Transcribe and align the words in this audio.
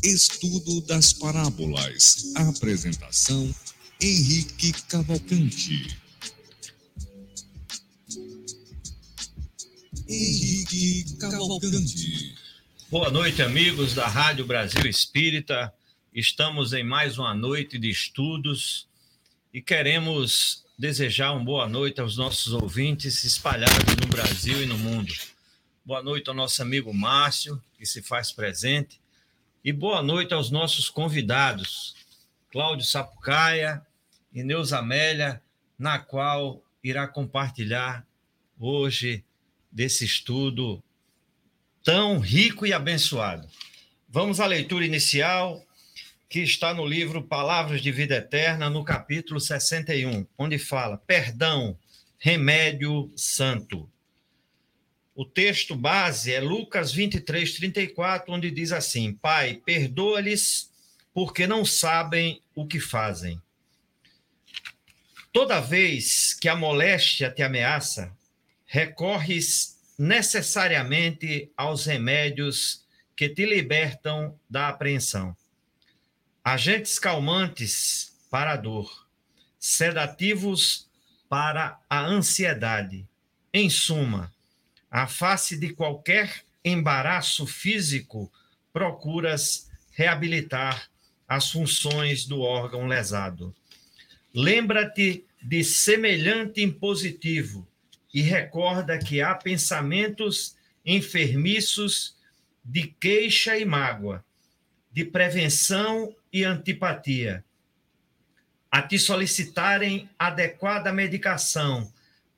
Estudo 0.05 0.83
das 0.83 1.15
Parábolas. 1.15 2.31
Apresentação: 2.37 3.51
Henrique 4.03 4.73
Cavalcante. 4.89 6.02
Henrique 10.13 11.17
Cavalcante. 11.17 12.35
Boa 12.91 13.11
noite, 13.11 13.41
amigos 13.41 13.95
da 13.95 14.07
Rádio 14.07 14.45
Brasil 14.45 14.85
Espírita. 14.85 15.73
Estamos 16.13 16.75
em 16.75 16.85
mais 16.85 17.17
uma 17.17 17.35
noite 17.35 17.79
de 17.79 17.89
estudos 17.89 18.87
e 19.55 19.63
queremos 19.63 20.67
desejar 20.79 21.33
uma 21.33 21.43
boa 21.43 21.67
noite 21.67 21.99
aos 21.99 22.19
nossos 22.19 22.53
ouvintes 22.53 23.25
espalhados 23.25 23.97
no 24.03 24.07
Brasil 24.09 24.63
e 24.63 24.67
no 24.67 24.77
mundo. 24.77 25.15
Boa 25.83 26.03
noite 26.03 26.29
ao 26.29 26.35
nosso 26.35 26.61
amigo 26.61 26.93
Márcio, 26.93 27.59
que 27.79 27.87
se 27.87 28.03
faz 28.03 28.31
presente, 28.31 29.01
e 29.65 29.73
boa 29.73 30.03
noite 30.03 30.35
aos 30.35 30.51
nossos 30.51 30.91
convidados, 30.91 31.97
Cláudio 32.51 32.85
Sapucaia 32.85 33.81
e 34.31 34.43
Neuza 34.43 34.79
Amélia, 34.79 35.43
na 35.79 35.99
qual 35.99 36.63
irá 36.85 37.09
compartilhar 37.09 38.07
hoje 38.61 39.25
desse 39.73 40.05
estudo 40.05 40.83
tão 41.83 42.19
rico 42.19 42.67
e 42.67 42.73
abençoado. 42.73 43.49
Vamos 44.09 44.39
à 44.39 44.47
leitura 44.47 44.85
inicial, 44.85 45.65
que 46.29 46.41
está 46.41 46.75
no 46.75 46.87
livro 46.87 47.23
Palavras 47.23 47.81
de 47.81 47.91
Vida 47.91 48.17
Eterna, 48.17 48.69
no 48.69 48.85
capítulo 48.85 49.41
61, 49.41 50.27
onde 50.37 50.59
fala: 50.59 50.99
Perdão, 50.99 51.79
remédio 52.19 53.11
santo. 53.17 53.91
O 55.15 55.25
texto 55.25 55.75
base 55.75 56.33
é 56.33 56.41
Lucas 56.41 56.93
23, 56.93 57.55
34, 57.55 58.33
onde 58.33 58.51
diz 58.51 58.73
assim: 58.73 59.13
Pai, 59.13 59.61
perdoa-lhes, 59.65 60.71
porque 61.13 61.47
não 61.47 61.65
sabem 61.65 62.41
o 62.55 62.67
que 62.67 62.81
fazem. 62.81 63.41
Toda 65.33 65.61
vez 65.61 66.35
que 66.35 66.49
a 66.49 66.55
moléstia 66.55 67.31
te 67.31 67.43
ameaça, 67.43 68.15
recorres 68.73 69.79
necessariamente 69.99 71.53
aos 71.55 71.85
remédios 71.85 72.87
que 73.15 73.29
te 73.29 73.45
libertam 73.45 74.35
da 74.49 74.69
apreensão. 74.69 75.37
Agentes 76.43 76.99
calmantes 76.99 78.17
para 78.31 78.53
a 78.53 78.57
dor, 78.57 79.07
sedativos 79.59 80.89
para 81.29 81.79
a 81.89 82.01
ansiedade. 82.01 83.07
Em 83.53 83.69
suma, 83.69 84.33
a 84.91 85.07
face 85.07 85.59
de 85.59 85.75
qualquer 85.75 86.43
embaraço 86.65 87.47
físico, 87.47 88.33
procuras 88.73 89.69
reabilitar 89.91 90.89
as 91.29 91.51
funções 91.51 92.25
do 92.25 92.41
órgão 92.41 92.87
lesado. 92.87 93.55
Lembra-te 94.33 95.27
de 95.43 95.63
semelhante 95.63 96.63
impositivo 96.63 97.69
e 98.13 98.21
recorda 98.21 98.99
que 98.99 99.21
há 99.23 99.35
pensamentos 99.35 100.57
enfermiços 100.85 102.17
de 102.65 102.87
queixa 102.87 103.57
e 103.57 103.65
mágoa, 103.65 104.25
de 104.93 105.05
prevenção 105.05 106.15
e 106.33 106.45
antipatia, 106.45 107.45
a 108.71 108.83
te 108.83 108.99
solicitarem 108.99 110.09
adequada 110.19 110.93
medicação 110.93 111.93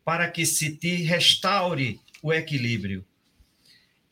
para 0.04 0.30
que 0.30 0.44
se 0.44 0.76
te 0.76 0.96
restaure 1.02 2.00
o 2.22 2.32
equilíbrio. 2.32 3.04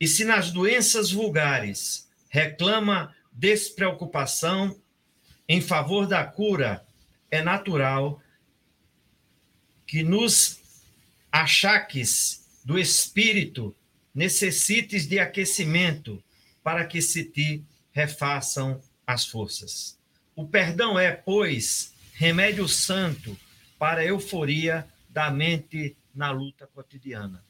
E 0.01 0.07
se 0.07 0.25
nas 0.25 0.51
doenças 0.51 1.11
vulgares 1.11 2.09
reclama 2.29 3.15
despreocupação 3.33 4.81
em 5.49 5.61
favor 5.61 6.07
da 6.07 6.25
cura, 6.25 6.85
é 7.31 7.43
natural 7.43 8.23
que 9.87 10.03
nos 10.03 10.62
achaques 11.33 12.47
do 12.63 12.79
espírito, 12.79 13.75
necessites 14.15 15.07
de 15.07 15.19
aquecimento 15.19 16.23
para 16.63 16.85
que 16.85 17.01
se 17.01 17.25
te 17.25 17.65
refaçam 17.91 18.81
as 19.07 19.27
forças. 19.27 19.99
O 20.37 20.47
perdão 20.47 20.99
é, 20.99 21.11
pois, 21.11 21.95
remédio 22.15 22.69
santo 22.69 23.37
para 23.79 24.03
a 24.03 24.05
euforia 24.05 24.87
da 25.09 25.31
mente 25.31 25.97
na 26.15 26.31
luta 26.31 26.67
cotidiana. 26.67 27.43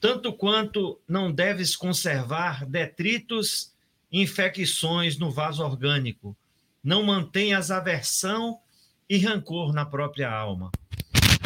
Tanto 0.00 0.32
quanto 0.32 1.00
não 1.08 1.32
deves 1.32 1.74
conservar 1.74 2.66
detritos 2.66 3.72
e 4.10 4.22
infecções 4.22 5.18
no 5.18 5.30
vaso 5.30 5.64
orgânico, 5.64 6.36
não 6.82 7.02
mantenhas 7.02 7.70
aversão 7.70 8.60
e 9.08 9.18
rancor 9.18 9.72
na 9.72 9.84
própria 9.84 10.30
alma. 10.30 10.70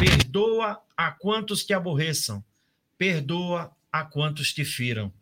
Perdoa 0.03 0.83
a 0.97 1.11
quantos 1.11 1.63
te 1.63 1.73
aborreçam, 1.73 2.43
perdoa 2.97 3.73
a 3.89 4.03
quantos 4.03 4.51
te 4.51 4.65
firam. 4.65 5.13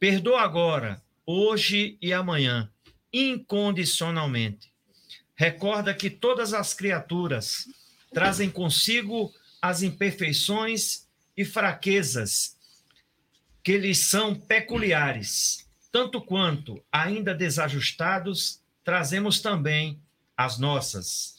Perdoa 0.00 0.40
agora, 0.40 1.02
hoje 1.26 1.98
e 2.00 2.10
amanhã, 2.14 2.72
incondicionalmente. 3.12 4.72
Recorda 5.36 5.92
que 5.92 6.08
todas 6.08 6.54
as 6.54 6.72
criaturas 6.72 7.68
trazem 8.10 8.48
consigo 8.48 9.30
as 9.60 9.82
imperfeições 9.82 11.06
e 11.36 11.44
fraquezas 11.44 12.56
que 13.62 13.76
lhes 13.76 14.08
são 14.08 14.34
peculiares, 14.34 15.68
tanto 15.92 16.18
quanto, 16.22 16.82
ainda 16.90 17.34
desajustados, 17.34 18.62
trazemos 18.82 19.42
também 19.42 20.00
as 20.34 20.58
nossas. 20.58 21.37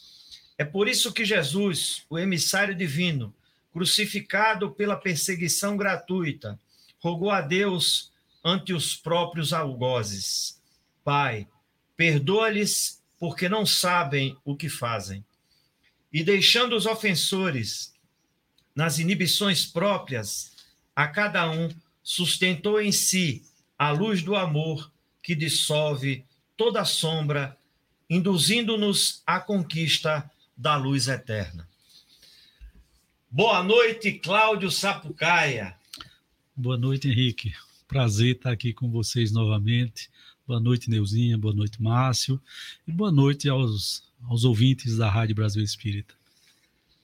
É 0.60 0.64
por 0.66 0.88
isso 0.88 1.10
que 1.10 1.24
Jesus, 1.24 2.04
o 2.10 2.18
emissário 2.18 2.74
divino, 2.74 3.32
crucificado 3.72 4.70
pela 4.70 4.94
perseguição 4.94 5.74
gratuita, 5.74 6.60
rogou 6.98 7.30
a 7.30 7.40
Deus 7.40 8.12
ante 8.44 8.74
os 8.74 8.94
próprios 8.94 9.54
algozes: 9.54 10.60
Pai, 11.02 11.48
perdoa-lhes, 11.96 13.02
porque 13.18 13.48
não 13.48 13.64
sabem 13.64 14.36
o 14.44 14.54
que 14.54 14.68
fazem. 14.68 15.24
E 16.12 16.22
deixando 16.22 16.76
os 16.76 16.84
ofensores 16.84 17.94
nas 18.74 18.98
inibições 18.98 19.64
próprias, 19.64 20.52
a 20.94 21.08
cada 21.08 21.50
um 21.50 21.70
sustentou 22.02 22.78
em 22.78 22.92
si 22.92 23.42
a 23.78 23.92
luz 23.92 24.22
do 24.22 24.36
amor 24.36 24.92
que 25.22 25.34
dissolve 25.34 26.22
toda 26.54 26.84
sombra, 26.84 27.56
induzindo-nos 28.10 29.22
à 29.26 29.40
conquista 29.40 30.30
da 30.60 30.76
luz 30.76 31.08
eterna. 31.08 31.66
Boa 33.30 33.62
noite, 33.62 34.12
Cláudio 34.12 34.70
Sapucaia. 34.70 35.74
Boa 36.54 36.76
noite, 36.76 37.08
Henrique. 37.08 37.54
Prazer 37.88 38.36
estar 38.36 38.50
aqui 38.52 38.74
com 38.74 38.90
vocês 38.90 39.32
novamente. 39.32 40.10
Boa 40.46 40.60
noite, 40.60 40.90
Neuzinha. 40.90 41.38
Boa 41.38 41.54
noite, 41.54 41.80
Márcio. 41.80 42.38
E 42.86 42.92
boa 42.92 43.10
noite 43.10 43.48
aos, 43.48 44.04
aos 44.28 44.44
ouvintes 44.44 44.98
da 44.98 45.08
Rádio 45.08 45.34
Brasil 45.34 45.62
Espírita. 45.62 46.12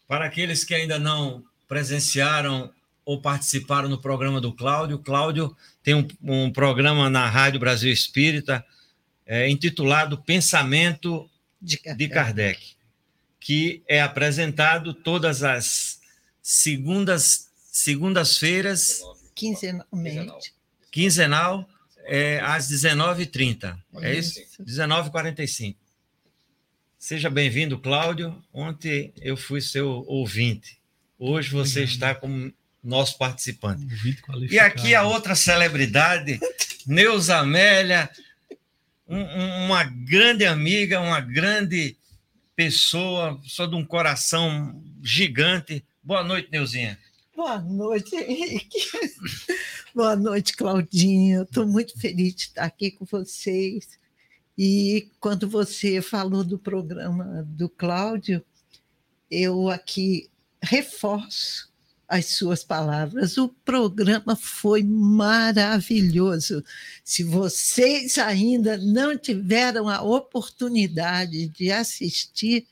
Para 0.06 0.26
aqueles 0.26 0.62
que 0.62 0.74
ainda 0.74 0.98
não 0.98 1.42
presenciaram 1.66 2.70
ou 3.06 3.22
participaram 3.22 3.88
no 3.88 3.96
programa 3.96 4.38
do 4.38 4.52
Cláudio, 4.52 4.98
Cláudio 4.98 5.56
tem 5.82 5.94
um, 5.94 6.06
um 6.22 6.52
programa 6.52 7.08
na 7.08 7.26
Rádio 7.26 7.58
Brasil 7.58 7.90
Espírita 7.90 8.62
é, 9.24 9.48
intitulado 9.48 10.18
Pensamento 10.18 11.26
de 11.62 11.78
Kardec. 11.78 11.98
de 11.98 12.14
Kardec, 12.14 12.75
que 13.46 13.80
é 13.86 14.02
apresentado 14.02 14.92
todas 14.92 15.44
as 15.44 16.00
segundas 16.42 17.46
segundas-feiras. 17.70 19.00
Quinzenalmente. 19.36 20.52
Quinzenal, 20.90 21.68
é, 22.06 22.40
às 22.40 22.68
19h30. 22.68 23.78
É 24.00 24.14
isso? 24.14 24.40
19h45. 24.60 25.76
Seja 26.98 27.30
bem-vindo, 27.30 27.78
Cláudio. 27.78 28.36
Ontem 28.52 29.12
eu 29.20 29.36
fui 29.36 29.60
seu 29.60 30.04
ouvinte. 30.08 30.80
Hoje 31.16 31.50
você 31.50 31.84
está 31.84 32.16
como 32.16 32.52
nosso 32.82 33.16
participante. 33.16 33.86
E 34.50 34.58
aqui 34.58 34.92
a 34.92 35.04
outra 35.04 35.36
celebridade, 35.36 36.40
Neuza 36.84 37.36
Amélia, 37.36 38.10
um, 39.06 39.22
uma 39.66 39.84
grande 39.84 40.44
amiga, 40.44 41.00
uma 41.00 41.20
grande 41.20 41.96
pessoa, 42.56 43.38
só 43.44 43.66
de 43.66 43.76
um 43.76 43.84
coração 43.84 44.82
gigante. 45.02 45.84
Boa 46.02 46.24
noite, 46.24 46.48
Neuzinha. 46.50 46.98
Boa 47.36 47.60
noite, 47.60 48.16
Henrique. 48.16 48.78
Boa 49.94 50.16
noite, 50.16 50.56
Claudinha. 50.56 51.42
Estou 51.42 51.66
muito 51.66 51.98
feliz 52.00 52.34
de 52.34 52.42
estar 52.42 52.64
aqui 52.64 52.90
com 52.90 53.04
vocês. 53.04 53.98
E 54.56 55.10
quando 55.20 55.46
você 55.46 56.00
falou 56.00 56.42
do 56.42 56.58
programa 56.58 57.44
do 57.46 57.68
Cláudio, 57.68 58.42
eu 59.30 59.68
aqui 59.68 60.30
reforço 60.62 61.70
as 62.08 62.26
suas 62.26 62.62
palavras. 62.62 63.36
O 63.36 63.48
programa 63.48 64.36
foi 64.36 64.82
maravilhoso. 64.82 66.62
Se 67.04 67.24
vocês 67.24 68.18
ainda 68.18 68.76
não 68.76 69.16
tiveram 69.16 69.88
a 69.88 70.02
oportunidade 70.02 71.48
de 71.48 71.70
assistir, 71.70 72.66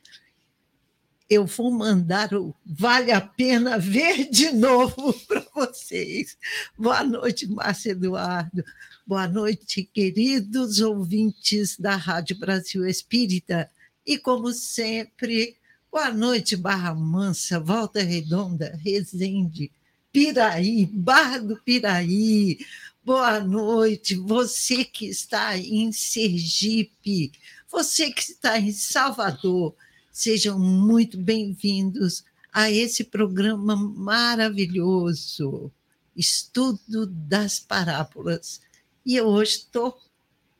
eu 1.29 1.47
vou 1.47 1.71
mandar 1.71 2.35
o 2.35 2.55
Vale 2.65 3.11
a 3.11 3.21
Pena 3.21 3.79
Ver 3.79 4.29
de 4.31 4.53
novo 4.53 5.13
para 5.27 5.45
vocês. 5.55 6.37
Boa 6.79 7.03
noite, 7.03 7.47
Márcio 7.47 7.93
Eduardo. 7.93 8.63
Boa 9.07 9.27
noite, 9.27 9.89
queridos 9.93 10.81
ouvintes 10.81 11.77
da 11.79 11.97
Rádio 11.97 12.39
Brasil 12.39 12.87
Espírita. 12.87 13.71
E, 14.07 14.19
como 14.19 14.53
sempre, 14.53 15.57
Boa 15.95 16.11
noite, 16.11 16.57
Barra 16.57 16.93
Mansa, 16.93 17.61
Volta 17.61 18.03
Redonda, 18.03 18.77
Resende, 18.83 19.71
Piraí, 20.13 20.87
Barra 20.87 21.39
do 21.39 21.57
Piraí. 21.63 22.59
Boa 23.05 23.39
noite, 23.39 24.17
você 24.17 24.85
que 24.85 25.07
está 25.07 25.57
em 25.57 25.93
Sergipe, 25.93 27.31
você 27.71 28.11
que 28.11 28.23
está 28.23 28.59
em 28.59 28.73
Salvador. 28.73 29.73
Sejam 30.11 30.59
muito 30.59 31.17
bem-vindos 31.17 32.25
a 32.53 32.69
esse 32.69 33.05
programa 33.05 33.77
maravilhoso, 33.77 35.71
Estudo 36.17 37.07
das 37.07 37.61
Parábolas. 37.61 38.61
E 39.07 39.15
eu 39.15 39.29
hoje 39.29 39.59
estou 39.59 39.97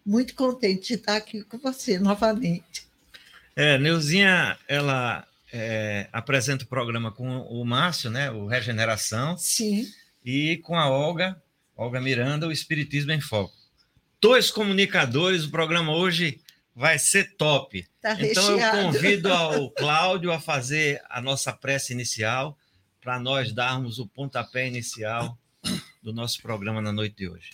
muito 0.07 0.33
contente 0.37 0.87
de 0.87 0.95
estar 0.95 1.17
aqui 1.17 1.43
com 1.43 1.59
você 1.59 1.99
novamente. 1.99 2.84
É, 3.57 3.79
Neuzinha, 3.79 4.59
ela 4.67 5.27
é, 5.53 6.09
apresenta 6.13 6.65
o 6.65 6.69
programa 6.69 7.13
com 7.13 7.39
o 7.43 7.65
Márcio, 7.65 8.11
né, 8.11 8.31
o 8.31 8.47
Regeneração. 8.47 9.37
Sim. 9.39 9.87
E 10.25 10.57
com 10.59 10.77
a 10.77 10.89
Olga, 10.89 11.41
Olga 11.77 12.01
Miranda, 12.01 12.49
o 12.49 12.53
Espiritismo 12.53 13.13
em 13.13 13.21
Foco. 13.21 13.55
Dois 14.21 14.51
comunicadores, 14.51 15.45
o 15.45 15.51
programa 15.51 15.95
hoje 15.95 16.41
vai 16.75 16.99
ser 16.99 17.37
top. 17.37 17.87
Tá 18.01 18.17
então 18.21 18.59
eu 18.59 18.71
convido 18.71 19.33
ao 19.33 19.71
Cláudio 19.77 20.33
a 20.33 20.41
fazer 20.41 21.01
a 21.09 21.21
nossa 21.21 21.53
prece 21.53 21.93
inicial 21.93 22.59
para 23.01 23.21
nós 23.21 23.53
darmos 23.53 23.99
o 23.99 24.07
pontapé 24.07 24.67
inicial 24.67 25.39
do 26.03 26.13
nosso 26.13 26.43
programa 26.43 26.81
na 26.81 26.93
noite 26.93 27.17
de 27.17 27.29
hoje. 27.29 27.51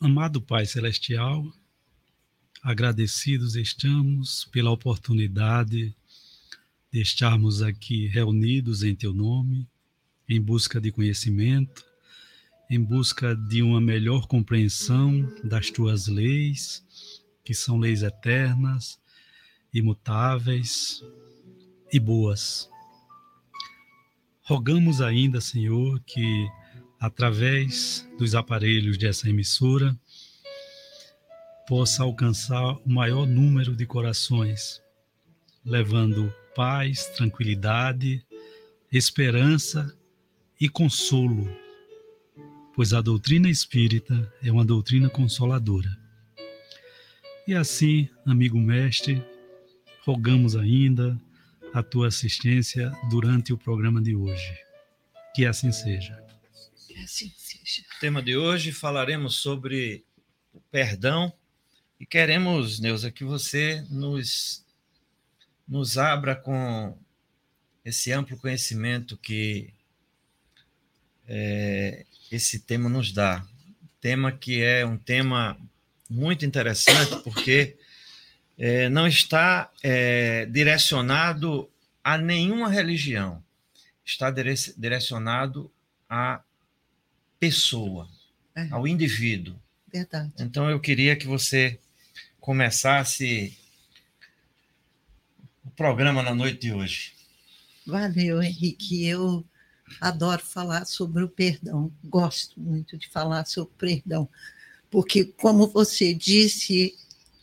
Amado 0.00 0.42
Pai 0.42 0.66
Celestial, 0.66 1.50
agradecidos 2.62 3.54
estamos 3.54 4.44
pela 4.46 4.70
oportunidade 4.70 5.94
de 6.92 7.00
estarmos 7.00 7.62
aqui 7.62 8.08
reunidos 8.08 8.82
em 8.82 8.94
Teu 8.94 9.14
nome, 9.14 9.66
em 10.28 10.40
busca 10.40 10.80
de 10.80 10.90
conhecimento, 10.90 11.86
em 12.68 12.78
busca 12.78 13.34
de 13.34 13.62
uma 13.62 13.80
melhor 13.80 14.26
compreensão 14.26 15.32
das 15.42 15.70
Tuas 15.70 16.06
leis, 16.08 16.84
que 17.44 17.54
são 17.54 17.78
leis 17.78 18.02
eternas, 18.02 19.00
imutáveis 19.72 21.02
e 21.90 22.00
boas. 22.00 22.68
Rogamos 24.42 25.00
ainda, 25.00 25.40
Senhor, 25.40 25.98
que 26.00 26.46
através 27.04 28.08
dos 28.18 28.34
aparelhos 28.34 28.96
dessa 28.96 29.28
emissora, 29.28 29.94
possa 31.68 32.02
alcançar 32.02 32.76
o 32.78 32.88
maior 32.88 33.26
número 33.26 33.76
de 33.76 33.84
corações, 33.84 34.82
levando 35.62 36.32
paz, 36.54 37.04
tranquilidade, 37.08 38.24
esperança 38.90 39.94
e 40.58 40.66
consolo, 40.66 41.46
pois 42.74 42.94
a 42.94 43.02
doutrina 43.02 43.50
espírita 43.50 44.32
é 44.42 44.50
uma 44.50 44.64
doutrina 44.64 45.10
consoladora. 45.10 45.94
E 47.46 47.54
assim, 47.54 48.08
amigo 48.24 48.58
mestre, 48.58 49.22
rogamos 50.06 50.56
ainda 50.56 51.20
a 51.74 51.82
tua 51.82 52.08
assistência 52.08 52.90
durante 53.10 53.52
o 53.52 53.58
programa 53.58 54.00
de 54.00 54.16
hoje. 54.16 54.56
Que 55.34 55.44
assim 55.44 55.70
seja. 55.70 56.23
Assim 57.04 57.30
seja. 57.36 57.82
O 57.96 58.00
tema 58.00 58.22
de 58.22 58.34
hoje 58.34 58.72
falaremos 58.72 59.36
sobre 59.36 60.06
perdão 60.70 61.30
e 62.00 62.06
queremos, 62.06 62.80
Neuza, 62.80 63.10
que 63.10 63.24
você 63.24 63.84
nos, 63.90 64.64
nos 65.68 65.98
abra 65.98 66.34
com 66.34 66.96
esse 67.84 68.10
amplo 68.10 68.38
conhecimento 68.38 69.18
que 69.18 69.70
é, 71.28 72.06
esse 72.32 72.60
tema 72.60 72.88
nos 72.88 73.12
dá. 73.12 73.46
Tema 74.00 74.32
que 74.32 74.62
é 74.62 74.86
um 74.86 74.96
tema 74.96 75.58
muito 76.08 76.46
interessante, 76.46 77.22
porque 77.22 77.76
é, 78.56 78.88
não 78.88 79.06
está 79.06 79.70
é, 79.82 80.46
direcionado 80.46 81.70
a 82.02 82.16
nenhuma 82.16 82.70
religião, 82.70 83.44
está 84.02 84.30
direcionado 84.30 85.70
à 86.08 86.42
pessoa, 87.44 88.08
É. 88.56 88.68
ao 88.70 88.86
indivíduo. 88.86 89.56
Verdade. 89.92 90.32
Então 90.38 90.68
eu 90.70 90.80
queria 90.80 91.16
que 91.16 91.26
você 91.26 91.78
começasse 92.40 93.56
o 95.64 95.70
programa 95.70 96.22
na 96.22 96.34
noite 96.34 96.60
de 96.60 96.72
hoje. 96.72 97.12
Valeu, 97.86 98.42
Henrique. 98.42 99.06
Eu 99.06 99.44
adoro 100.00 100.42
falar 100.44 100.84
sobre 100.86 101.22
o 101.22 101.28
perdão. 101.28 101.92
Gosto 102.02 102.58
muito 102.58 102.96
de 102.96 103.08
falar 103.08 103.44
sobre 103.46 103.72
o 103.74 103.78
perdão, 103.78 104.28
porque, 104.90 105.24
como 105.24 105.66
você 105.68 106.14
disse, 106.14 106.96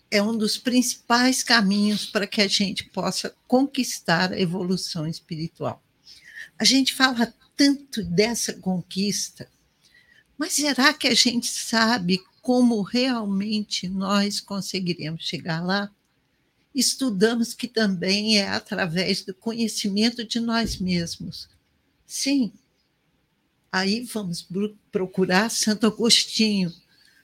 é 0.09 0.21
um 0.21 0.37
dos 0.37 0.57
principais 0.57 1.43
caminhos 1.43 2.05
para 2.05 2.27
que 2.27 2.41
a 2.41 2.47
gente 2.47 2.85
possa 2.85 3.33
conquistar 3.47 4.33
a 4.33 4.39
evolução 4.39 5.07
espiritual. 5.07 5.81
A 6.57 6.63
gente 6.63 6.93
fala 6.93 7.33
tanto 7.55 8.03
dessa 8.03 8.53
conquista, 8.53 9.47
mas 10.41 10.53
será 10.53 10.91
que 10.91 11.07
a 11.07 11.13
gente 11.13 11.45
sabe 11.45 12.19
como 12.41 12.81
realmente 12.81 13.87
nós 13.87 14.39
conseguiremos 14.39 15.23
chegar 15.23 15.63
lá? 15.63 15.91
Estudamos 16.73 17.53
que 17.53 17.67
também 17.67 18.39
é 18.39 18.49
através 18.49 19.21
do 19.21 19.35
conhecimento 19.35 20.23
de 20.23 20.39
nós 20.39 20.77
mesmos. 20.77 21.47
Sim. 22.07 22.51
Aí 23.71 24.01
vamos 24.01 24.47
procurar 24.91 25.51
Santo 25.51 25.85
Agostinho, 25.85 26.73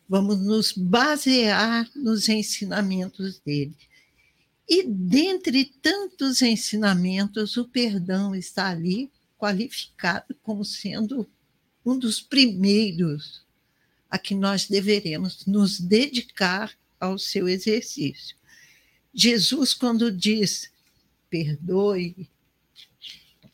vamos 0.07 0.37
nos 0.37 0.71
basear 0.71 1.89
nos 1.95 2.29
ensinamentos 2.29 3.39
dele. 3.43 3.75
E 4.69 4.83
dentre 4.83 5.65
tantos 5.81 6.43
ensinamentos, 6.43 7.57
o 7.57 7.65
perdão 7.65 8.35
está 8.35 8.69
ali 8.69 9.09
qualificado 9.39 10.35
como 10.43 10.63
sendo 10.63 11.27
um 11.87 11.97
dos 11.97 12.21
primeiros 12.21 13.45
a 14.09 14.17
que 14.17 14.35
nós 14.35 14.67
deveremos 14.67 15.45
nos 15.45 15.79
dedicar 15.79 16.77
ao 16.99 17.17
seu 17.17 17.47
exercício. 17.47 18.35
Jesus, 19.13 19.73
quando 19.73 20.11
diz 20.11 20.69
perdoe, 21.29 22.29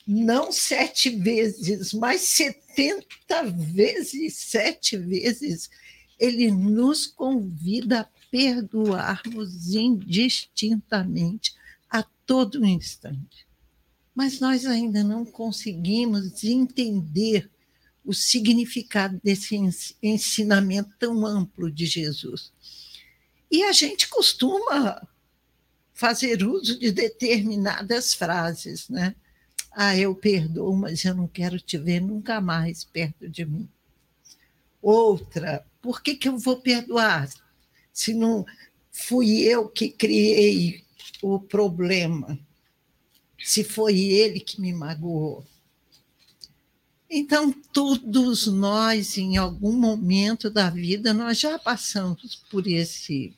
não 0.05 0.51
sete 0.51 1.11
vezes, 1.11 1.93
mas 1.93 2.21
setenta 2.21 3.43
vezes 3.43 4.35
sete 4.35 4.97
vezes, 4.97 5.69
ele 6.19 6.49
nos 6.49 7.05
convida 7.05 8.01
a 8.01 8.09
perdoarmos 8.31 9.75
indistintamente 9.75 11.55
a 11.87 12.01
todo 12.25 12.65
instante. 12.65 13.45
Mas 14.15 14.39
nós 14.39 14.65
ainda 14.65 15.03
não 15.03 15.23
conseguimos 15.23 16.43
entender 16.43 17.49
o 18.05 18.13
significado 18.13 19.19
desse 19.23 19.55
ens- 19.55 19.95
ensinamento 20.01 20.91
tão 20.99 21.25
amplo 21.25 21.71
de 21.71 21.85
Jesus. 21.85 22.51
E 23.49 23.63
a 23.63 23.71
gente 23.71 24.07
costuma 24.09 25.07
fazer 25.93 26.43
uso 26.43 26.77
de 26.79 26.91
determinadas 26.91 28.13
frases, 28.13 28.89
né? 28.89 29.15
Ah, 29.71 29.97
eu 29.97 30.13
perdoo, 30.15 30.75
mas 30.75 31.03
eu 31.05 31.15
não 31.15 31.27
quero 31.27 31.59
te 31.59 31.77
ver 31.77 31.99
nunca 31.99 32.41
mais 32.41 32.83
perto 32.83 33.27
de 33.29 33.45
mim. 33.45 33.67
Outra, 34.81 35.65
por 35.81 36.01
que, 36.01 36.15
que 36.15 36.27
eu 36.27 36.37
vou 36.37 36.57
perdoar 36.57 37.29
se 37.91 38.13
não 38.13 38.45
fui 38.91 39.41
eu 39.41 39.67
que 39.69 39.89
criei 39.89 40.83
o 41.21 41.39
problema? 41.39 42.37
se 43.43 43.63
foi 43.63 43.99
ele 43.99 44.39
que 44.39 44.59
me 44.61 44.71
magoou. 44.71 45.45
Então, 47.15 47.51
todos 47.71 48.47
nós, 48.47 49.19
em 49.19 49.37
algum 49.37 49.73
momento 49.73 50.49
da 50.49 50.67
vida, 50.71 51.13
nós 51.13 51.39
já 51.39 51.59
passamos 51.59 52.41
por 52.49 52.65
esse, 52.65 53.31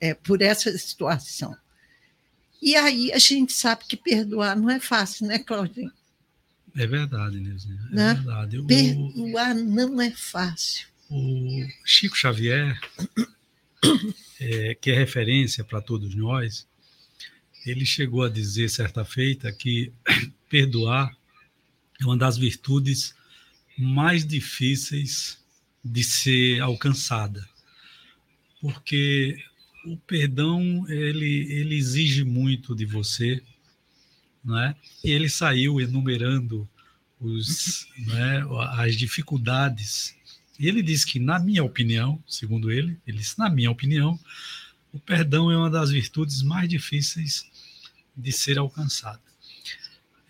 é, 0.00 0.14
por 0.14 0.40
essa 0.40 0.76
situação. 0.78 1.54
E 2.62 2.74
aí 2.74 3.12
a 3.12 3.18
gente 3.18 3.52
sabe 3.52 3.84
que 3.86 3.98
perdoar 3.98 4.56
não 4.56 4.70
é 4.70 4.80
fácil, 4.80 5.26
né, 5.26 5.38
Claudinho? 5.38 5.92
É 6.74 6.86
verdade, 6.86 7.38
Neuzinha. 7.38 7.80
É 7.92 7.94
Né? 7.94 8.14
verdade. 8.14 8.58
O, 8.58 8.66
Perdoar 8.66 9.54
não 9.54 10.00
é 10.00 10.10
fácil. 10.10 10.86
o 11.10 11.66
Chico 11.84 12.16
Xavier, 12.16 12.80
é, 14.40 14.74
que 14.74 14.90
é 14.90 14.94
referência 14.94 15.62
para 15.62 15.82
todos 15.82 16.14
nós, 16.14 16.66
ele 17.66 17.84
chegou 17.84 18.22
a 18.22 18.30
dizer 18.30 18.70
certa 18.70 19.04
feita 19.04 19.52
que 19.52 19.92
perdoar 20.48 21.14
é 22.00 22.04
uma 22.04 22.16
das 22.16 22.36
virtudes 22.36 23.14
mais 23.76 24.26
difíceis 24.26 25.38
de 25.84 26.02
ser 26.02 26.60
alcançada. 26.60 27.48
Porque 28.60 29.42
o 29.84 29.96
perdão, 29.96 30.84
ele, 30.88 31.52
ele 31.52 31.76
exige 31.76 32.24
muito 32.24 32.74
de 32.74 32.84
você, 32.84 33.42
né? 34.44 34.74
E 35.04 35.10
ele 35.10 35.28
saiu 35.28 35.80
enumerando 35.80 36.68
os, 37.20 37.86
né, 37.98 38.44
as 38.72 38.96
dificuldades. 38.96 40.14
E 40.58 40.66
ele 40.66 40.82
diz 40.82 41.04
que, 41.04 41.18
na 41.18 41.38
minha 41.38 41.62
opinião, 41.62 42.22
segundo 42.26 42.70
ele, 42.70 42.98
ele 43.06 43.18
disse, 43.18 43.38
na 43.38 43.48
minha 43.48 43.70
opinião, 43.70 44.18
o 44.92 44.98
perdão 44.98 45.50
é 45.50 45.56
uma 45.56 45.70
das 45.70 45.90
virtudes 45.90 46.42
mais 46.42 46.68
difíceis 46.68 47.44
de 48.16 48.32
ser 48.32 48.58
alcançada. 48.58 49.27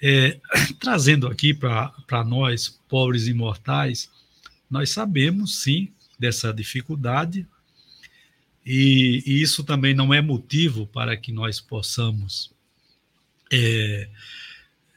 É, 0.01 0.41
trazendo 0.79 1.27
aqui 1.27 1.53
para 1.53 2.25
nós, 2.25 2.81
pobres 2.89 3.27
e 3.27 3.35
mortais, 3.35 4.11
nós 4.71 4.91
sabemos 4.91 5.61
sim 5.63 5.93
dessa 6.19 6.53
dificuldade, 6.53 7.47
e, 8.65 9.23
e 9.25 9.41
isso 9.41 9.65
também 9.65 9.95
não 9.95 10.13
é 10.13 10.21
motivo 10.21 10.87
para 10.87 11.17
que 11.17 11.33
nós 11.33 11.59
possamos 11.59 12.53
é, 13.51 14.09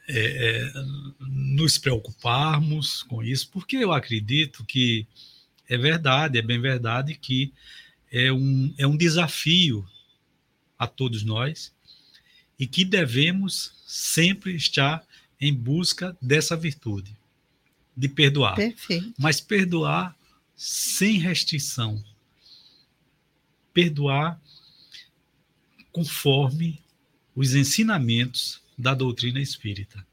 é, 0.08 0.18
é, 0.18 0.72
nos 1.20 1.78
preocuparmos 1.78 3.02
com 3.04 3.22
isso, 3.22 3.48
porque 3.50 3.76
eu 3.76 3.92
acredito 3.92 4.64
que 4.64 5.06
é 5.68 5.78
verdade, 5.78 6.38
é 6.38 6.42
bem 6.42 6.60
verdade 6.60 7.14
que 7.14 7.52
é 8.10 8.30
um, 8.30 8.74
é 8.76 8.86
um 8.86 8.96
desafio 8.96 9.88
a 10.78 10.86
todos 10.86 11.22
nós 11.22 11.72
e 12.62 12.66
que 12.68 12.84
devemos 12.84 13.72
sempre 13.84 14.54
estar 14.54 15.04
em 15.40 15.52
busca 15.52 16.16
dessa 16.22 16.56
virtude, 16.56 17.12
de 17.96 18.08
perdoar. 18.08 18.54
Perfeito. 18.54 19.12
Mas 19.18 19.40
perdoar 19.40 20.16
sem 20.54 21.18
restrição. 21.18 22.00
Perdoar 23.74 24.40
conforme 25.90 26.80
os 27.34 27.52
ensinamentos 27.56 28.60
da 28.78 28.94
doutrina 28.94 29.40
espírita. 29.40 30.06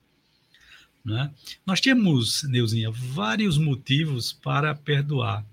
Né? 1.05 1.31
Nós 1.63 1.79
temos, 1.79 2.41
Neuzinha, 2.41 2.89
vários 2.89 3.59
motivos 3.59 4.33
para 4.33 4.73
perdoar. 4.73 5.45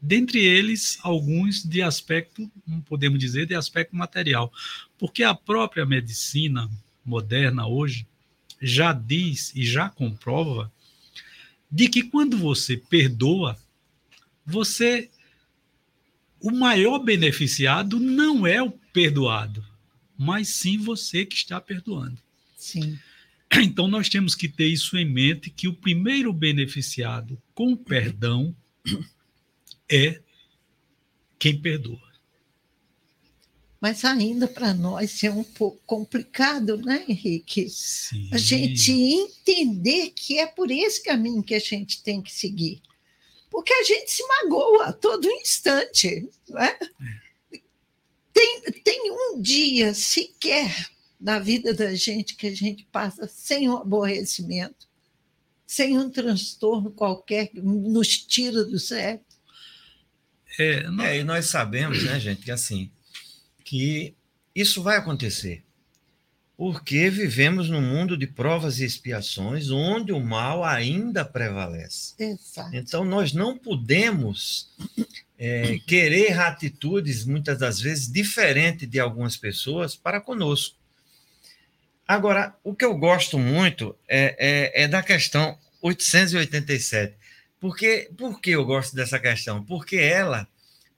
Dentre 0.00 0.38
eles, 0.38 0.98
alguns 1.02 1.62
de 1.62 1.82
aspecto, 1.82 2.50
podemos 2.86 3.18
dizer, 3.18 3.46
de 3.46 3.54
aspecto 3.54 3.94
material. 3.94 4.52
Porque 4.98 5.22
a 5.22 5.34
própria 5.34 5.84
medicina 5.84 6.70
moderna 7.04 7.66
hoje 7.66 8.06
já 8.60 8.92
diz 8.92 9.54
e 9.54 9.64
já 9.64 9.88
comprova 9.88 10.72
de 11.70 11.88
que 11.88 12.02
quando 12.02 12.36
você 12.36 12.76
perdoa, 12.76 13.58
você 14.44 15.10
o 16.40 16.50
maior 16.50 16.98
beneficiado 16.98 18.00
não 18.00 18.46
é 18.46 18.62
o 18.62 18.70
perdoado, 18.70 19.64
mas 20.16 20.48
sim 20.48 20.78
você 20.78 21.26
que 21.26 21.36
está 21.36 21.60
perdoando. 21.60 22.18
Sim. 22.56 22.98
Então 23.52 23.88
nós 23.88 24.08
temos 24.08 24.34
que 24.34 24.48
ter 24.48 24.68
isso 24.68 24.96
em 24.96 25.04
mente 25.04 25.50
que 25.50 25.68
o 25.68 25.74
primeiro 25.74 26.32
beneficiado 26.32 27.40
com 27.52 27.72
o 27.72 27.76
perdão 27.76 28.54
é 29.90 30.20
quem 31.38 31.60
perdoa. 31.60 32.10
Mas 33.80 34.04
ainda 34.04 34.46
para 34.46 34.74
nós 34.74 35.24
é 35.24 35.30
um 35.30 35.42
pouco 35.42 35.80
complicado, 35.86 36.76
né, 36.76 37.04
Henrique? 37.08 37.68
Sim. 37.70 38.28
A 38.30 38.36
gente 38.36 38.92
entender 38.92 40.10
que 40.10 40.38
é 40.38 40.46
por 40.46 40.70
esse 40.70 41.02
caminho 41.02 41.42
que 41.42 41.54
a 41.54 41.58
gente 41.58 42.02
tem 42.02 42.20
que 42.20 42.30
seguir. 42.30 42.82
Porque 43.50 43.72
a 43.72 43.82
gente 43.82 44.10
se 44.10 44.22
magoa 44.26 44.86
a 44.86 44.92
todo 44.92 45.30
instante. 45.30 46.28
Não 46.48 46.60
é? 46.60 46.78
tem, 48.32 48.62
tem 48.84 49.10
um 49.10 49.40
dia 49.40 49.94
sequer 49.94 50.90
na 51.18 51.38
vida 51.38 51.72
da 51.72 51.94
gente 51.94 52.36
que 52.36 52.46
a 52.46 52.54
gente 52.54 52.86
passa 52.92 53.26
sem 53.26 53.68
um 53.68 53.76
aborrecimento, 53.76 54.88
sem 55.66 55.98
um 55.98 56.10
transtorno 56.10 56.90
qualquer 56.90 57.48
que 57.48 57.60
nos 57.60 58.18
tira 58.18 58.62
do 58.64 58.78
sério. 58.78 59.20
É, 60.60 60.82
não- 60.90 61.04
É, 61.04 61.18
e 61.18 61.24
nós 61.24 61.46
sabemos, 61.46 62.02
né, 62.04 62.18
gente, 62.20 62.42
que 62.42 62.50
assim, 62.50 62.90
que 63.64 64.14
isso 64.54 64.82
vai 64.82 64.96
acontecer. 64.96 65.64
Porque 66.56 67.08
vivemos 67.08 67.70
num 67.70 67.80
mundo 67.80 68.18
de 68.18 68.26
provas 68.26 68.80
e 68.80 68.84
expiações 68.84 69.70
onde 69.70 70.12
o 70.12 70.20
mal 70.20 70.62
ainda 70.62 71.24
prevalece. 71.24 72.12
Exato. 72.18 72.76
Então, 72.76 73.02
nós 73.02 73.32
não 73.32 73.56
podemos 73.56 74.68
é, 75.38 75.78
querer 75.86 76.38
atitudes, 76.38 77.24
muitas 77.24 77.58
das 77.58 77.80
vezes, 77.80 78.12
diferentes 78.12 78.86
de 78.86 79.00
algumas 79.00 79.38
pessoas 79.38 79.96
para 79.96 80.20
conosco. 80.20 80.76
Agora, 82.06 82.54
o 82.62 82.74
que 82.74 82.84
eu 82.84 82.94
gosto 82.98 83.38
muito 83.38 83.96
é, 84.06 84.36
é- 84.74 84.82
é 84.82 84.88
da 84.88 85.02
questão 85.02 85.56
887. 85.80 87.14
Porque, 87.58 88.10
por 88.18 88.38
que 88.40 88.50
eu 88.50 88.64
gosto 88.66 88.94
dessa 88.96 89.18
questão? 89.18 89.64
Porque 89.64 89.96
ela 89.96 90.46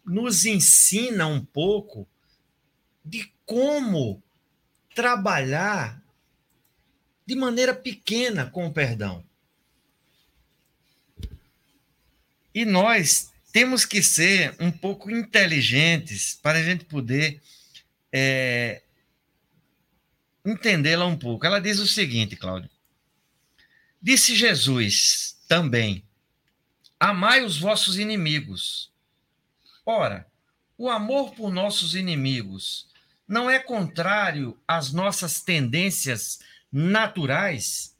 nos 0.04 0.44
ensina 0.44 1.26
um 1.26 1.44
pouco 1.44 2.09
de 3.04 3.32
como 3.44 4.23
trabalhar 4.94 6.02
de 7.26 7.35
maneira 7.35 7.75
pequena 7.75 8.47
com 8.47 8.66
o 8.66 8.73
perdão. 8.73 9.25
E 12.54 12.64
nós 12.64 13.32
temos 13.52 13.85
que 13.85 14.02
ser 14.02 14.54
um 14.61 14.71
pouco 14.71 15.11
inteligentes 15.11 16.38
para 16.42 16.59
a 16.59 16.62
gente 16.62 16.85
poder 16.85 17.40
é, 18.12 18.82
entendê-la 20.44 21.06
um 21.06 21.16
pouco. 21.16 21.47
Ela 21.47 21.61
diz 21.61 21.78
o 21.78 21.87
seguinte, 21.87 22.37
Cláudio. 22.37 22.71
Disse 24.00 24.35
Jesus 24.35 25.37
também: 25.49 26.04
Amai 26.99 27.44
os 27.44 27.59
vossos 27.59 27.99
inimigos. 27.99 28.91
Ora, 29.84 30.26
o 30.78 30.88
amor 30.88 31.34
por 31.34 31.50
nossos 31.50 31.94
inimigos 31.94 32.88
não 33.26 33.50
é 33.50 33.58
contrário 33.58 34.58
às 34.66 34.92
nossas 34.92 35.40
tendências 35.40 36.38
naturais? 36.70 37.96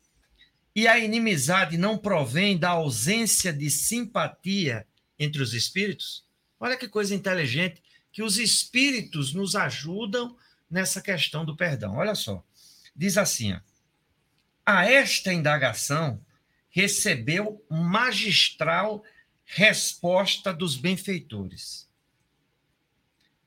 E 0.74 0.88
a 0.88 0.98
inimizade 0.98 1.76
não 1.76 1.98
provém 1.98 2.56
da 2.56 2.70
ausência 2.70 3.52
de 3.52 3.70
simpatia 3.70 4.86
entre 5.18 5.42
os 5.42 5.52
espíritos? 5.52 6.24
Olha 6.58 6.76
que 6.76 6.88
coisa 6.88 7.14
inteligente 7.14 7.82
que 8.12 8.22
os 8.22 8.38
espíritos 8.38 9.34
nos 9.34 9.56
ajudam 9.56 10.36
nessa 10.70 11.02
questão 11.02 11.44
do 11.44 11.56
perdão. 11.56 11.96
Olha 11.96 12.14
só. 12.14 12.44
Diz 12.94 13.18
assim: 13.18 13.52
ó, 13.52 13.60
a 14.64 14.86
esta 14.86 15.32
indagação 15.32 16.24
recebeu 16.70 17.64
magistral 17.68 19.02
resposta 19.54 20.52
dos 20.52 20.76
benfeitores. 20.76 21.87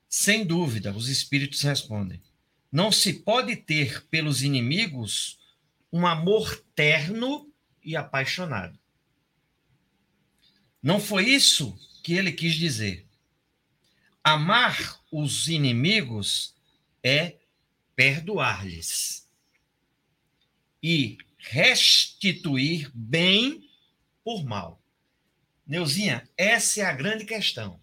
Sem 0.07 0.45
dúvida, 0.45 0.95
os 0.95 1.09
espíritos 1.09 1.61
respondem: 1.61 2.21
não 2.71 2.91
se 2.91 3.11
pode 3.11 3.55
ter 3.55 4.05
pelos 4.05 4.43
inimigos 4.43 5.39
um 5.91 6.05
amor 6.05 6.63
terno 6.75 7.51
e 7.83 7.95
apaixonado. 7.95 8.77
Não 10.81 10.99
foi 10.99 11.27
isso 11.27 11.75
que 12.03 12.13
ele 12.13 12.31
quis 12.31 12.53
dizer. 12.53 13.07
Amar 14.23 15.01
os 15.11 15.47
inimigos 15.47 16.53
é 17.03 17.39
perdoar-lhes 17.95 19.27
e 20.83 21.17
restituir 21.37 22.91
bem 22.93 23.67
por 24.23 24.43
mal. 24.43 24.84
Neuzinha, 25.65 26.27
essa 26.37 26.81
é 26.81 26.85
a 26.85 26.93
grande 26.93 27.25
questão. 27.25 27.79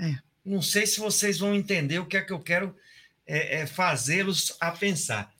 É. 0.00 0.18
Não 0.44 0.60
sei 0.60 0.86
se 0.86 0.98
vocês 0.98 1.38
vão 1.38 1.54
entender 1.54 1.98
o 1.98 2.06
que 2.06 2.16
é 2.16 2.22
que 2.22 2.32
eu 2.32 2.40
quero 2.40 2.76
é, 3.26 3.60
é, 3.60 3.66
fazê-los 3.66 4.56
a 4.60 4.72
pensar. 4.72 5.32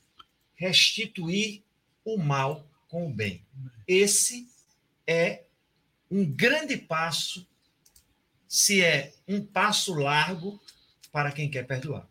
restituir 0.54 1.64
o 2.04 2.16
mal 2.16 2.68
com 2.88 3.08
o 3.08 3.12
bem. 3.12 3.44
Esse 3.86 4.48
é 5.06 5.44
um 6.10 6.24
grande 6.24 6.76
passo, 6.76 7.48
se 8.46 8.82
é 8.82 9.12
um 9.26 9.44
passo 9.44 9.94
largo 9.94 10.62
para 11.10 11.32
quem 11.32 11.50
quer 11.50 11.66
perdoar. 11.66 12.06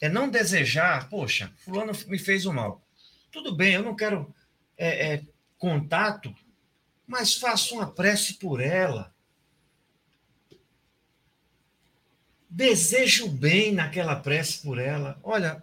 É 0.00 0.08
não 0.08 0.30
desejar, 0.30 1.08
poxa, 1.08 1.52
fulano 1.58 1.92
me 2.06 2.18
fez 2.18 2.46
o 2.46 2.52
mal. 2.52 2.86
Tudo 3.30 3.54
bem, 3.54 3.74
eu 3.74 3.82
não 3.82 3.96
quero 3.96 4.34
é, 4.76 5.14
é, 5.14 5.22
contato, 5.58 6.34
mas 7.06 7.34
faço 7.34 7.74
uma 7.74 7.90
prece 7.90 8.34
por 8.34 8.60
ela. 8.60 9.14
Desejo 12.48 13.28
bem 13.28 13.72
naquela 13.72 14.16
prece 14.16 14.62
por 14.62 14.78
ela. 14.78 15.18
Olha, 15.22 15.62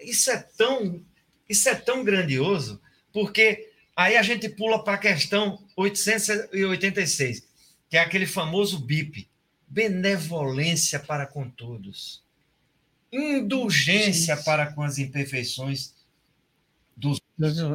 isso 0.00 0.30
é 0.30 0.38
tão, 0.38 1.04
isso 1.48 1.68
é 1.68 1.74
tão 1.74 2.02
grandioso, 2.02 2.80
porque 3.12 3.70
Aí 4.00 4.16
a 4.16 4.22
gente 4.22 4.48
pula 4.48 4.82
para 4.82 4.94
a 4.94 4.98
questão 4.98 5.62
886, 5.76 7.46
que 7.90 7.98
é 7.98 8.00
aquele 8.00 8.26
famoso 8.26 8.78
BIP, 8.78 9.28
benevolência 9.68 10.98
para 10.98 11.26
com 11.26 11.50
todos, 11.50 12.22
indulgência 13.12 14.38
para 14.38 14.72
com 14.72 14.82
as 14.82 14.96
imperfeições 14.96 15.92
dos 16.96 17.20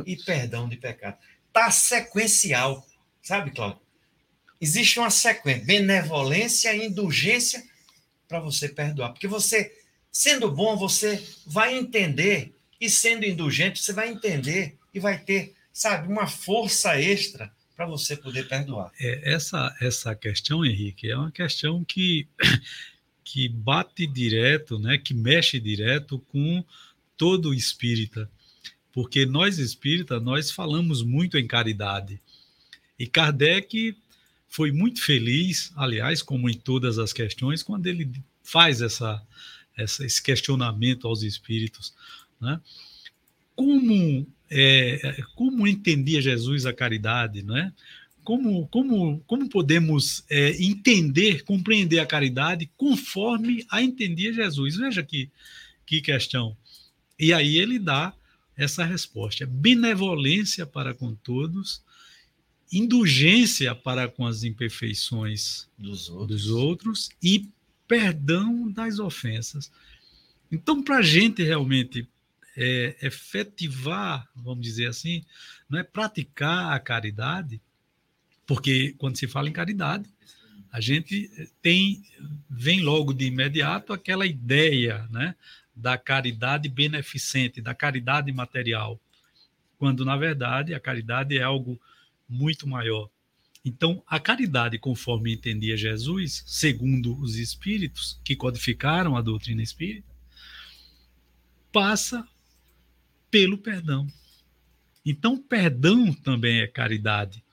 e 0.07 0.15
perdão 0.15 0.67
de 0.67 0.77
pecado. 0.77 1.15
Está 1.47 1.69
sequencial, 1.69 2.83
sabe, 3.27 3.51
Cláudio? 3.51 3.79
Existe 4.61 4.99
uma 4.99 5.09
sequência, 5.09 5.65
benevolência 5.65 6.73
e 6.73 6.85
indulgência 6.85 7.63
para 8.27 8.39
você 8.39 8.69
perdoar, 8.69 9.09
porque 9.11 9.27
você, 9.27 9.77
sendo 10.11 10.49
bom, 10.49 10.77
você 10.77 11.21
vai 11.45 11.77
entender, 11.77 12.55
e 12.79 12.89
sendo 12.89 13.25
indulgente, 13.25 13.81
você 13.81 13.93
vai 13.93 14.09
entender 14.09 14.77
e 14.93 14.99
vai 14.99 15.17
ter 15.17 15.55
sabe, 15.75 16.07
uma 16.07 16.25
força 16.25 16.97
extra 16.99 17.51
para 17.75 17.85
você 17.85 18.15
poder 18.15 18.47
perdoar. 18.47 18.89
É, 18.97 19.33
essa, 19.33 19.75
essa 19.81 20.15
questão, 20.15 20.65
Henrique, 20.65 21.11
é 21.11 21.17
uma 21.17 21.31
questão 21.31 21.83
que, 21.83 22.25
que 23.21 23.49
bate 23.49 24.07
direto, 24.07 24.79
né, 24.79 24.97
que 24.97 25.13
mexe 25.13 25.59
direto 25.59 26.17
com 26.31 26.63
todo 27.17 27.53
espírita. 27.53 28.31
Porque 28.93 29.25
nós 29.25 29.57
espíritas, 29.57 30.23
nós 30.23 30.49
falamos 30.49 31.03
muito 31.03 31.37
em 31.37 31.45
caridade. 31.45 32.21
E 32.97 33.07
Kardec 33.07 33.95
foi 34.47 34.71
muito 34.71 35.01
feliz, 35.01 35.71
aliás, 35.75 36.21
como 36.21 36.49
em 36.49 36.53
todas 36.53 36.97
as 36.97 37.11
questões, 37.11 37.61
quando 37.61 37.87
ele 37.87 38.09
faz 38.43 38.81
essa, 38.81 39.21
essa 39.75 40.05
esse 40.05 40.21
questionamento 40.21 41.07
aos 41.07 41.23
espíritos. 41.23 41.93
Né? 42.39 42.59
Como 43.55 44.27
é, 44.49 45.17
como 45.35 45.67
entendia 45.67 46.21
Jesus 46.21 46.65
a 46.65 46.73
caridade, 46.73 47.41
não 47.41 47.57
é? 47.57 47.73
Como, 48.23 48.67
como, 48.67 49.19
como 49.27 49.49
podemos 49.49 50.23
é, 50.29 50.51
entender, 50.63 51.43
compreender 51.43 51.99
a 51.99 52.07
caridade 52.07 52.69
conforme 52.75 53.65
a 53.69 53.81
entendia 53.81 54.33
Jesus? 54.33 54.77
Veja 54.77 55.03
que, 55.03 55.29
que 55.85 56.01
questão. 56.01 56.57
E 57.19 57.31
aí 57.31 57.57
ele 57.57 57.77
dá 57.77 58.13
essa 58.57 58.83
resposta: 58.83 59.45
benevolência 59.45 60.65
para 60.65 60.93
com 60.93 61.13
todos, 61.13 61.83
indulgência 62.71 63.73
para 63.75 64.07
com 64.07 64.25
as 64.25 64.43
imperfeições 64.43 65.67
dos 65.77 66.09
outros, 66.09 66.27
dos 66.43 66.49
outros 66.49 67.09
e 67.21 67.49
perdão 67.87 68.69
das 68.71 68.99
ofensas. 68.99 69.71
Então, 70.51 70.81
para 70.81 70.97
a 70.97 71.01
gente 71.01 71.43
realmente 71.43 72.07
é, 72.57 72.95
efetivar, 73.01 74.27
vamos 74.35 74.63
dizer 74.63 74.87
assim, 74.87 75.23
não 75.69 75.79
é 75.79 75.83
praticar 75.83 76.73
a 76.73 76.79
caridade, 76.79 77.61
porque 78.45 78.95
quando 78.97 79.17
se 79.17 79.27
fala 79.27 79.49
em 79.49 79.53
caridade, 79.53 80.09
a 80.71 80.79
gente 80.79 81.29
tem 81.61 82.03
vem 82.49 82.81
logo 82.81 83.13
de 83.13 83.25
imediato 83.25 83.93
aquela 83.93 84.25
ideia, 84.25 85.07
né, 85.09 85.35
da 85.75 85.97
caridade 85.97 86.69
beneficente, 86.69 87.61
da 87.61 87.73
caridade 87.73 88.31
material, 88.31 88.99
quando 89.77 90.05
na 90.05 90.15
verdade 90.15 90.73
a 90.73 90.79
caridade 90.79 91.37
é 91.37 91.43
algo 91.43 91.79
muito 92.27 92.67
maior. 92.67 93.09
Então, 93.63 94.03
a 94.05 94.19
caridade, 94.19 94.77
conforme 94.77 95.33
entendia 95.33 95.75
Jesus, 95.75 96.43
segundo 96.45 97.19
os 97.19 97.35
espíritos 97.35 98.19
que 98.23 98.35
codificaram 98.35 99.17
a 99.17 99.21
doutrina 99.21 99.63
espírita, 99.63 100.13
passa 101.73 102.27
pelo 103.31 103.57
perdão. 103.57 104.07
Então, 105.03 105.37
perdão 105.37 106.13
também 106.13 106.61
é 106.61 106.67
caridade. 106.67 107.43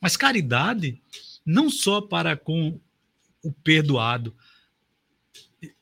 Mas 0.00 0.16
caridade 0.16 1.00
não 1.44 1.70
só 1.70 2.00
para 2.00 2.36
com 2.36 2.78
o 3.42 3.50
perdoado, 3.50 4.36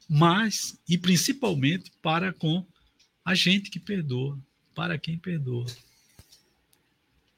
mas 0.08 0.78
e 0.88 0.96
principalmente 0.96 1.90
para 2.00 2.32
com 2.32 2.64
a 3.24 3.34
gente 3.34 3.70
que 3.70 3.78
perdoa, 3.78 4.38
para 4.74 4.98
quem 4.98 5.18
perdoa. 5.18 5.66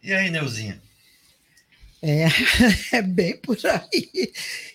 E 0.03 0.12
aí, 0.12 0.31
Neuzinha? 0.31 0.81
É, 2.03 2.27
é 2.97 3.01
bem 3.01 3.37
por 3.38 3.57
aí 3.65 4.33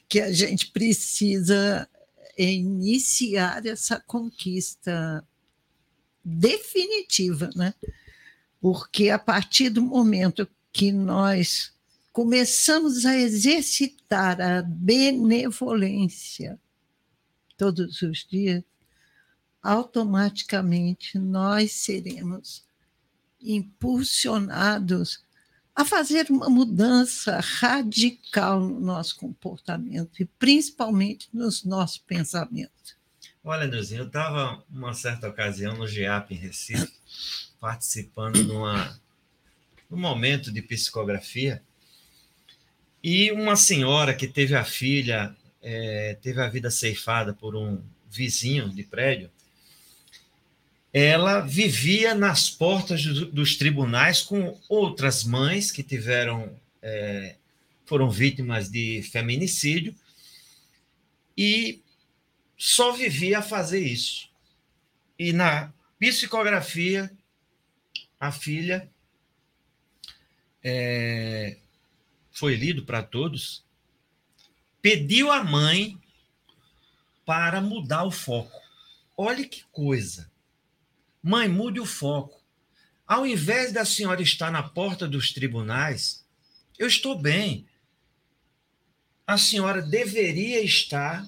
que 0.08 0.22
a 0.22 0.32
gente 0.32 0.72
precisa 0.72 1.88
iniciar 2.38 3.66
essa 3.66 4.00
conquista 4.00 5.28
definitiva, 6.24 7.50
né? 7.54 7.74
Porque 8.62 9.10
a 9.10 9.20
partir 9.20 9.70
do 9.70 9.82
momento 9.82 10.48
que 10.72 10.92
nós 10.92 11.74
começamos 12.14 13.06
a 13.06 13.18
exercitar 13.18 14.40
a 14.40 14.62
benevolência 14.62 16.58
todos 17.58 18.02
os 18.02 18.26
dias, 18.26 18.64
automaticamente 19.62 21.20
nós 21.20 21.74
seremos 21.74 22.64
impulsionados 23.42 25.27
a 25.78 25.86
fazer 25.86 26.26
uma 26.32 26.50
mudança 26.50 27.40
radical 27.40 28.60
no 28.60 28.80
nosso 28.80 29.16
comportamento 29.16 30.20
e 30.20 30.26
principalmente 30.26 31.30
nos 31.32 31.64
nossos 31.64 32.00
pensamentos. 32.00 32.98
Olha, 33.44 33.68
Neuzinho, 33.68 34.02
eu 34.02 34.08
estava, 34.08 34.64
uma 34.72 34.96
certa 34.96 35.30
ocasião, 35.30 35.78
no 35.78 35.88
GIAP 35.88 36.32
em 36.32 36.38
Recife, 36.38 36.92
participando 37.60 38.44
numa, 38.44 39.00
num 39.88 40.00
momento 40.00 40.52
de 40.52 40.64
psicografia, 40.64 41.62
e 43.04 43.32
uma 43.32 43.56
senhora 43.56 44.16
que 44.16 44.28
teve 44.28 44.56
a 44.56 44.66
filha, 44.66 45.36
é, 45.62 46.18
teve 46.20 46.42
a 46.42 46.50
vida 46.50 46.72
ceifada 46.72 47.36
por 47.36 47.56
um 47.56 47.80
vizinho 48.10 48.68
de 48.68 48.82
prédio, 48.82 49.30
ela 50.94 51.42
vivia 51.42 52.16
nas 52.16 52.50
portas 52.50 53.04
do, 53.04 53.26
dos 53.28 53.56
tribunais 53.56 54.22
com 54.22 54.60
outras 54.70 55.24
mães 55.24 55.72
que 55.72 55.84
tiveram 55.84 56.58
é, 56.82 57.36
foram 57.86 58.10
vítimas 58.10 58.70
de 58.70 59.02
feminicídio 59.04 59.96
e 61.38 61.82
só 62.58 62.92
vivia 62.92 63.40
a 63.40 63.44
fazer 63.44 63.80
isso. 63.80 64.30
E 65.18 65.32
na 65.32 65.72
psicografia, 66.00 67.12
a 68.20 68.32
filha 68.32 68.90
é, 70.64 71.58
foi 72.32 72.56
lido 72.56 72.84
para 72.84 73.04
todos, 73.04 73.64
pediu 74.82 75.32
à 75.32 75.44
mãe 75.44 75.98
para 77.26 77.62
mudar 77.62 78.04
o 78.04 78.12
foco. 78.12 78.62
Olhe 79.16 79.46
que 79.46 79.64
coisa. 79.72 80.30
Mãe, 81.22 81.48
mude 81.48 81.80
o 81.80 81.86
foco. 81.86 82.42
Ao 83.06 83.26
invés 83.26 83.72
da 83.72 83.86
senhora 83.86 84.22
estar 84.22 84.52
na 84.52 84.62
porta 84.62 85.08
dos 85.08 85.32
tribunais, 85.32 86.26
eu 86.78 86.88
estou 86.88 87.18
bem. 87.18 87.68
A 89.26 89.38
senhora 89.38 89.82
deveria 89.82 90.62
estar 90.62 91.28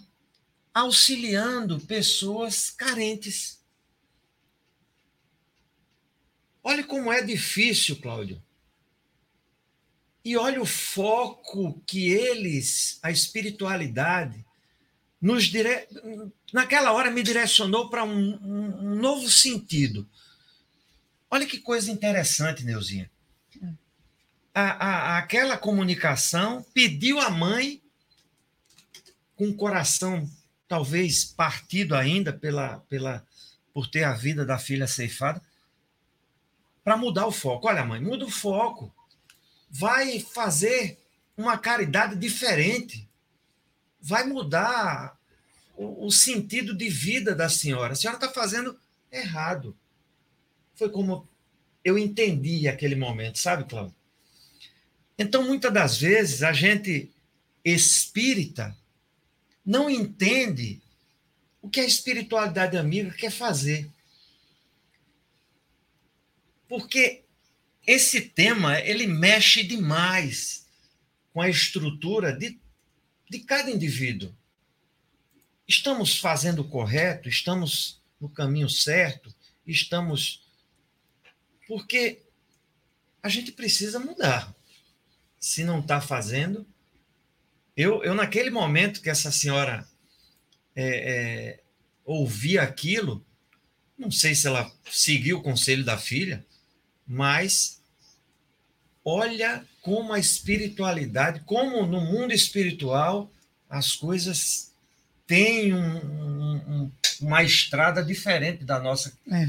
auxiliando 0.74 1.80
pessoas 1.82 2.70
carentes. 2.70 3.60
Olha 6.64 6.84
como 6.84 7.12
é 7.12 7.22
difícil, 7.22 7.96
Cláudio. 8.00 8.42
E 10.24 10.36
olha 10.38 10.62
o 10.62 10.66
foco 10.66 11.82
que 11.88 12.10
eles, 12.10 13.00
a 13.02 13.10
espiritualidade, 13.10 14.46
nos 15.22 15.46
dire... 15.46 15.88
naquela 16.54 16.92
hora 16.92 17.12
me 17.12 17.22
direcionou 17.24 17.90
para 17.90 18.04
um, 18.04 18.36
um, 18.36 18.92
um, 18.92 18.96
novo 18.96 19.30
sentido. 19.30 20.08
Olha 21.30 21.46
que 21.46 21.60
coisa 21.60 21.92
interessante, 21.92 22.64
Neuzinha. 22.64 23.10
A, 24.54 24.62
a, 24.62 25.18
aquela 25.18 25.58
comunicação 25.58 26.66
pediu 26.74 27.20
à 27.20 27.30
mãe, 27.30 27.82
com 29.36 29.50
o 29.50 29.56
coração 29.56 30.30
talvez 30.70 31.26
partido 31.26 31.96
ainda 31.96 32.32
pela, 32.32 32.78
pela, 32.88 33.26
por 33.74 33.88
ter 33.88 34.04
a 34.04 34.14
vida 34.14 34.46
da 34.46 34.60
filha 34.60 34.86
ceifada, 34.86 35.42
para 36.84 36.96
mudar 36.96 37.26
o 37.26 37.32
foco. 37.32 37.68
Olha, 37.68 37.84
mãe, 37.84 38.00
muda 38.00 38.26
o 38.26 38.32
foco. 38.32 38.94
Vai 39.70 40.20
fazer 40.20 41.00
uma 41.36 41.58
caridade 41.58 42.16
diferente. 42.16 43.09
Vai 44.02 44.26
mudar 44.26 45.18
o, 45.76 46.08
o 46.08 46.12
sentido 46.12 46.74
de 46.76 46.90
vida 46.90 47.36
da 47.36 47.50
senhora. 47.50 47.94
A 47.94 47.96
senhora 47.96 48.18
está 48.18 48.32
fazendo 48.32 48.80
errado. 49.12 49.76
Foi 50.76 50.90
como 50.90 51.28
eu 51.84 51.98
entendi 51.98 52.68
aquele 52.68 52.96
momento, 52.96 53.40
sabe, 53.40 53.64
Cláudio? 53.66 53.96
Então, 55.18 55.44
muitas 55.44 55.74
das 55.74 55.98
vezes, 55.98 56.44
a 56.44 56.54
gente 56.54 57.12
espírita 57.64 58.76
não 59.66 59.90
entende 59.90 60.82
o 61.62 61.70
que 61.70 61.80
a 61.80 61.86
espiritualidade 61.86 62.78
amiga 62.78 63.12
quer 63.12 63.32
fazer. 63.32 63.90
Porque 66.68 67.24
esse 67.86 68.22
tema, 68.22 68.80
ele 68.80 69.08
mexe 69.08 69.64
demais 69.64 70.66
com 71.34 71.42
a 71.42 71.50
estrutura 71.50 72.32
de, 72.32 72.60
de 73.30 73.40
cada 73.40 73.70
indivíduo. 73.70 74.36
Estamos 75.68 76.18
fazendo 76.18 76.64
o 76.64 76.68
correto? 76.68 77.30
Estamos 77.30 78.02
no 78.20 78.28
caminho 78.28 78.70
certo? 78.70 79.34
Estamos. 79.66 80.42
Porque 81.68 82.24
a 83.22 83.30
gente 83.30 83.52
precisa 83.52 84.00
mudar 84.00 84.56
se 85.40 85.64
não 85.64 85.80
está 85.80 86.02
fazendo. 86.02 86.66
Eu, 87.78 88.04
eu, 88.04 88.14
naquele 88.14 88.50
momento 88.50 89.02
que 89.02 89.10
essa 89.10 89.32
senhora 89.32 89.88
é, 90.76 90.84
é, 90.86 91.64
ouvia 92.04 92.64
aquilo, 92.64 93.26
não 93.98 94.10
sei 94.10 94.34
se 94.34 94.48
ela 94.48 94.70
seguiu 94.92 95.38
o 95.38 95.44
conselho 95.44 95.86
da 95.86 95.98
filha, 95.98 96.46
mas 97.06 97.79
olha 99.10 99.66
como 99.82 100.14
a 100.14 100.20
espiritualidade, 100.20 101.42
como 101.46 101.86
no 101.86 102.00
mundo 102.00 102.34
espiritual 102.34 103.32
as 103.70 103.96
coisas 103.96 104.72
têm 105.26 105.74
um, 105.74 106.56
um, 106.56 106.92
uma 107.22 107.44
estrada 107.44 108.04
diferente 108.04 108.64
da 108.64 108.80
nossa, 108.80 109.14
é. 109.32 109.48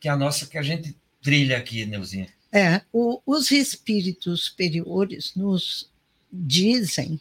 que 0.00 0.08
a 0.08 0.16
nossa 0.16 0.46
que 0.46 0.58
a 0.58 0.62
gente 0.62 0.96
trilha 1.22 1.56
aqui, 1.58 1.86
Neuzinha. 1.86 2.28
É, 2.52 2.82
o, 2.92 3.20
os 3.24 3.50
espíritos 3.50 4.44
superiores 4.44 5.32
nos 5.34 5.90
dizem 6.30 7.18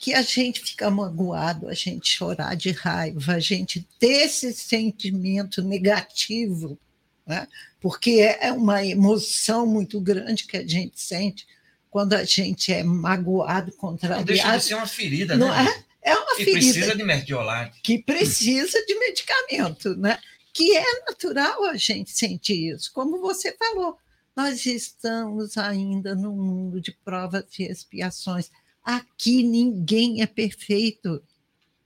que 0.00 0.14
a 0.14 0.22
gente 0.22 0.60
fica 0.60 0.90
magoado, 0.90 1.68
a 1.68 1.74
gente 1.74 2.08
chorar 2.08 2.54
de 2.54 2.70
raiva, 2.70 3.32
a 3.32 3.40
gente 3.40 3.86
ter 3.98 4.24
esse 4.26 4.54
sentimento 4.54 5.62
negativo, 5.62 6.78
né? 7.26 7.48
porque 7.80 8.20
é 8.40 8.52
uma 8.52 8.84
emoção 8.84 9.66
muito 9.66 10.00
grande 10.00 10.46
que 10.46 10.56
a 10.56 10.66
gente 10.66 11.00
sente 11.00 11.46
quando 11.90 12.12
a 12.12 12.24
gente 12.24 12.72
é 12.72 12.82
magoado, 12.82 13.72
contrariado. 13.72 14.20
Não 14.20 14.26
deixa 14.26 14.56
de 14.56 14.64
ser 14.64 14.74
uma 14.74 14.86
ferida, 14.86 15.36
não 15.36 15.48
né? 15.48 15.84
É, 16.02 16.10
é 16.10 16.14
uma 16.14 16.36
que 16.36 16.44
ferida. 16.44 16.60
Que 16.60 16.72
precisa 16.72 16.96
de 16.96 17.04
mertiolate. 17.04 17.80
Que 17.82 17.98
precisa 18.02 18.84
de 18.86 18.98
medicamento, 18.98 19.96
né? 19.96 20.18
Que 20.52 20.76
é 20.76 21.00
natural 21.06 21.64
a 21.64 21.76
gente 21.76 22.10
sentir 22.10 22.74
isso, 22.74 22.92
como 22.92 23.20
você 23.20 23.52
falou 23.56 23.98
nós 24.36 24.66
estamos 24.66 25.56
ainda 25.56 26.14
num 26.14 26.36
mundo 26.36 26.78
de 26.78 26.92
provas 26.92 27.46
e 27.58 27.62
expiações. 27.62 28.50
Aqui 28.84 29.42
ninguém 29.42 30.20
é 30.20 30.26
perfeito, 30.26 31.22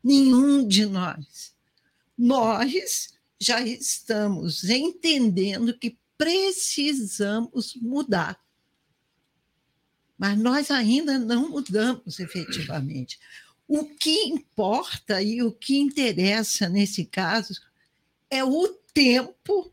nenhum 0.03 0.67
de 0.67 0.85
nós. 0.85 1.55
Nós 2.19 3.15
já 3.41 3.61
estamos 3.63 4.65
entendendo 4.65 5.77
que 5.77 5.99
precisamos 6.19 7.75
mudar. 7.77 8.39
Mas 10.19 10.39
nós 10.39 10.71
ainda 10.71 11.19
não 11.19 11.49
mudamos 11.49 12.21
efetivamente. 12.21 13.19
O 13.67 13.87
que 13.87 14.25
importa 14.25 15.23
e 15.23 15.43
o 15.43 15.51
que 15.51 15.79
interessa 15.79 16.69
nesse 16.69 17.07
caso 17.07 17.59
é 18.29 18.45
o 18.45 18.69
tempo 18.93 19.73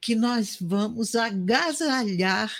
que 0.00 0.16
nós 0.16 0.56
vamos 0.60 1.14
agasalhar 1.14 2.52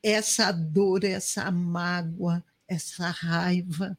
essa 0.00 0.52
dor, 0.52 1.02
essa 1.02 1.50
mágoa, 1.50 2.44
essa 2.68 3.10
raiva 3.10 3.98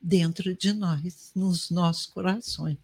dentro 0.00 0.56
de 0.56 0.72
nós, 0.72 1.30
nos 1.36 1.70
nossos 1.70 2.06
corações. 2.06 2.78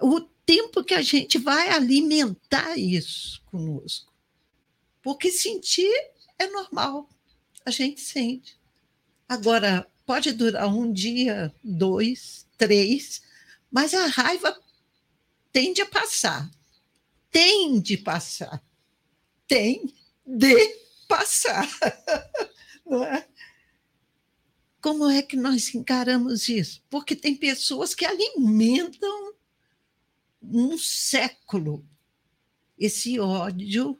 O 0.00 0.20
tempo 0.48 0.82
que 0.82 0.94
a 0.94 1.02
gente 1.02 1.36
vai 1.36 1.68
alimentar 1.68 2.78
isso 2.78 3.42
conosco. 3.50 4.10
Porque 5.02 5.30
sentir 5.30 5.92
é 6.38 6.46
normal, 6.46 7.08
a 7.66 7.70
gente 7.70 8.00
sente. 8.00 8.56
Agora, 9.28 9.86
pode 10.06 10.32
durar 10.32 10.66
um 10.68 10.90
dia, 10.90 11.54
dois, 11.62 12.46
três, 12.56 13.20
mas 13.70 13.92
a 13.92 14.06
raiva 14.06 14.58
tende 15.52 15.82
a 15.82 15.86
passar 15.86 16.50
tem 17.30 17.80
de 17.80 17.96
passar. 17.96 18.62
Tem 19.46 19.94
de 20.26 20.76
passar. 21.06 21.68
Não 22.86 23.04
é? 23.04 23.26
Como 24.80 25.08
é 25.08 25.22
que 25.22 25.36
nós 25.36 25.74
encaramos 25.74 26.48
isso? 26.48 26.82
Porque 26.88 27.14
tem 27.14 27.34
pessoas 27.34 27.94
que 27.94 28.04
alimentam 28.04 29.34
um 30.42 30.78
século 30.78 31.84
esse 32.78 33.18
ódio 33.18 33.98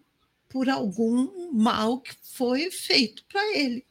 por 0.48 0.68
algum 0.68 1.52
mal 1.52 2.00
que 2.00 2.14
foi 2.22 2.70
feito 2.70 3.24
para 3.26 3.56
ele. 3.56 3.84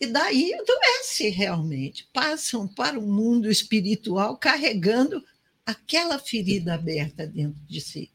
E 0.00 0.06
daí 0.06 0.52
adoece 0.52 1.28
realmente. 1.28 2.08
Passam 2.12 2.66
para 2.66 2.98
o 2.98 3.06
mundo 3.06 3.50
espiritual 3.50 4.36
carregando 4.36 5.24
aquela 5.64 6.18
ferida 6.18 6.74
aberta 6.74 7.26
dentro 7.26 7.62
de 7.64 7.80
si. 7.80 8.10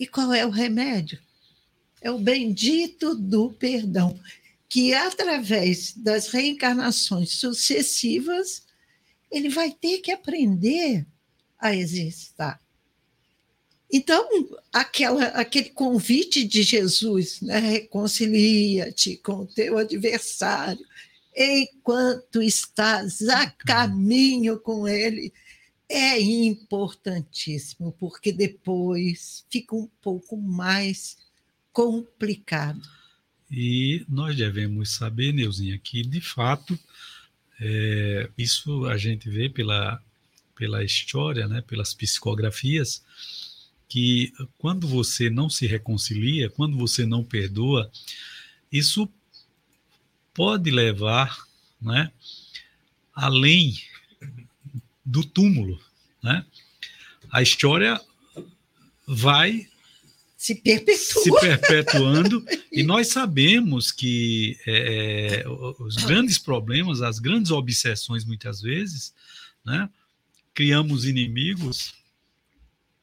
E 0.00 0.06
qual 0.06 0.32
é 0.32 0.46
o 0.46 0.50
remédio? 0.50 1.20
É 2.00 2.10
o 2.10 2.18
bendito 2.18 3.14
do 3.14 3.52
perdão, 3.52 4.18
que 4.68 4.94
através 4.94 5.92
das 5.92 6.28
reencarnações 6.28 7.32
sucessivas, 7.32 8.62
ele 9.30 9.48
vai 9.48 9.72
ter 9.72 9.98
que 9.98 10.12
aprender 10.12 11.06
a 11.58 11.74
existir. 11.74 12.58
Então, 13.90 14.28
aquela, 14.72 15.24
aquele 15.28 15.70
convite 15.70 16.46
de 16.46 16.62
Jesus, 16.62 17.40
né? 17.40 17.58
reconcilia-te 17.58 19.16
com 19.16 19.40
o 19.40 19.46
teu 19.46 19.78
adversário, 19.78 20.84
enquanto 21.34 22.42
estás 22.42 23.22
a 23.28 23.46
caminho 23.50 24.58
com 24.58 24.86
ele, 24.86 25.32
é 25.88 26.20
importantíssimo, 26.20 27.92
porque 27.98 28.30
depois 28.30 29.46
fica 29.48 29.74
um 29.74 29.88
pouco 30.02 30.36
mais 30.36 31.16
complicado. 31.72 32.82
E 33.50 34.04
nós 34.06 34.36
devemos 34.36 34.90
saber, 34.90 35.32
Neuzinha, 35.32 35.78
que 35.78 36.02
de 36.02 36.20
fato 36.20 36.78
é, 37.58 38.28
isso 38.36 38.84
a 38.84 38.98
gente 38.98 39.30
vê 39.30 39.48
pela, 39.48 40.02
pela 40.58 40.82
história, 40.82 41.46
né, 41.46 41.62
pelas 41.62 41.94
psicografias, 41.94 43.00
que 43.88 44.32
quando 44.58 44.88
você 44.88 45.30
não 45.30 45.48
se 45.48 45.68
reconcilia, 45.68 46.50
quando 46.50 46.76
você 46.76 47.06
não 47.06 47.22
perdoa, 47.22 47.88
isso 48.70 49.08
pode 50.34 50.70
levar 50.72 51.46
né, 51.80 52.10
além 53.14 53.80
do 55.04 55.22
túmulo. 55.22 55.80
Né? 56.20 56.44
A 57.30 57.40
história 57.40 58.00
vai 59.06 59.68
se, 60.36 60.56
perpetua. 60.56 61.22
se 61.22 61.30
perpetuando 61.40 62.44
e 62.72 62.82
nós 62.82 63.08
sabemos 63.08 63.92
que 63.92 64.58
é, 64.66 65.42
é, 65.42 65.48
os 65.48 65.96
grandes 65.96 66.36
problemas, 66.36 67.00
as 67.00 67.20
grandes 67.20 67.52
obsessões, 67.52 68.24
muitas 68.24 68.60
vezes, 68.60 69.14
né, 69.64 69.88
criamos 70.58 71.04
inimigos 71.04 71.94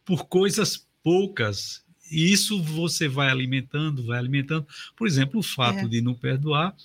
por 0.04 0.26
coisas 0.26 0.86
poucas 1.02 1.86
e 2.12 2.30
isso 2.30 2.62
você 2.62 3.08
vai 3.08 3.30
alimentando, 3.30 4.08
vai 4.08 4.20
alimentando. 4.20 4.68
Por 4.94 5.08
exemplo, 5.08 5.40
o 5.40 5.44
fato 5.44 5.86
é. 5.86 5.88
de 5.88 6.02
não 6.02 6.14
perdoar 6.14 6.76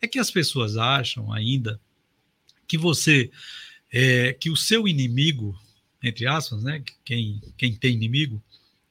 é 0.00 0.06
que 0.06 0.20
as 0.20 0.30
pessoas 0.30 0.76
acham 0.76 1.32
ainda 1.32 1.80
que 2.68 2.78
você 2.78 3.28
é, 3.90 4.32
que 4.32 4.50
o 4.50 4.56
seu 4.56 4.86
inimigo, 4.86 5.60
entre 6.00 6.28
aspas, 6.28 6.62
né, 6.62 6.84
quem, 7.04 7.42
quem 7.58 7.74
tem 7.74 7.94
inimigo 7.94 8.40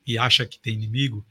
e 0.06 0.18
acha 0.18 0.46
que 0.46 0.60
tem 0.60 0.74
inimigo, 0.74 1.26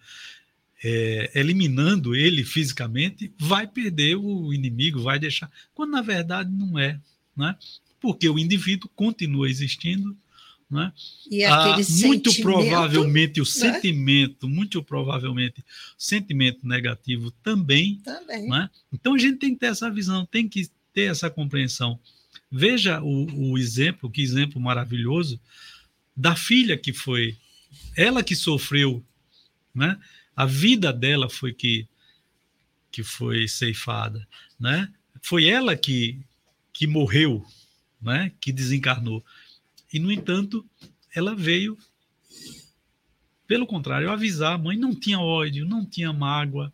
é, 0.82 1.32
eliminando 1.34 2.16
ele 2.16 2.44
fisicamente, 2.44 3.30
vai 3.38 3.66
perder 3.66 4.16
o 4.16 4.54
inimigo, 4.54 5.02
vai 5.02 5.18
deixar. 5.18 5.50
Quando 5.74 5.90
na 5.90 6.00
verdade 6.00 6.50
não 6.50 6.78
é, 6.78 6.98
né? 7.36 7.54
Porque 8.02 8.28
o 8.28 8.38
indivíduo 8.38 8.90
continua 8.94 9.48
existindo 9.48 10.14
Né? 10.68 10.92
E 11.30 11.44
Ah, 11.44 11.74
aquele 11.74 12.06
muito 12.06 12.34
provavelmente 12.42 13.40
o 13.40 13.44
né? 13.44 13.50
sentimento, 13.50 14.48
muito 14.48 14.82
provavelmente 14.82 15.60
o 15.60 15.64
sentimento 16.02 16.66
negativo 16.66 17.30
também 17.42 17.96
Também. 18.02 18.48
né? 18.48 18.68
Então 18.92 19.14
a 19.14 19.18
gente 19.18 19.38
tem 19.38 19.54
que 19.54 19.60
ter 19.60 19.66
essa 19.66 19.90
visão, 19.90 20.26
tem 20.26 20.48
que 20.48 20.68
ter 20.94 21.10
essa 21.10 21.30
compreensão. 21.30 21.98
Veja 22.50 23.00
o, 23.02 23.50
o 23.52 23.58
exemplo, 23.58 24.10
que 24.10 24.22
exemplo 24.22 24.60
maravilhoso 24.60 25.38
da 26.16 26.34
filha 26.34 26.76
que 26.76 26.92
foi, 26.92 27.36
ela 27.96 28.22
que 28.22 28.34
sofreu, 28.36 29.02
né? 29.74 29.98
A 30.34 30.44
vida 30.46 30.92
dela 30.92 31.28
foi 31.30 31.52
que 31.52 31.86
que 32.90 33.02
foi 33.02 33.48
ceifada, 33.48 34.26
né? 34.60 34.88
Foi 35.22 35.46
ela 35.46 35.76
que 35.76 36.18
que 36.72 36.86
morreu, 36.86 37.44
né? 38.02 38.32
Que 38.40 38.52
desencarnou. 38.52 39.24
E 39.92 39.98
no 39.98 40.10
entanto, 40.10 40.66
ela 41.14 41.34
veio 41.34 41.78
pelo 43.52 43.66
contrário, 43.66 44.10
avisar 44.10 44.54
a 44.54 44.58
mãe 44.58 44.78
não 44.78 44.94
tinha 44.94 45.20
ódio, 45.20 45.66
não 45.66 45.84
tinha 45.84 46.10
mágoa, 46.10 46.72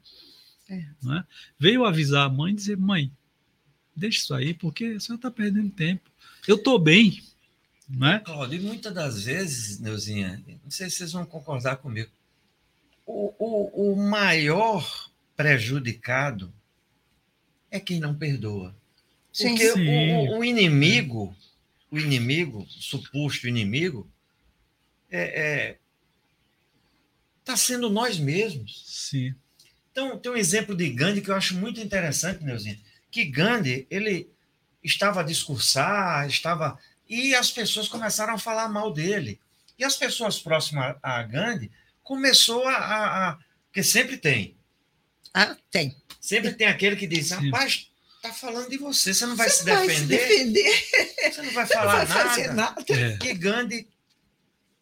É. 0.69 0.85
né? 1.03 1.25
veio 1.59 1.85
avisar 1.85 2.27
a 2.27 2.29
mãe 2.29 2.53
e 2.53 2.55
dizer: 2.57 2.77
mãe, 2.77 3.11
deixa 3.97 4.21
isso 4.21 4.33
aí, 4.33 4.55
porque 4.55 4.85
a 4.85 5.01
senhora 5.01 5.19
está 5.19 5.29
perdendo 5.29 5.71
tempo. 5.71 6.09
Eu 6.47 6.55
estou 6.55 6.79
bem. 6.79 7.21
Né? 7.89 8.21
Claudio, 8.21 8.61
e 8.61 8.63
muitas 8.63 8.95
das 8.95 9.25
vezes, 9.25 9.81
Neuzinha, 9.81 10.41
não 10.63 10.71
sei 10.71 10.89
se 10.89 10.97
vocês 10.99 11.13
vão 11.13 11.27
concordar 11.27 11.79
comigo, 11.79 12.11
o, 13.05 13.35
o, 13.39 13.93
o 13.93 13.97
maior 13.97 15.11
prejudicado 15.35 16.53
é 17.73 17.81
quem 17.81 17.99
não 17.99 18.15
perdoa. 18.15 18.77
Sim. 19.39 19.51
Porque 19.51 19.73
Sim. 19.73 20.17
o, 20.17 20.39
o- 20.39 20.45
inimigo, 20.45 21.37
o 21.93 21.99
inimigo, 21.99 22.63
o 22.63 22.67
suposto 22.67 23.47
inimigo, 23.47 24.11
é, 25.09 25.77
está 27.39 27.57
sendo 27.57 27.89
nós 27.89 28.19
mesmos. 28.19 28.83
Sim. 28.85 29.33
Então, 29.93 30.19
tem 30.19 30.33
um 30.33 30.37
exemplo 30.37 30.75
de 30.75 30.91
Gandhi 30.91 31.21
que 31.21 31.31
eu 31.31 31.37
acho 31.37 31.55
muito 31.55 31.79
interessante, 31.81 32.43
Neuzinho, 32.43 32.81
que 33.13 33.25
Gandhi, 33.25 33.87
ele 33.89 34.29
estava 34.83 35.21
a 35.21 35.25
discursar, 35.25 36.27
estava... 36.27 36.77
E 37.09 37.33
as 37.35 37.51
pessoas 37.51 37.89
começaram 37.89 38.35
a 38.35 38.39
falar 38.39 38.69
mal 38.69 38.93
dele. 38.93 39.41
E 39.79 39.85
as 39.85 39.97
pessoas 39.97 40.41
próximas 40.41 40.97
a 41.01 41.23
Gandhi 41.23 41.71
começou 42.03 42.67
a... 42.67 42.75
a, 42.75 43.29
a 43.31 43.39
porque 43.67 43.85
sempre 43.85 44.17
tem. 44.17 44.57
Ah, 45.33 45.57
tem. 45.71 45.97
Sempre 46.21 46.53
tem 46.55 46.67
aquele 46.67 46.97
que 46.97 47.07
diz, 47.07 47.31
rapaz, 47.31 47.91
tá 48.23 48.33
falando 48.33 48.69
de 48.69 48.79
você, 48.79 49.15
você 49.15 49.27
não 49.27 49.37
vai 49.37 49.49
Você 49.49 49.59
se 49.59 49.65
vai 49.65 49.87
defender, 49.87 50.19
defender, 50.29 51.33
você 51.33 51.43
não 51.43 51.53
vai 51.53 51.65
não 51.65 51.71
falar 51.71 52.05
vai 52.05 52.07
fazer 52.07 52.53
nada. 52.53 52.55
nada. 52.55 52.85
É, 52.95 53.17
Que 53.19 53.35
Gandhi, 53.35 53.89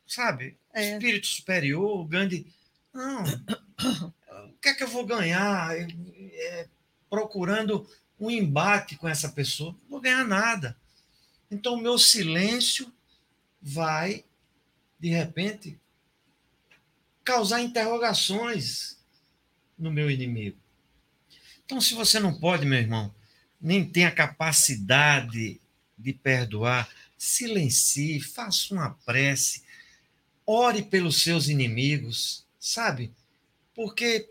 sabe, 0.06 0.56
É. 0.72 0.92
espírito 0.92 1.26
superior, 1.26 2.06
Gandhi. 2.06 2.46
Não, 2.92 3.22
o 3.24 4.58
que 4.60 4.68
é 4.70 4.74
que 4.74 4.82
eu 4.84 4.88
vou 4.88 5.04
ganhar 5.04 5.76
é, 5.78 6.68
procurando 7.10 7.88
um 8.18 8.30
embate 8.30 8.96
com 8.96 9.08
essa 9.08 9.28
pessoa? 9.28 9.72
Não 9.82 9.90
vou 9.90 10.00
ganhar 10.00 10.24
nada. 10.24 10.76
Então, 11.50 11.74
o 11.74 11.80
meu 11.80 11.98
silêncio 11.98 12.90
vai, 13.60 14.24
de 14.98 15.10
repente, 15.10 15.78
causar 17.22 17.60
interrogações 17.60 18.96
no 19.78 19.92
meu 19.92 20.10
inimigo. 20.10 20.56
Então, 21.64 21.80
se 21.80 21.94
você 21.94 22.18
não 22.18 22.32
pode, 22.38 22.64
meu 22.64 22.78
irmão, 22.78 23.14
nem 23.66 23.84
tem 23.84 24.04
a 24.04 24.12
capacidade 24.12 25.60
de 25.98 26.12
perdoar, 26.12 26.88
silencie, 27.18 28.20
faça 28.20 28.72
uma 28.72 28.90
prece, 29.04 29.64
ore 30.46 30.82
pelos 30.82 31.20
seus 31.20 31.48
inimigos, 31.48 32.46
sabe? 32.60 33.12
Porque, 33.74 34.30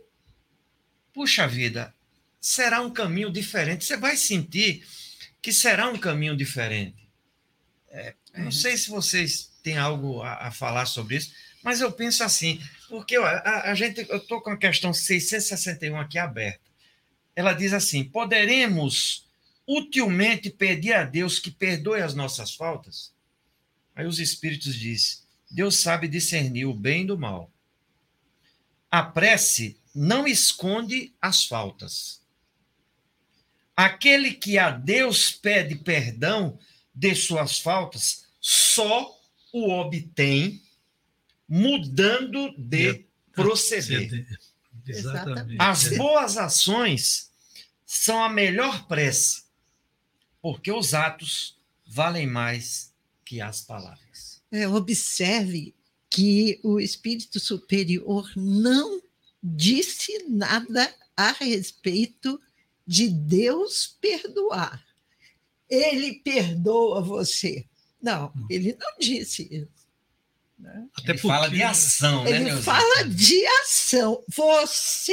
puxa 1.14 1.46
vida, 1.50 1.94
será 2.40 2.80
um 2.80 2.90
caminho 2.90 3.30
diferente. 3.30 3.84
Você 3.84 3.98
vai 3.98 4.16
sentir 4.16 4.88
que 5.42 5.52
será 5.52 5.90
um 5.90 5.98
caminho 5.98 6.38
diferente. 6.38 7.06
É, 7.90 8.16
eu 8.36 8.46
não 8.46 8.52
sei 8.54 8.78
se 8.78 8.90
vocês 8.90 9.52
têm 9.62 9.78
algo 9.78 10.22
a, 10.22 10.48
a 10.48 10.52
falar 10.52 10.86
sobre 10.86 11.18
isso, 11.18 11.34
mas 11.62 11.82
eu 11.82 11.92
penso 11.92 12.24
assim, 12.24 12.62
porque 12.88 13.18
ó, 13.18 13.26
a, 13.26 13.72
a 13.72 13.76
gente, 13.76 14.06
eu 14.08 14.18
estou 14.18 14.40
com 14.40 14.52
a 14.52 14.58
questão 14.58 14.94
661 14.94 16.00
aqui 16.00 16.18
aberta. 16.18 16.62
Ela 17.36 17.52
diz 17.52 17.74
assim: 17.74 18.02
poderemos 18.02 19.25
utilmente 19.68 20.50
pedir 20.50 20.94
a 20.94 21.04
Deus 21.04 21.40
que 21.40 21.52
perdoe 21.52 22.02
as 22.02 22.14
nossas 22.14 22.54
faltas? 22.54 23.14
Aí 23.96 24.06
os 24.06 24.20
espíritos 24.20 24.76
dizem: 24.76 25.20
Deus 25.50 25.80
sabe 25.80 26.08
discernir 26.08 26.66
o 26.66 26.74
bem 26.74 27.06
do 27.06 27.18
mal. 27.18 27.52
A 28.92 29.04
prece 29.04 29.80
não 29.94 30.28
esconde 30.28 31.14
as 31.22 31.46
faltas. 31.46 32.22
Aquele 33.76 34.34
que 34.34 34.58
a 34.58 34.72
Deus 34.72 35.32
pede 35.32 35.76
perdão 35.76 36.58
de 36.94 37.14
suas 37.14 37.60
faltas 37.60 38.26
só 38.40 39.20
o 39.52 39.70
obtém 39.70 40.62
mudando 41.48 42.54
de 42.58 43.06
proceder. 43.34 44.28
Exatamente. 44.88 45.58
As 45.60 45.90
boas 45.98 46.38
ações 46.38 47.32
são 47.86 48.24
a 48.24 48.30
melhor 48.30 48.88
prece, 48.88 49.45
porque 50.46 50.72
os 50.72 50.94
atos 50.94 51.58
valem 51.88 52.28
mais 52.28 52.94
que 53.26 53.42
as 53.42 53.62
palavras. 53.62 54.44
É, 54.52 54.68
observe 54.68 55.74
que 56.08 56.60
o 56.62 56.80
espírito 56.80 57.40
superior 57.40 58.32
não 58.36 59.02
disse 59.42 60.24
nada 60.30 60.94
a 61.18 61.32
respeito 61.32 62.40
de 62.86 63.10
Deus 63.10 63.98
perdoar. 64.00 64.86
Ele 65.68 66.14
perdoa 66.24 67.02
você. 67.02 67.66
Não, 68.00 68.32
ele 68.48 68.78
não 68.80 69.00
disse 69.00 69.48
isso. 69.52 69.88
né? 70.60 70.88
Até 70.96 71.14
Ele 71.14 71.18
fala 71.18 71.50
de 71.50 71.64
ação, 71.64 72.24
né, 72.24 72.30
Ele 72.30 72.62
fala 72.62 73.04
de 73.06 73.48
ação. 73.64 74.24
Você 74.28 75.12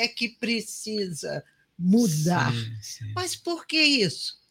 é 0.00 0.08
que 0.08 0.28
precisa 0.28 1.44
mudar. 1.78 2.52
Sim, 2.52 2.76
sim. 2.82 3.12
Mas 3.14 3.36
por 3.36 3.64
que 3.64 3.80
isso? 3.80 4.41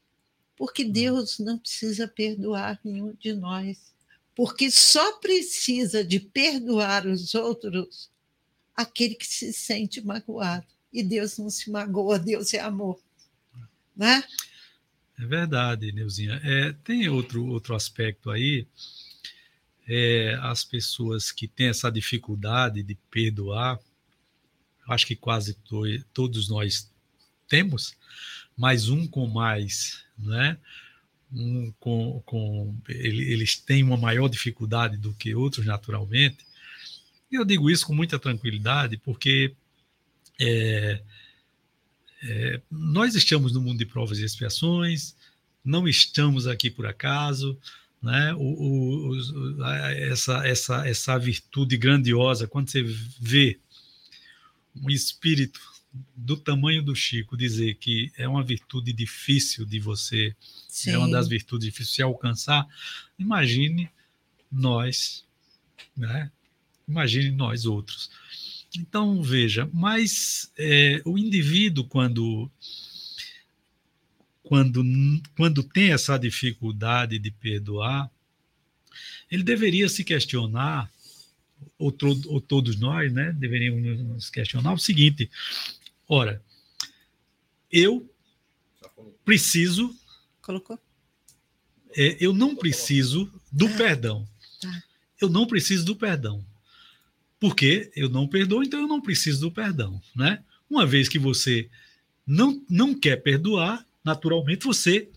Porque 0.61 0.85
Deus 0.85 1.39
não 1.39 1.57
precisa 1.57 2.07
perdoar 2.07 2.79
nenhum 2.85 3.15
de 3.19 3.33
nós. 3.33 3.91
Porque 4.35 4.69
só 4.69 5.13
precisa 5.13 6.03
de 6.03 6.19
perdoar 6.19 7.07
os 7.07 7.33
outros 7.33 8.11
aquele 8.75 9.15
que 9.15 9.25
se 9.25 9.51
sente 9.53 9.99
magoado. 10.05 10.67
E 10.93 11.01
Deus 11.01 11.39
não 11.39 11.49
se 11.49 11.71
magoa, 11.71 12.19
Deus 12.19 12.53
é 12.53 12.59
amor. 12.59 13.01
Né? 13.97 14.23
É 15.17 15.25
verdade, 15.25 15.91
Neuzinha. 15.91 16.39
É, 16.43 16.73
tem 16.83 17.09
outro, 17.09 17.43
outro 17.47 17.73
aspecto 17.73 18.29
aí. 18.29 18.67
É, 19.87 20.37
as 20.43 20.63
pessoas 20.63 21.31
que 21.31 21.47
têm 21.47 21.69
essa 21.69 21.91
dificuldade 21.91 22.83
de 22.83 22.93
perdoar, 23.09 23.79
acho 24.87 25.07
que 25.07 25.15
quase 25.15 25.55
to- 25.55 26.03
todos 26.13 26.49
nós 26.49 26.87
temos, 27.47 27.95
mas 28.57 28.89
um 28.89 29.07
com 29.07 29.27
mais, 29.27 30.03
né? 30.17 30.57
Um 31.33 31.71
com, 31.79 32.21
com 32.25 32.75
ele- 32.89 33.31
eles 33.31 33.55
têm 33.57 33.83
uma 33.83 33.97
maior 33.97 34.27
dificuldade 34.27 34.97
do 34.97 35.13
que 35.13 35.33
outros 35.35 35.65
naturalmente. 35.65 36.45
Eu 37.31 37.45
digo 37.45 37.69
isso 37.69 37.85
com 37.87 37.95
muita 37.95 38.19
tranquilidade, 38.19 38.97
porque 38.97 39.53
é, 40.39 41.01
é, 42.23 42.61
nós 42.69 43.15
estamos 43.15 43.53
no 43.53 43.61
mundo 43.61 43.77
de 43.79 43.85
provas 43.85 44.19
e 44.19 44.25
expiações, 44.25 45.15
não 45.63 45.87
estamos 45.87 46.47
aqui 46.47 46.69
por 46.69 46.85
acaso, 46.85 47.57
né? 48.01 48.33
O, 48.35 49.09
o- 49.11 49.63
essa, 49.95 50.45
essa, 50.45 50.87
essa 50.87 51.17
virtude 51.17 51.77
grandiosa, 51.77 52.47
quando 52.47 52.69
você 52.69 52.83
vê 52.83 53.59
um 54.75 54.89
espírito 54.89 55.59
do 56.15 56.37
tamanho 56.37 56.81
do 56.81 56.95
Chico 56.95 57.35
dizer 57.35 57.75
que 57.75 58.11
é 58.17 58.27
uma 58.27 58.43
virtude 58.43 58.93
difícil 58.93 59.65
de 59.65 59.79
você, 59.79 60.35
é 60.87 60.97
uma 60.97 61.09
das 61.09 61.27
virtudes 61.27 61.65
difíceis 61.65 61.89
de 61.89 61.95
se 61.95 62.01
alcançar, 62.01 62.65
imagine 63.19 63.89
nós, 64.51 65.25
né? 65.95 66.31
Imagine 66.87 67.31
nós 67.31 67.65
outros. 67.65 68.09
Então, 68.77 69.21
veja, 69.21 69.69
mas 69.73 70.51
é, 70.57 71.01
o 71.05 71.17
indivíduo, 71.17 71.83
quando, 71.85 72.49
quando, 74.43 74.83
quando 75.35 75.63
tem 75.63 75.91
essa 75.91 76.17
dificuldade 76.17 77.19
de 77.19 77.31
perdoar, 77.31 78.09
ele 79.29 79.43
deveria 79.43 79.89
se 79.89 80.03
questionar, 80.03 80.89
ou, 81.77 81.95
ou 82.27 82.41
todos 82.41 82.77
nós, 82.77 83.11
né, 83.11 83.33
deveríamos 83.33 83.99
nos 83.99 84.29
questionar 84.29 84.73
o 84.73 84.79
seguinte: 84.79 85.29
ora, 86.13 86.43
eu 87.71 88.05
preciso, 89.23 89.95
Colocou? 90.41 90.77
é, 91.95 92.17
eu 92.19 92.33
não 92.33 92.53
preciso 92.53 93.31
do 93.49 93.69
perdão. 93.69 94.27
Tá. 94.59 94.83
Eu 95.21 95.29
não 95.29 95.47
preciso 95.47 95.85
do 95.85 95.95
perdão. 95.95 96.45
Porque 97.39 97.91
eu 97.95 98.09
não 98.09 98.27
perdoo, 98.27 98.61
então 98.61 98.81
eu 98.81 98.87
não 98.87 99.01
preciso 99.01 99.39
do 99.39 99.51
perdão, 99.51 100.01
né? 100.15 100.43
Uma 100.69 100.85
vez 100.85 101.07
que 101.07 101.17
você 101.17 101.69
não, 102.27 102.63
não 102.69 102.93
quer 102.93 103.17
perdoar, 103.17 103.85
naturalmente 104.03 104.65
você 104.65 105.09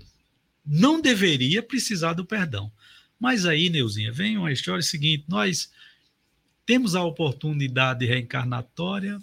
não 0.65 1.01
deveria 1.01 1.63
precisar 1.63 2.15
do 2.15 2.25
perdão. 2.25 2.73
Mas 3.19 3.45
aí, 3.45 3.69
Neuzinha, 3.69 4.13
vem 4.13 4.39
uma 4.39 4.53
história 4.53 4.83
seguinte: 4.83 5.25
nós 5.29 5.71
temos 6.65 6.95
a 6.95 7.03
oportunidade 7.03 8.07
reencarnatória. 8.07 9.21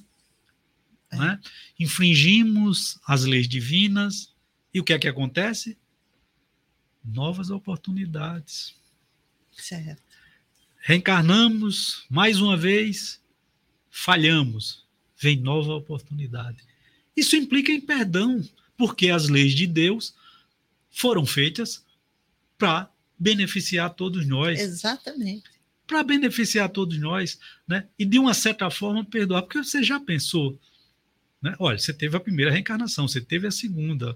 Né? 1.12 1.39
infringimos 1.80 3.00
as 3.06 3.24
leis 3.24 3.47
divinas, 3.47 4.34
e 4.74 4.80
o 4.80 4.84
que 4.84 4.93
é 4.93 5.00
que 5.00 5.08
acontece? 5.08 5.78
Novas 7.04 7.50
oportunidades. 7.50 8.76
Certo. 9.52 10.02
Reencarnamos 10.78 12.06
mais 12.10 12.39
uma 12.39 12.58
vez, 12.58 13.21
falhamos, 13.89 14.86
vem 15.17 15.38
nova 15.38 15.74
oportunidade. 15.74 16.63
Isso 17.15 17.36
implica 17.36 17.71
em 17.71 17.82
perdão, 17.82 18.43
porque 18.78 19.10
as 19.10 19.28
leis 19.28 19.54
de 19.54 19.67
Deus 19.67 20.15
foram 20.89 21.26
feitas 21.26 21.86
para 22.58 22.91
beneficiar 23.17 23.93
todos 23.93 24.26
nós. 24.26 24.60
Exatamente. 24.60 25.50
Para 25.86 26.04
beneficiar 26.04 26.69
todos 26.69 26.97
nós, 26.97 27.38
né? 27.67 27.88
E 28.00 28.06
de 28.06 28.17
uma 28.17 28.34
certa 28.34 28.71
forma 28.71 29.04
perdoar, 29.04 29.43
porque 29.43 29.63
você 29.63 29.84
já 29.84 30.00
pensou, 30.00 30.60
né? 31.41 31.56
Olha, 31.60 31.77
você 31.77 31.93
teve 31.93 32.15
a 32.15 32.19
primeira 32.19 32.51
reencarnação, 32.51 33.08
você 33.08 33.19
teve 33.19 33.47
a 33.47 33.51
segunda, 33.51 34.15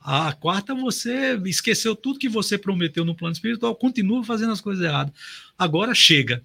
a 0.00 0.32
quarta 0.32 0.74
você 0.74 1.36
esqueceu 1.46 1.96
tudo 1.96 2.18
que 2.18 2.28
você 2.28 2.56
prometeu 2.56 3.04
no 3.04 3.14
plano 3.14 3.32
espiritual, 3.32 3.74
continua 3.74 4.22
fazendo 4.22 4.52
as 4.52 4.60
coisas 4.60 4.84
erradas. 4.84 5.12
Agora 5.58 5.94
chega. 5.94 6.42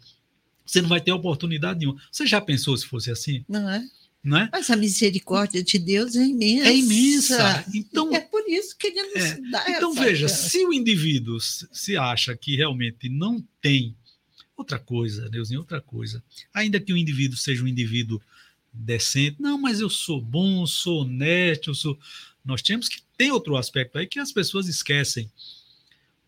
Você 0.66 0.82
não 0.82 0.90
vai 0.90 1.02
ter 1.02 1.12
oportunidade 1.12 1.80
nenhuma. 1.80 2.02
Você 2.10 2.26
já 2.26 2.40
pensou 2.40 2.78
se 2.78 2.86
fosse 2.86 3.12
assim? 3.12 3.44
Não 3.48 3.70
é? 3.70 3.84
Não 4.24 4.38
é? 4.38 4.50
Mas 4.52 4.70
a 4.70 4.76
misericórdia 4.76 5.64
de 5.64 5.78
Deus 5.78 6.16
é 6.16 6.24
imensa. 6.24 6.68
É 6.68 6.76
imensa. 6.76 7.66
Então, 7.74 8.16
é 8.16 8.20
por 8.20 8.48
isso 8.48 8.78
que 8.78 8.88
ele 8.88 9.04
nos 9.04 9.24
é. 9.24 9.42
dá 9.50 9.66
Então 9.68 9.94
veja, 9.94 10.28
chance. 10.28 10.50
se 10.50 10.66
o 10.66 10.72
indivíduo 10.72 11.40
se 11.40 11.98
acha 11.98 12.36
que 12.38 12.56
realmente 12.56 13.10
não 13.10 13.44
tem 13.60 13.96
outra 14.56 14.80
coisa, 14.80 15.28
Deusinho, 15.30 15.60
outra 15.60 15.82
coisa, 15.82 16.24
ainda 16.54 16.80
que 16.80 16.94
o 16.94 16.98
indivíduo 16.98 17.38
seja 17.38 17.64
um 17.64 17.68
indivíduo 17.68 18.22
decente, 18.74 19.42
não, 19.42 19.60
mas 19.60 19.80
eu 19.80 19.90
sou 19.90 20.22
bom, 20.22 20.66
sou 20.66 21.02
honesto, 21.02 21.70
eu 21.70 21.76
sou. 21.76 22.00
Nós 22.44 22.62
temos 22.62 22.88
que 22.88 23.02
ter 23.18 23.32
outro 23.32 23.56
aspecto 23.56 23.98
aí 23.98 24.08
que 24.08 24.20
as 24.20 24.32
pessoas 24.32 24.68
esquecem. 24.68 25.30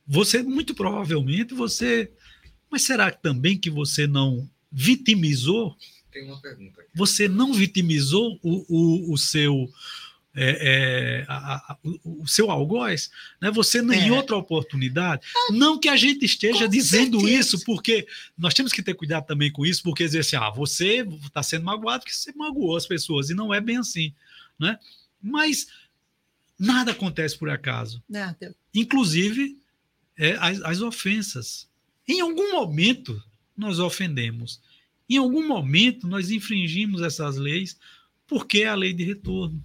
Você, 0.06 0.44
muito 0.44 0.76
provavelmente, 0.76 1.54
você. 1.54 2.12
Mas 2.70 2.84
será 2.84 3.12
também 3.12 3.58
que 3.58 3.70
você 3.70 4.06
não 4.08 4.50
vitimizou 4.72 5.78
Tem 6.12 6.26
uma 6.26 6.42
pergunta 6.42 6.82
aqui. 6.82 6.90
você 6.96 7.28
não 7.28 7.54
vitimizou 7.54 8.40
o, 8.42 8.66
o, 8.68 9.14
o 9.14 9.18
seu 9.18 9.72
é, 10.36 11.22
é, 11.22 11.26
a- 11.28 11.74
a- 11.74 11.78
o, 12.04 12.28
seu 12.28 12.50
algoz, 12.50 13.12
né? 13.40 13.52
Você 13.52 13.82
não- 13.82 13.94
em 13.94 14.08
É. 14.08 14.12
outra 14.12 14.36
oportunidade, 14.36 15.22
não 15.52 15.80
que 15.80 15.88
a 15.88 15.96
gente 15.96 16.26
esteja 16.26 16.66
Com 16.66 16.70
dizendo 16.72 17.20
certeza. 17.20 17.40
isso, 17.40 17.64
porque 17.66 18.08
nós 18.38 18.54
temos 18.56 18.74
que 18.74 18.82
ter 18.82 18.96
cuidado 18.96 19.26
também 19.28 19.52
com 19.52 19.64
isso, 19.66 19.84
porque 19.84 20.04
dizer 20.06 20.20
assim, 20.22 20.36
ah, 20.36 20.50
você 20.50 21.06
está 21.26 21.44
sendo 21.44 21.66
magoado 21.66 22.04
porque 22.04 22.16
você 22.16 22.32
magoou 22.34 22.76
as 22.76 22.88
pessoas 22.88 23.30
e 23.30 23.36
não 23.36 23.54
é 23.54 23.62
bem 23.62 23.78
assim, 23.78 24.12
né? 24.58 24.80
Mas 25.22 25.68
nada 26.60 26.92
acontece 26.92 27.38
por 27.38 27.50
acaso 27.50 28.02
Nada. 28.10 28.56
inclusive 28.74 29.58
é, 30.18 30.34
as, 30.40 30.62
as 30.62 30.82
ofensas. 30.82 31.68
Em 32.08 32.22
algum 32.22 32.52
momento 32.54 33.22
nós 33.56 33.78
ofendemos, 33.80 34.60
em 35.10 35.18
algum 35.18 35.48
momento 35.48 36.08
nós 36.08 36.32
infringimos 36.32 37.02
essas 37.04 37.36
leis, 37.38 37.78
porque 38.28 38.64
é 38.64 38.68
a 38.68 38.76
lei 38.76 38.94
de 38.94 39.04
retorno 39.04 39.64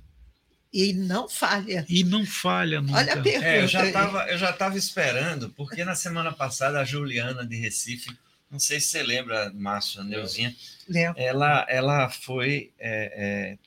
E 0.72 0.92
não 0.92 1.28
falha. 1.28 1.84
e 1.88 2.04
não 2.04 2.26
falha 2.26 2.80
nunca. 2.80 2.98
Olha 2.98 3.14
a 3.14 3.22
pergunta. 3.22 3.46
É, 3.46 3.62
eu 3.62 3.68
já 3.68 3.86
estava 3.86 4.26
eu 4.30 4.36
já 4.38 4.52
tava 4.52 4.76
esperando, 4.76 5.48
porque 5.50 5.84
na 5.84 5.94
semana 5.94 6.30
passada 6.32 6.78
a 6.80 6.84
Juliana 6.84 7.46
de 7.46 7.56
Recife, 7.56 8.10
não 8.50 8.58
sei 8.58 8.78
se 8.80 8.88
você 8.88 9.02
lembra, 9.02 9.50
Márcio, 9.54 10.00
a 10.00 10.04
Neuzinha, 10.04 10.54
ela, 11.16 11.66
ela 11.68 12.10
foi 12.10 12.70
é, 12.78 13.12
é, 13.54 13.58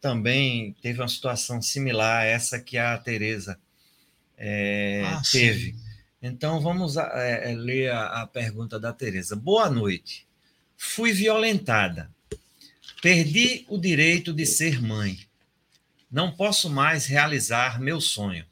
também 0.00 0.76
teve 0.80 1.00
uma 1.00 1.08
situação 1.08 1.60
similar 1.60 2.22
a 2.22 2.24
essa 2.24 2.60
que 2.60 2.78
a 2.78 2.96
Tereza 2.98 3.58
é, 4.38 5.02
Ah, 5.06 5.22
sim. 5.24 5.38
teve. 5.38 5.74
Então 6.22 6.60
vamos 6.60 6.96
a- 6.96 7.10
é, 7.16 7.52
é, 7.52 7.54
ler 7.56 7.90
a, 7.90 8.22
a 8.22 8.26
pergunta 8.26 8.78
da 8.78 8.92
Tereza. 8.92 9.34
Boa 9.36 9.68
noite. 9.70 10.26
Fui 10.76 11.12
violentada. 11.12 12.10
Perdi 13.02 13.64
o 13.68 13.78
direito 13.78 14.32
de 14.32 14.46
ser 14.46 14.80
mãe. 14.80 15.18
Não 16.14 16.30
posso 16.30 16.70
mais 16.70 17.06
realizar 17.06 17.80
meu 17.80 18.00
sonho. 18.00 18.46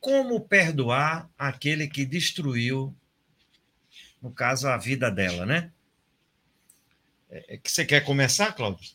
Como 0.00 0.40
perdoar 0.40 1.30
aquele 1.38 1.86
que 1.86 2.04
destruiu, 2.04 2.92
no 4.20 4.32
caso, 4.32 4.66
a 4.66 4.76
vida 4.76 5.08
dela, 5.08 5.46
né? 5.46 5.70
É, 7.30 7.58
que 7.58 7.70
você 7.70 7.84
quer 7.84 8.00
começar, 8.00 8.52
Cláudio? 8.54 8.90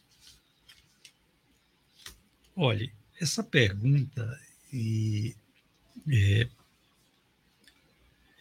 Olha, 2.53 2.91
essa 3.17 3.41
pergunta 3.41 4.37
e, 4.73 5.33
é, 6.11 6.49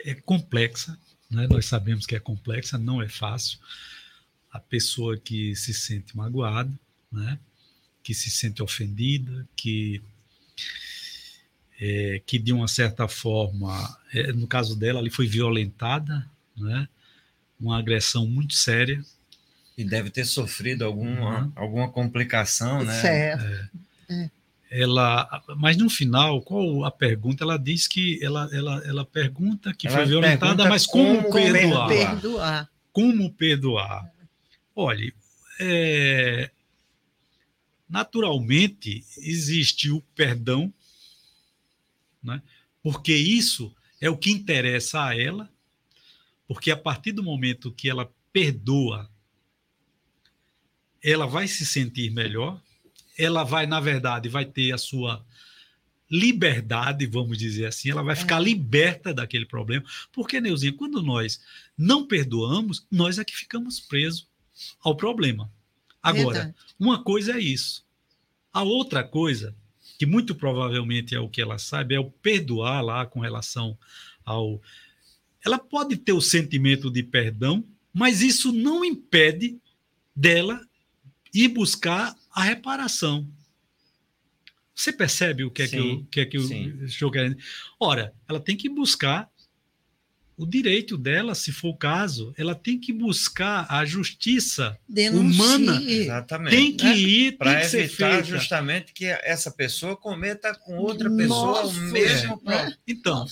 é 0.00 0.14
complexa, 0.16 0.98
né? 1.30 1.46
nós 1.46 1.66
sabemos 1.66 2.06
que 2.06 2.16
é 2.16 2.20
complexa, 2.20 2.76
não 2.76 3.00
é 3.00 3.08
fácil. 3.08 3.60
A 4.50 4.58
pessoa 4.58 5.16
que 5.16 5.54
se 5.54 5.72
sente 5.72 6.16
magoada, 6.16 6.76
né? 7.12 7.38
Que 8.08 8.14
se 8.14 8.30
sente 8.30 8.62
ofendida, 8.62 9.46
que, 9.54 10.00
é, 11.78 12.22
que 12.24 12.38
de 12.38 12.54
uma 12.54 12.66
certa 12.66 13.06
forma, 13.06 13.98
é, 14.14 14.32
no 14.32 14.46
caso 14.46 14.74
dela, 14.74 14.98
ali 14.98 15.10
foi 15.10 15.26
violentada, 15.26 16.26
né? 16.56 16.88
uma 17.60 17.78
agressão 17.78 18.26
muito 18.26 18.54
séria, 18.54 19.04
E 19.76 19.84
deve 19.84 20.08
ter 20.08 20.24
sofrido 20.24 20.86
alguma, 20.86 21.42
Uhum. 21.42 21.52
alguma 21.54 21.90
complicação, 21.90 22.82
né? 22.82 22.98
Certo. 22.98 23.44
ela 24.70 25.42
mas 25.58 25.76
no 25.76 25.90
final 25.90 26.40
qual 26.40 26.86
a 26.86 26.90
pergunta 26.90 27.44
ela 27.44 27.58
diz 27.58 27.86
que 27.86 28.18
ela 28.24 28.48
ela, 28.52 28.82
ela 28.86 29.04
pergunta 29.04 29.74
que 29.74 29.86
Ela 29.86 29.96
foi 29.98 30.06
violentada 30.06 30.54
pergunta 30.54 30.68
mas 30.70 30.86
como, 30.86 31.24
como 31.24 31.30
perdoar 31.34 31.88
perdoar. 31.88 32.70
Como 32.90 33.32
perdoar 33.34 34.10
olhe 34.74 35.12
é, 35.60 36.50
naturalmente 37.88 39.04
existe 39.18 39.90
o 39.90 40.00
perdão 40.14 40.72
né 42.22 42.42
porque 42.82 43.14
isso 43.14 43.74
é 44.00 44.08
o 44.08 44.16
que 44.16 44.30
interessa 44.30 45.04
a 45.04 45.18
ela 45.18 45.50
porque 46.46 46.70
a 46.70 46.76
partir 46.76 47.12
do 47.12 47.22
momento 47.22 47.72
que 47.72 47.88
ela 47.88 48.12
perdoa 48.32 49.10
ela 51.02 51.26
vai 51.26 51.48
se 51.48 51.64
sentir 51.64 52.10
melhor 52.10 52.60
ela 53.18 53.42
vai, 53.42 53.66
na 53.66 53.80
verdade, 53.80 54.28
vai 54.28 54.46
ter 54.46 54.72
a 54.72 54.78
sua 54.78 55.26
liberdade, 56.08 57.04
vamos 57.04 57.36
dizer 57.36 57.66
assim, 57.66 57.90
ela 57.90 58.02
vai 58.02 58.14
ficar 58.14 58.38
liberta 58.38 59.12
daquele 59.12 59.44
problema. 59.44 59.84
Porque, 60.12 60.40
Neuzinha, 60.40 60.72
quando 60.72 61.02
nós 61.02 61.40
não 61.76 62.06
perdoamos, 62.06 62.86
nós 62.90 63.18
é 63.18 63.24
que 63.24 63.36
ficamos 63.36 63.80
presos 63.80 64.26
ao 64.80 64.96
problema. 64.96 65.52
Agora, 66.02 66.38
Verdade. 66.38 66.54
uma 66.78 67.02
coisa 67.02 67.32
é 67.32 67.40
isso. 67.40 67.84
A 68.52 68.62
outra 68.62 69.04
coisa, 69.04 69.54
que 69.98 70.06
muito 70.06 70.34
provavelmente 70.34 71.14
é 71.14 71.20
o 71.20 71.28
que 71.28 71.42
ela 71.42 71.58
sabe, 71.58 71.94
é 71.94 72.00
o 72.00 72.10
perdoar 72.10 72.82
lá 72.82 73.06
com 73.06 73.20
relação 73.20 73.76
ao. 74.24 74.60
Ela 75.44 75.58
pode 75.58 75.96
ter 75.96 76.12
o 76.12 76.20
sentimento 76.20 76.90
de 76.90 77.02
perdão, 77.02 77.64
mas 77.92 78.22
isso 78.22 78.52
não 78.52 78.84
impede 78.84 79.58
dela 80.14 80.60
ir 81.32 81.48
buscar 81.48 82.16
a 82.30 82.42
reparação. 82.42 83.28
Você 84.74 84.92
percebe 84.92 85.42
o 85.42 85.50
que 85.50 85.62
é 85.62 85.66
que, 85.66 85.76
Sim, 85.76 85.90
eu, 85.90 86.06
que, 86.10 86.20
é 86.20 86.24
que 86.24 86.36
eu 86.36 86.42
sim. 86.42 86.84
estou 86.84 87.10
querendo? 87.10 87.36
Ora, 87.80 88.14
ela 88.28 88.38
tem 88.38 88.56
que 88.56 88.68
buscar 88.68 89.28
o 90.38 90.46
direito 90.46 90.96
dela, 90.96 91.34
se 91.34 91.50
for 91.50 91.70
o 91.70 91.76
caso, 91.76 92.32
ela 92.38 92.54
tem 92.54 92.78
que 92.78 92.92
buscar 92.92 93.66
a 93.68 93.84
justiça 93.84 94.78
Denuncie. 94.88 95.40
humana. 95.40 95.82
Exatamente. 95.82 96.56
tem 96.56 96.76
que 96.76 96.86
ir, 96.86 97.30
tem 97.32 97.38
Para 97.38 97.64
evitar 97.64 97.88
feita. 98.12 98.22
justamente 98.22 98.92
que 98.92 99.04
essa 99.04 99.50
pessoa 99.50 99.96
cometa 99.96 100.54
com 100.54 100.76
outra 100.78 101.10
pessoa 101.10 101.62
Nossa, 101.62 101.76
o 101.76 101.82
mesmo 101.90 102.34
é. 102.34 102.36
problema. 102.36 102.78
Então, 102.86 103.26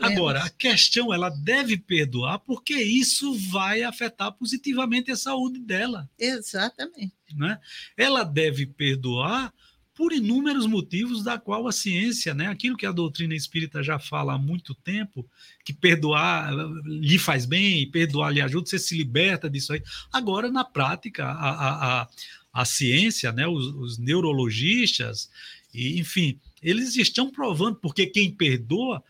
agora, 0.00 0.44
a 0.44 0.50
questão, 0.50 1.12
ela 1.12 1.28
deve 1.28 1.76
perdoar, 1.76 2.38
porque 2.38 2.74
isso 2.74 3.34
vai 3.50 3.82
afetar 3.82 4.30
positivamente 4.32 5.10
a 5.10 5.16
saúde 5.16 5.58
dela. 5.58 6.08
Exatamente. 6.16 7.12
né? 7.36 7.58
Ela 7.96 8.22
deve 8.22 8.64
perdoar 8.64 9.52
por 9.94 10.12
inúmeros 10.12 10.66
motivos 10.66 11.22
da 11.22 11.38
qual 11.38 11.68
a 11.68 11.72
ciência, 11.72 12.34
né, 12.34 12.46
aquilo 12.48 12.76
que 12.76 12.86
a 12.86 12.92
doutrina 12.92 13.34
espírita 13.34 13.82
já 13.82 13.98
fala 13.98 14.34
há 14.34 14.38
muito 14.38 14.74
tempo, 14.74 15.26
que 15.64 15.72
perdoar 15.72 16.52
lhe 16.84 17.18
faz 17.18 17.46
bem, 17.46 17.88
perdoar 17.90 18.30
lhe 18.30 18.40
ajuda, 18.40 18.68
você 18.68 18.78
se 18.78 18.96
liberta 18.96 19.48
disso 19.48 19.72
aí. 19.72 19.82
Agora, 20.12 20.50
na 20.50 20.64
prática, 20.64 21.24
a, 21.24 21.50
a, 21.50 22.00
a, 22.02 22.08
a 22.52 22.64
ciência, 22.64 23.30
né, 23.30 23.46
os, 23.46 23.66
os 23.66 23.98
neurologistas, 23.98 25.30
e, 25.72 25.98
enfim, 25.98 26.38
eles 26.60 26.96
estão 26.96 27.30
provando, 27.30 27.76
porque 27.76 28.06
quem 28.06 28.30
perdoa 28.30 29.02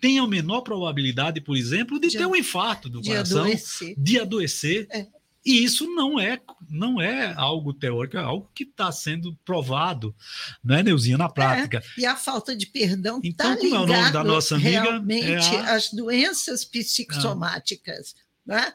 tem 0.00 0.18
a 0.18 0.26
menor 0.26 0.62
probabilidade, 0.62 1.40
por 1.42 1.56
exemplo, 1.56 2.00
de, 2.00 2.08
de 2.08 2.16
ter 2.16 2.26
um 2.26 2.34
infarto 2.34 2.88
do 2.88 3.02
de 3.02 3.10
coração, 3.10 3.42
adoecer. 3.42 3.94
de 3.98 4.18
adoecer. 4.18 4.86
É. 4.90 5.06
E 5.44 5.64
isso 5.64 5.86
não 5.94 6.20
é, 6.20 6.38
não 6.68 7.00
é 7.00 7.32
algo 7.34 7.72
teórico, 7.72 8.18
é 8.18 8.20
algo 8.20 8.50
que 8.54 8.64
está 8.64 8.92
sendo 8.92 9.34
provado, 9.44 10.14
não 10.62 10.76
é, 10.76 10.82
Neuzinha, 10.82 11.16
na 11.16 11.30
prática. 11.30 11.78
É, 11.78 12.00
e 12.02 12.04
a 12.04 12.14
falta 12.14 12.54
de 12.54 12.66
perdão 12.66 13.20
está 13.24 13.52
então, 13.52 13.64
ligado 13.64 13.80
é 13.80 13.84
o 13.84 13.86
nome 13.86 14.12
da 14.12 14.24
nossa 14.24 14.56
amiga? 14.56 14.82
realmente 14.82 15.54
é 15.54 15.60
a... 15.60 15.76
às 15.76 15.90
doenças 15.90 16.64
psicossomáticas. 16.64 18.14
Ah. 18.48 18.54
Né? 18.54 18.72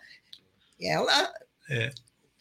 Ela... 0.81 1.33
É. 1.69 1.93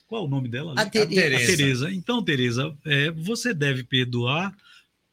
Qual 0.07 0.23
é 0.23 0.27
o 0.27 0.31
nome 0.31 0.49
dela? 0.49 0.75
A 0.77 0.87
Tereza. 0.87 1.37
A 1.37 1.57
Tereza. 1.57 1.93
Então, 1.93 2.25
Tereza, 2.25 2.75
é, 2.87 3.11
você 3.11 3.53
deve 3.53 3.85
perdoar 3.85 4.55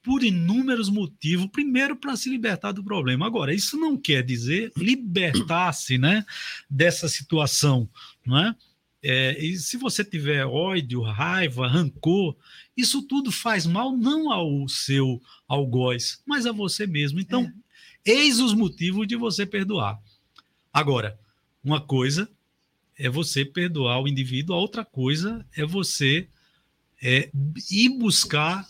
por 0.04 0.24
inúmeros 0.24 0.90
motivos. 0.90 1.48
Primeiro, 1.48 1.96
para 1.96 2.16
se 2.16 2.30
libertar 2.30 2.72
do 2.72 2.84
problema. 2.84 3.26
Agora, 3.26 3.54
isso 3.54 3.78
não 3.78 3.98
quer 3.98 4.24
dizer 4.24 4.72
libertar-se 4.76 5.98
né, 5.98 6.26
dessa 6.70 7.08
situação, 7.08 7.90
não 8.26 8.38
é? 8.38 8.56
É, 9.04 9.44
e 9.44 9.58
se 9.58 9.78
você 9.78 10.06
tiver 10.06 10.46
ódio, 10.46 11.02
raiva, 11.02 11.68
rancor, 11.68 12.36
isso 12.78 13.02
tudo 13.02 13.32
faz 13.32 13.66
mal 13.66 13.98
não 13.98 14.32
ao 14.32 14.68
seu 14.70 15.22
algoz, 15.48 16.22
mas 16.26 16.46
a 16.46 16.52
você 16.52 16.86
mesmo. 16.86 17.20
Então, 17.20 17.52
é. 18.06 18.12
eis 18.12 18.40
os 18.40 18.54
motivos 18.54 19.08
de 19.08 19.16
você 19.16 19.46
perdoar. 19.46 20.00
Agora, 20.72 21.20
uma 21.64 21.82
coisa 21.82 22.30
é 22.98 23.10
você 23.10 23.44
perdoar 23.44 24.02
o 24.02 24.08
indivíduo, 24.08 24.56
a 24.56 24.60
outra 24.60 24.86
coisa 24.86 25.46
é 25.56 25.66
você 25.66 26.28
é, 27.02 27.32
ir 27.70 27.90
buscar 27.90 28.68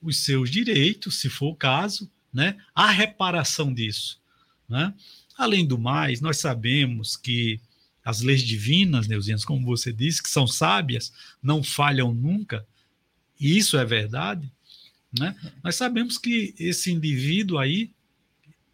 os 0.00 0.24
seus 0.24 0.50
direitos, 0.50 1.20
se 1.20 1.28
for 1.28 1.48
o 1.48 1.56
caso, 1.56 2.10
né? 2.32 2.56
a 2.74 2.90
reparação 2.90 3.72
disso. 3.72 4.20
Né? 4.68 4.94
Além 5.36 5.66
do 5.66 5.78
mais, 5.78 6.20
nós 6.20 6.38
sabemos 6.38 7.16
que 7.16 7.60
as 8.04 8.20
leis 8.20 8.42
divinas, 8.42 9.08
Neuzinhas, 9.08 9.44
como 9.44 9.64
você 9.64 9.92
disse, 9.92 10.22
que 10.22 10.28
são 10.28 10.46
sábias, 10.46 11.12
não 11.42 11.62
falham 11.62 12.12
nunca, 12.12 12.66
e 13.40 13.56
isso 13.56 13.76
é 13.78 13.84
verdade, 13.84 14.52
né? 15.18 15.34
nós 15.62 15.76
sabemos 15.76 16.18
que 16.18 16.54
esse 16.58 16.92
indivíduo 16.92 17.58
aí, 17.58 17.90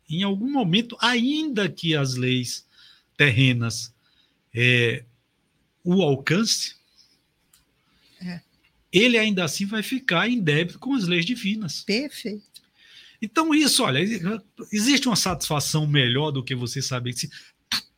em 0.08 0.22
algum 0.22 0.50
momento, 0.50 0.96
ainda 1.00 1.68
que 1.68 1.94
as 1.94 2.14
leis 2.14 2.66
terrenas 3.16 3.94
é, 4.52 5.04
o 5.84 6.02
alcance, 6.02 6.74
é. 8.20 8.40
ele 8.92 9.16
ainda 9.16 9.44
assim 9.44 9.66
vai 9.66 9.82
ficar 9.82 10.28
em 10.28 10.40
débito 10.40 10.78
com 10.78 10.94
as 10.94 11.06
leis 11.06 11.24
divinas. 11.24 11.82
Perfeito. 11.82 12.50
Então, 13.22 13.54
isso, 13.54 13.82
olha, 13.82 14.00
existe 14.72 15.06
uma 15.06 15.16
satisfação 15.16 15.86
melhor 15.86 16.30
do 16.30 16.42
que 16.42 16.54
você 16.54 16.80
saber 16.80 17.12
que 17.12 17.28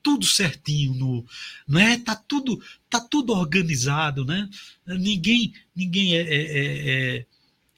tudo 0.02 0.26
certinho 0.26 0.94
no, 0.94 1.26
não 1.66 1.80
é? 1.80 1.98
Tá 1.98 2.16
tudo, 2.16 2.62
tá 2.90 3.00
tudo 3.00 3.32
organizado, 3.32 4.24
né? 4.24 4.48
Ninguém, 4.86 5.54
ninguém 5.74 6.16
é, 6.16 6.20
é, 6.20 6.36
é, 6.36 7.16
é, 7.18 7.26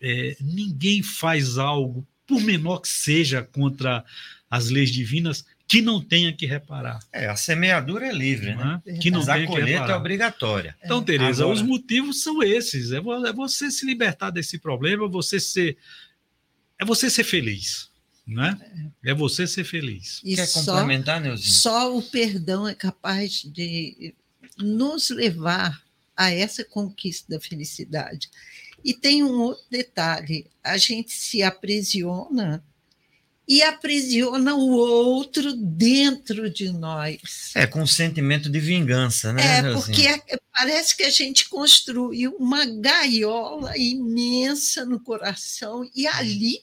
é 0.01 0.37
ninguém 0.41 1.03
faz 1.03 1.59
algo 1.59 2.07
por 2.27 2.41
menor 2.41 2.79
que 2.79 2.89
seja 2.89 3.43
contra 3.43 4.05
as 4.51 4.71
leis 4.71 4.91
divinas 4.91 5.45
que 5.67 5.81
não 5.81 6.01
tenha 6.01 6.33
que 6.33 6.47
reparar. 6.47 7.01
É, 7.13 7.27
a 7.27 7.37
semeadura 7.37 8.07
é 8.07 8.13
livre, 8.13 8.55
né? 8.55 8.81
É? 8.87 8.99
Que 8.99 9.11
não 9.11 9.21
Mas 9.21 9.29
a 9.29 9.47
colheita 9.47 9.93
é 9.93 9.97
obrigatória. 9.97 10.77
Então, 10.85 11.03
Tereza, 11.03 11.43
Agora... 11.43 11.57
os 11.57 11.63
motivos 11.63 12.23
são 12.23 12.43
esses: 12.43 12.93
é 12.93 13.01
você 13.33 13.71
se 13.71 13.87
libertar 13.87 14.31
desse 14.31 14.59
problema, 14.59 15.09
você 15.09 15.41
ser, 15.41 15.77
é 16.79 16.85
você 16.85 17.09
ser 17.09 17.25
feliz. 17.25 17.91
Né? 18.27 18.59
É 19.05 19.13
você 19.15 19.47
ser 19.47 19.65
feliz. 19.65 20.21
E 20.25 20.35
Quer 20.35 20.47
só, 20.47 20.61
complementar, 20.61 21.21
Neuzinho? 21.21 21.53
Só 21.53 21.97
o 21.97 22.03
perdão 22.03 22.67
é 22.67 22.75
capaz 22.75 23.43
de 23.43 24.15
nos 24.59 25.11
levar 25.11 25.83
a 26.17 26.33
essa 26.33 26.65
conquista 26.65 27.35
da 27.35 27.41
felicidade. 27.41 28.31
E 28.85 28.95
tem 28.95 29.23
um 29.23 29.41
outro 29.41 29.65
detalhe: 29.71 30.47
a 30.63 30.77
gente 30.77 31.13
se 31.13 31.43
aprisiona 31.43 32.65
e 33.47 33.63
aprisiona 33.63 34.55
o 34.55 34.71
outro 34.71 35.55
dentro 35.55 36.49
de 36.49 36.71
nós. 36.71 37.53
É, 37.55 37.67
com 37.67 37.83
um 37.83 37.87
sentimento 37.87 38.49
de 38.49 38.59
vingança, 38.59 39.33
né? 39.33 39.59
É, 39.59 39.73
porque 39.73 40.07
é, 40.07 40.39
parece 40.53 40.97
que 40.97 41.03
a 41.03 41.11
gente 41.11 41.49
construiu 41.49 42.35
uma 42.39 42.65
gaiola 42.65 43.77
imensa 43.77 44.85
no 44.85 44.99
coração 44.99 45.89
e 45.95 46.07
ali 46.07 46.63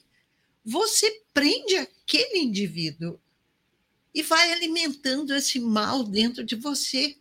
você 0.64 1.22
prende 1.32 1.76
aquele 1.76 2.38
indivíduo 2.38 3.20
e 4.14 4.22
vai 4.22 4.52
alimentando 4.52 5.34
esse 5.34 5.58
mal 5.58 6.04
dentro 6.04 6.44
de 6.44 6.54
você 6.54 7.16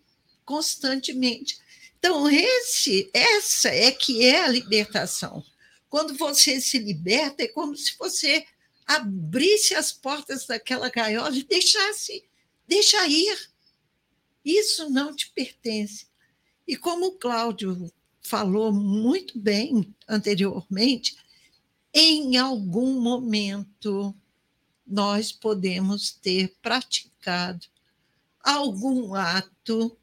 constantemente. 0.45 1.59
Então, 1.97 2.29
esse, 2.29 3.09
essa 3.13 3.69
é 3.69 3.91
que 3.91 4.23
é 4.25 4.43
a 4.43 4.47
libertação. 4.47 5.43
Quando 5.89 6.15
você 6.15 6.59
se 6.59 6.77
liberta, 6.79 7.43
é 7.43 7.47
como 7.47 7.75
se 7.75 7.95
você 7.97 8.45
abrisse 8.85 9.75
as 9.75 9.91
portas 9.91 10.45
daquela 10.45 10.89
gaiola 10.89 11.35
e 11.35 11.43
deixasse, 11.43 12.25
deixa 12.67 13.07
ir. 13.07 13.51
Isso 14.43 14.89
não 14.89 15.15
te 15.15 15.31
pertence. 15.31 16.07
E 16.67 16.75
como 16.75 17.07
o 17.07 17.17
Cláudio 17.17 17.91
falou 18.21 18.71
muito 18.71 19.39
bem 19.39 19.93
anteriormente, 20.07 21.15
em 21.93 22.37
algum 22.37 22.99
momento 22.99 24.15
nós 24.85 25.31
podemos 25.31 26.11
ter 26.11 26.55
praticado 26.61 27.65
algum 28.43 29.13
ato 29.13 29.97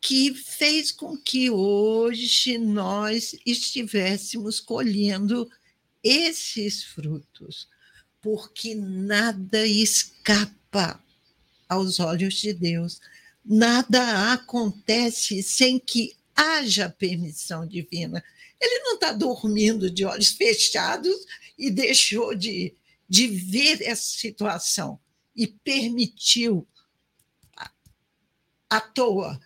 que 0.00 0.32
fez 0.34 0.92
com 0.92 1.16
que 1.16 1.50
hoje 1.50 2.58
nós 2.58 3.34
estivéssemos 3.44 4.60
colhendo 4.60 5.50
esses 6.02 6.84
frutos, 6.84 7.68
porque 8.22 8.74
nada 8.74 9.66
escapa 9.66 11.02
aos 11.68 11.98
olhos 11.98 12.34
de 12.34 12.52
Deus, 12.52 13.00
nada 13.44 14.32
acontece 14.32 15.42
sem 15.42 15.80
que 15.80 16.14
haja 16.36 16.88
permissão 16.88 17.66
divina. 17.66 18.22
Ele 18.60 18.80
não 18.80 18.94
está 18.94 19.12
dormindo 19.12 19.90
de 19.90 20.04
olhos 20.04 20.30
fechados 20.30 21.14
e 21.58 21.70
deixou 21.70 22.34
de, 22.34 22.74
de 23.08 23.26
ver 23.26 23.82
essa 23.82 24.18
situação 24.18 24.98
e 25.34 25.46
permitiu 25.46 26.66
à, 28.68 28.80
toa 28.80 29.38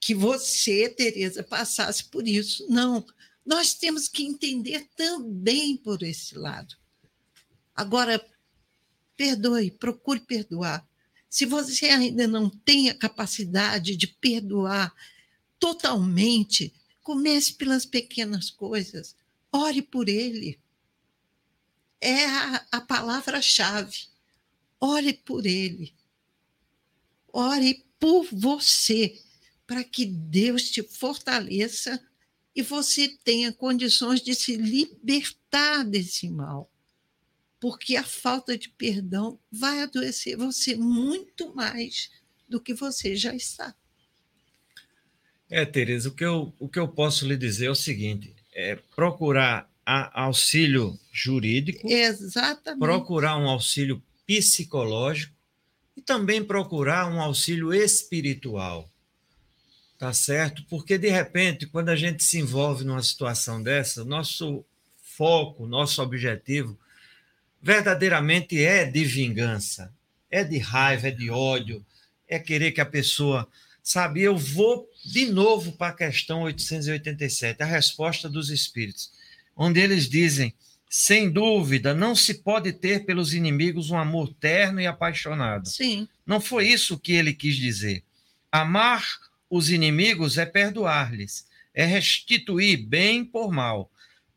que 0.00 0.14
você, 0.14 0.88
Tereza, 0.88 1.42
passasse 1.42 2.04
por 2.04 2.26
isso. 2.26 2.66
Não, 2.68 3.04
nós 3.44 3.74
temos 3.74 4.08
que 4.08 4.24
entender 4.24 4.88
também 4.96 5.76
por 5.76 6.02
esse 6.02 6.36
lado. 6.36 6.76
Agora, 7.74 8.24
perdoe, 9.16 9.70
procure 9.70 10.20
perdoar. 10.20 10.86
Se 11.28 11.46
você 11.46 11.86
ainda 11.86 12.26
não 12.26 12.50
tem 12.50 12.90
a 12.90 12.94
capacidade 12.94 13.96
de 13.96 14.06
perdoar 14.06 14.94
totalmente, 15.58 16.74
Comece 17.02 17.54
pelas 17.54 17.84
pequenas 17.84 18.50
coisas. 18.50 19.16
Ore 19.50 19.82
por 19.82 20.08
ele. 20.08 20.58
É 22.00 22.24
a, 22.24 22.66
a 22.72 22.80
palavra-chave. 22.80 24.06
Ore 24.80 25.12
por 25.12 25.46
ele. 25.46 25.94
Ore 27.32 27.84
por 27.98 28.26
você, 28.32 29.20
para 29.66 29.84
que 29.84 30.04
Deus 30.04 30.70
te 30.70 30.82
fortaleça 30.82 32.02
e 32.54 32.62
você 32.62 33.08
tenha 33.24 33.52
condições 33.52 34.20
de 34.20 34.34
se 34.34 34.56
libertar 34.56 35.84
desse 35.84 36.28
mal. 36.28 36.70
Porque 37.58 37.96
a 37.96 38.04
falta 38.04 38.58
de 38.58 38.68
perdão 38.68 39.38
vai 39.50 39.82
adoecer 39.82 40.36
você 40.36 40.74
muito 40.74 41.54
mais 41.54 42.10
do 42.48 42.60
que 42.60 42.74
você 42.74 43.16
já 43.16 43.34
está. 43.34 43.74
É, 45.52 45.66
Tereza, 45.66 46.08
o 46.08 46.12
que 46.12 46.24
eu, 46.24 46.50
o 46.58 46.66
que 46.66 46.78
eu 46.78 46.88
posso 46.88 47.28
lhe 47.28 47.36
dizer 47.36 47.66
é 47.66 47.70
o 47.70 47.74
seguinte: 47.74 48.34
é 48.54 48.78
procurar 48.96 49.70
auxílio 49.84 50.98
jurídico, 51.12 51.86
Exatamente. 51.86 52.80
procurar 52.80 53.36
um 53.36 53.46
auxílio 53.46 54.02
psicológico 54.26 55.34
e 55.94 56.00
também 56.00 56.42
procurar 56.42 57.06
um 57.12 57.20
auxílio 57.20 57.74
espiritual. 57.74 58.88
Tá 59.98 60.14
certo? 60.14 60.64
Porque, 60.70 60.96
de 60.96 61.10
repente, 61.10 61.66
quando 61.66 61.90
a 61.90 61.96
gente 61.96 62.24
se 62.24 62.38
envolve 62.38 62.82
numa 62.82 63.02
situação 63.02 63.62
dessa, 63.62 64.06
nosso 64.06 64.64
foco, 65.02 65.66
nosso 65.66 66.02
objetivo, 66.02 66.78
verdadeiramente 67.60 68.58
é 68.58 68.86
de 68.86 69.04
vingança, 69.04 69.92
é 70.30 70.42
de 70.42 70.56
raiva, 70.56 71.08
é 71.08 71.10
de 71.10 71.28
ódio, 71.28 71.84
é 72.26 72.38
querer 72.38 72.72
que 72.72 72.80
a 72.80 72.86
pessoa. 72.86 73.46
Sabe, 73.82 74.22
eu 74.22 74.36
vou 74.36 74.88
de 75.04 75.26
novo 75.26 75.72
para 75.72 75.88
a 75.88 75.96
questão 75.96 76.42
887, 76.42 77.62
a 77.62 77.66
resposta 77.66 78.28
dos 78.28 78.48
espíritos, 78.48 79.10
onde 79.56 79.80
eles 79.80 80.08
dizem: 80.08 80.54
sem 80.88 81.30
dúvida, 81.30 81.94
não 81.94 82.14
se 82.14 82.34
pode 82.34 82.72
ter 82.72 83.06
pelos 83.06 83.32
inimigos 83.32 83.90
um 83.90 83.96
amor 83.96 84.32
terno 84.34 84.80
e 84.80 84.86
apaixonado. 84.86 85.68
Sim. 85.68 86.06
Não 86.26 86.40
foi 86.40 86.68
isso 86.68 86.98
que 86.98 87.12
ele 87.12 87.32
quis 87.32 87.56
dizer. 87.56 88.04
Amar 88.52 89.02
os 89.48 89.70
inimigos 89.70 90.38
é 90.38 90.46
perdoar-lhes, 90.46 91.46
é 91.74 91.84
restituir 91.84 92.86
bem 92.86 93.24
por 93.24 93.50
mal. 93.50 93.90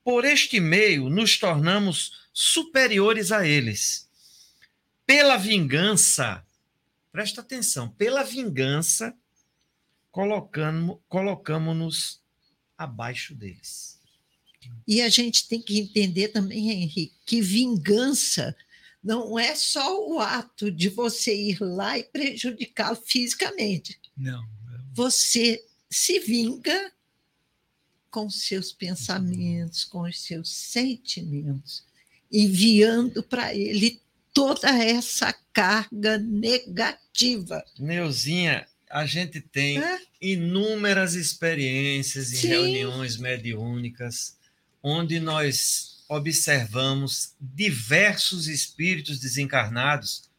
Por 0.04 0.24
este 0.24 0.60
meio, 0.60 1.10
nos 1.10 1.38
tornamos 1.38 2.28
superiores 2.32 3.32
a 3.32 3.46
eles. 3.46 4.10
Pela 5.06 5.38
vingança, 5.38 6.42
presta 7.12 7.42
atenção, 7.42 7.90
pela 7.90 8.24
vingança, 8.24 9.14
colocamos-nos 10.16 11.02
colocamos 11.10 12.22
abaixo 12.78 13.36
deles. 13.36 14.00
E 14.88 15.02
a 15.02 15.10
gente 15.10 15.46
tem 15.50 15.62
que 15.62 15.78
entender 15.78 16.30
também, 16.30 16.72
Henrique, 16.72 17.14
que 17.26 17.42
vingança 17.42 18.56
não 19.04 19.38
é 19.38 19.54
só 19.56 20.08
o 20.08 20.20
ato 20.22 20.72
de 20.72 20.88
você 20.88 21.36
ir 21.36 21.58
lá 21.60 22.00
e 22.00 22.04
prejudicá-lo 22.06 22.96
fisicamente. 22.96 24.00
Não. 24.16 24.42
Você 24.94 25.62
se 25.90 26.18
vinga 26.20 26.94
com 28.10 28.30
seus 28.30 28.72
pensamentos, 28.72 29.84
com 29.84 30.04
os 30.04 30.22
seus 30.22 30.50
sentimentos, 30.50 31.84
enviando 32.32 33.22
para 33.22 33.54
ele 33.54 34.02
toda 34.34 34.70
essa 34.70 35.34
carga 35.52 36.18
negativa. 36.18 37.64
Neuzinha, 37.78 38.66
a 38.96 39.06
gente 39.06 39.42
tem 39.42 39.78
É? 39.78 40.00
inúmeras 40.22 41.16
experiências 41.16 42.32
em 42.32 42.48
reuniões 42.48 43.18
mediúnicas, 43.18 44.38
onde 44.82 45.20
nós 45.20 46.06
observamos 46.08 47.36
diversos 47.42 48.48
espíritos 48.48 49.20
desencarnados 49.20 50.30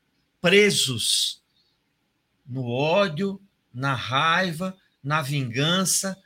presos 0.40 1.42
no 2.46 2.66
ódio, 2.70 3.38
na 3.74 3.94
raiva, 3.94 4.74
na 5.04 5.20
vingança, 5.20 6.16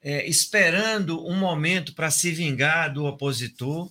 é, 0.00 0.24
esperando 0.28 1.26
um 1.26 1.36
momento 1.36 1.94
para 1.94 2.12
se 2.12 2.30
vingar 2.30 2.94
do 2.94 3.06
opositor. 3.06 3.90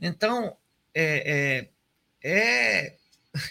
Então, 0.00 0.56
é, 0.92 1.68
é, 2.24 2.98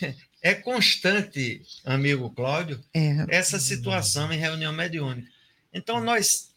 é, 0.01 0.15
é 0.47 0.55
constante, 0.55 1.61
amigo 1.83 2.29
Cláudio, 2.29 2.81
É, 2.93 3.25
essa 3.27 3.59
situação 3.59 4.31
em 4.31 4.37
reunião 4.37 4.71
mediúnica. 4.71 5.29
Então, 5.73 5.99
nós 6.01 6.51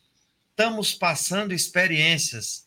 estamos 0.49 0.95
passando 0.95 1.53
experiências 1.53 2.66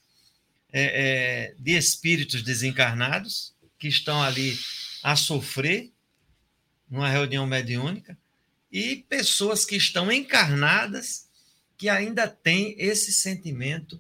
é, 0.72 0.82
é, 0.84 1.56
de 1.58 1.78
espíritos 1.78 2.44
desencarnados 2.44 3.54
que 3.80 3.88
estão 3.88 4.22
ali 4.22 4.60
a 5.02 5.16
sofrer 5.16 5.92
numa 6.90 7.10
reunião 7.10 7.48
mediúnica 7.48 8.18
e 8.70 8.98
pessoas 9.08 9.64
que 9.64 9.78
estão 9.78 10.12
encarnadas 10.12 11.30
que 11.78 11.88
ainda 11.88 12.28
têm 12.28 12.76
esse 12.78 13.14
sentimento 13.14 14.00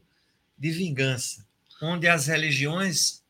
de 0.57 0.71
vingança, 0.71 1.45
onde 1.81 2.05
as 2.05 2.27
religiões 2.27 3.23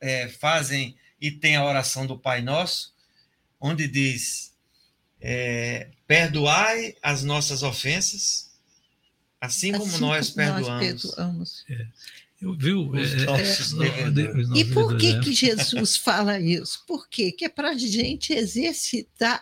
é, 0.00 0.28
fazem 0.28 0.96
e 1.20 1.30
tem 1.30 1.56
a 1.56 1.64
oração 1.64 2.06
do 2.06 2.18
Pai 2.18 2.40
Nosso, 2.40 2.95
onde 3.60 3.88
diz 3.88 4.52
é, 5.20 5.90
perdoai 6.06 6.94
as 7.02 7.22
nossas 7.24 7.62
ofensas, 7.62 8.50
assim 9.40 9.72
como 9.72 9.84
assim 9.84 10.00
nós 10.00 10.30
como 10.30 10.36
perdoamos. 10.36 11.02
perdoamos. 11.06 11.64
Eu, 12.40 12.54
viu? 12.54 12.90
Os 12.90 13.14
É, 13.14 13.22
é, 13.22 13.24
nossos 13.24 13.72
é, 13.80 14.10
nossos 14.10 14.58
E 14.58 14.64
por 14.66 14.96
que, 14.98 15.20
que 15.20 15.32
Jesus 15.32 15.96
fala 15.98 16.38
isso? 16.38 16.84
Por 16.86 17.08
quê? 17.08 17.32
Que 17.32 17.46
é 17.46 17.48
para 17.48 17.70
a 17.70 17.78
gente 17.78 18.32
exercitar 18.32 19.40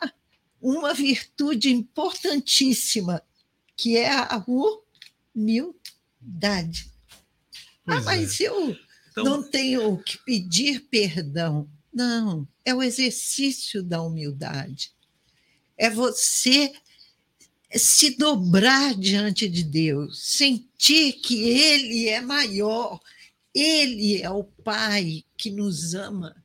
uma 0.60 0.94
virtude 0.94 1.70
importantíssima, 1.70 3.20
que 3.76 3.96
é 3.96 4.10
a 4.10 4.42
humildade. 5.34 6.90
Ah, 7.86 8.00
Pois 8.00 8.00
é. 8.00 8.04
mas 8.04 8.40
eu 8.40 8.76
Então, 9.10 9.24
não 9.24 9.42
tenho 9.42 9.98
que 9.98 10.16
pedir 10.18 10.80
perdão. 10.88 11.68
Não, 11.92 12.48
é 12.64 12.74
o 12.74 12.82
exercício 12.82 13.82
da 13.82 14.02
humildade. 14.02 14.92
É 15.76 15.90
você 15.90 16.72
se 17.76 18.16
dobrar 18.16 18.94
diante 18.94 19.48
de 19.48 19.64
Deus, 19.64 20.20
sentir 20.22 21.14
que 21.14 21.42
Ele 21.48 22.08
é 22.08 22.20
maior, 22.20 23.00
Ele 23.52 24.22
é 24.22 24.30
o 24.30 24.44
Pai 24.44 25.24
que 25.36 25.50
nos 25.50 25.94
ama. 25.94 26.36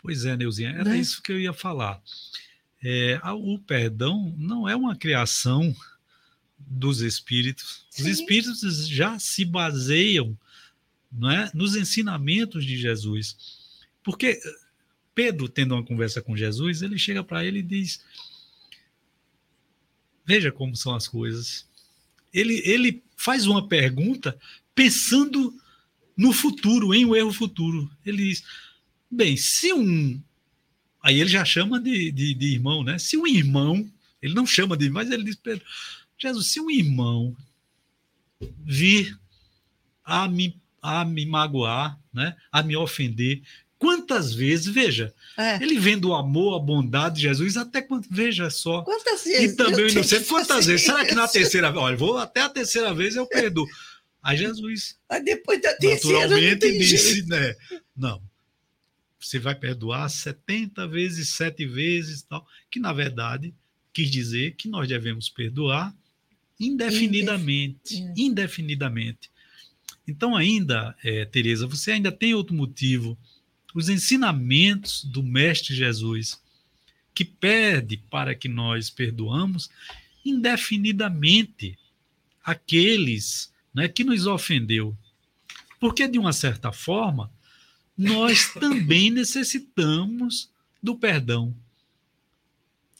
Pois 0.00 0.24
é, 0.24 0.36
Neuzinha, 0.36 0.70
era 0.70 0.84
Né? 0.90 0.98
isso 0.98 1.22
que 1.22 1.32
eu 1.32 1.40
ia 1.40 1.52
falar. 1.52 2.02
É, 2.82 3.20
o 3.34 3.58
perdão 3.58 4.34
não 4.38 4.68
é 4.68 4.74
uma 4.74 4.96
criação 4.96 5.74
dos 6.58 7.00
espíritos. 7.00 7.86
Os 7.96 8.04
Sim. 8.04 8.10
espíritos 8.10 8.88
já 8.88 9.18
se 9.18 9.44
baseiam 9.44 10.36
não 11.10 11.30
é, 11.30 11.50
nos 11.54 11.74
ensinamentos 11.76 12.64
de 12.64 12.76
Jesus. 12.76 13.36
Porque 14.02 14.40
Pedro, 15.18 15.48
tendo 15.48 15.74
uma 15.74 15.82
conversa 15.82 16.22
com 16.22 16.36
Jesus, 16.36 16.80
ele 16.80 16.96
chega 16.96 17.24
para 17.24 17.44
ele 17.44 17.58
e 17.58 17.62
diz: 17.62 18.04
Veja 20.24 20.52
como 20.52 20.76
são 20.76 20.94
as 20.94 21.08
coisas. 21.08 21.68
Ele, 22.32 22.62
ele 22.64 23.02
faz 23.16 23.44
uma 23.44 23.66
pergunta 23.66 24.38
pensando 24.76 25.52
no 26.16 26.32
futuro, 26.32 26.94
em 26.94 27.04
um 27.04 27.16
erro 27.16 27.32
futuro. 27.32 27.90
Ele 28.06 28.28
diz: 28.28 28.44
Bem, 29.10 29.36
se 29.36 29.72
um. 29.72 30.22
Aí 31.02 31.20
ele 31.20 31.28
já 31.28 31.44
chama 31.44 31.80
de, 31.80 32.12
de, 32.12 32.32
de 32.32 32.52
irmão, 32.52 32.84
né? 32.84 32.96
Se 32.96 33.16
um 33.16 33.26
irmão, 33.26 33.90
ele 34.22 34.34
não 34.34 34.46
chama 34.46 34.76
de, 34.76 34.88
mas 34.88 35.10
ele 35.10 35.24
diz: 35.24 35.34
Pedro, 35.34 35.66
Jesus, 36.16 36.46
se 36.46 36.60
um 36.60 36.70
irmão 36.70 37.36
vir 38.64 39.18
a 40.04 40.28
me, 40.28 40.56
a 40.80 41.04
me 41.04 41.26
magoar, 41.26 41.98
né? 42.12 42.36
a 42.52 42.62
me 42.62 42.76
ofender, 42.76 43.42
quantas 43.78 44.34
vezes, 44.34 44.66
veja, 44.66 45.14
É. 45.36 45.62
ele 45.62 45.78
vendo 45.78 46.08
o 46.08 46.14
amor, 46.14 46.56
a 46.56 46.58
bondade 46.58 47.16
de 47.16 47.22
Jesus, 47.22 47.56
até 47.56 47.80
quanto, 47.80 48.08
veja 48.10 48.50
só. 48.50 48.82
Quantas 48.82 49.24
E 49.26 49.30
vezes? 49.30 49.56
também 49.56 49.72
eu 49.72 49.74
o 49.74 49.88
tenho 49.88 49.90
inocente, 50.00 50.22
que 50.22 50.28
quantas 50.28 50.48
fazer 50.56 50.70
vezes? 50.72 50.86
Será 50.86 51.04
que 51.06 51.14
na 51.14 51.28
terceira 51.28 51.70
vez? 51.70 51.82
Olha, 51.84 51.96
vou 51.96 52.18
até 52.18 52.40
a 52.42 52.48
terceira 52.48 52.92
vez 52.92 53.14
eu 53.16 53.26
perdoo. 53.26 53.66
Aí 54.22 54.36
Jesus 54.36 54.98
Mas 55.08 55.24
depois 55.24 55.62
da 55.62 55.74
terceira 55.76 56.18
não 56.18 56.28
naturalmente 56.30 56.58
tem 56.60 56.78
disse, 56.78 57.12
jeito. 57.14 57.28
né? 57.28 57.54
Não. 57.96 58.20
Você 59.20 59.38
vai 59.38 59.54
perdoar 59.54 60.08
70 60.08 60.86
vezes, 60.86 61.30
sete 61.30 61.64
vezes, 61.66 62.22
tal, 62.22 62.46
que 62.70 62.78
na 62.80 62.92
verdade 62.92 63.54
quis 63.92 64.10
dizer 64.10 64.54
que 64.56 64.68
nós 64.68 64.88
devemos 64.88 65.28
perdoar 65.28 65.94
indefinidamente, 66.58 67.96
Indef- 67.96 68.10
é. 68.18 68.22
indefinidamente. 68.22 69.30
Então 70.06 70.36
ainda, 70.36 70.96
é, 71.04 71.24
Teresa, 71.24 71.66
você 71.66 71.92
ainda 71.92 72.10
tem 72.12 72.34
outro 72.34 72.54
motivo, 72.54 73.16
os 73.78 73.88
ensinamentos 73.88 75.04
do 75.04 75.22
mestre 75.22 75.72
Jesus, 75.72 76.42
que 77.14 77.24
pede 77.24 77.96
para 77.96 78.34
que 78.34 78.48
nós 78.48 78.90
perdoamos 78.90 79.70
indefinidamente 80.24 81.78
aqueles 82.42 83.52
né, 83.72 83.86
que 83.86 84.02
nos 84.02 84.26
ofendeu. 84.26 84.98
Porque, 85.78 86.08
de 86.08 86.18
uma 86.18 86.32
certa 86.32 86.72
forma, 86.72 87.30
nós 87.96 88.52
também 88.58 89.10
necessitamos 89.10 90.50
do 90.82 90.96
perdão. 90.96 91.54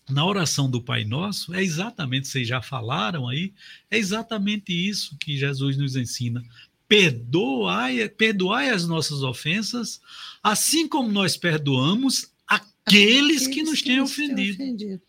Na 0.09 0.25
oração 0.25 0.71
do 0.71 0.81
Pai 0.81 1.05
Nosso, 1.05 1.53
é 1.53 1.61
exatamente, 1.61 2.29
vocês 2.29 2.47
já 2.47 2.63
falaram 2.63 3.27
aí, 3.27 3.53
é 3.91 3.99
exatamente 3.99 4.73
isso 4.73 5.19
que 5.19 5.37
Jesus 5.37 5.77
nos 5.77 5.97
ensina. 5.97 6.41
Perdoai, 6.89 8.09
perdoai 8.09 8.71
as 8.71 8.87
nossas 8.89 9.23
ofensas, 9.23 10.01
assim 10.43 10.89
como 10.89 11.13
nós 11.13 11.37
perdoamos 11.37 12.33
aqueles 12.47 13.47
que 13.47 13.63
nos 13.63 13.83
têm 13.83 14.01
ofendido. 14.01 14.55
ofendido. 14.63 15.03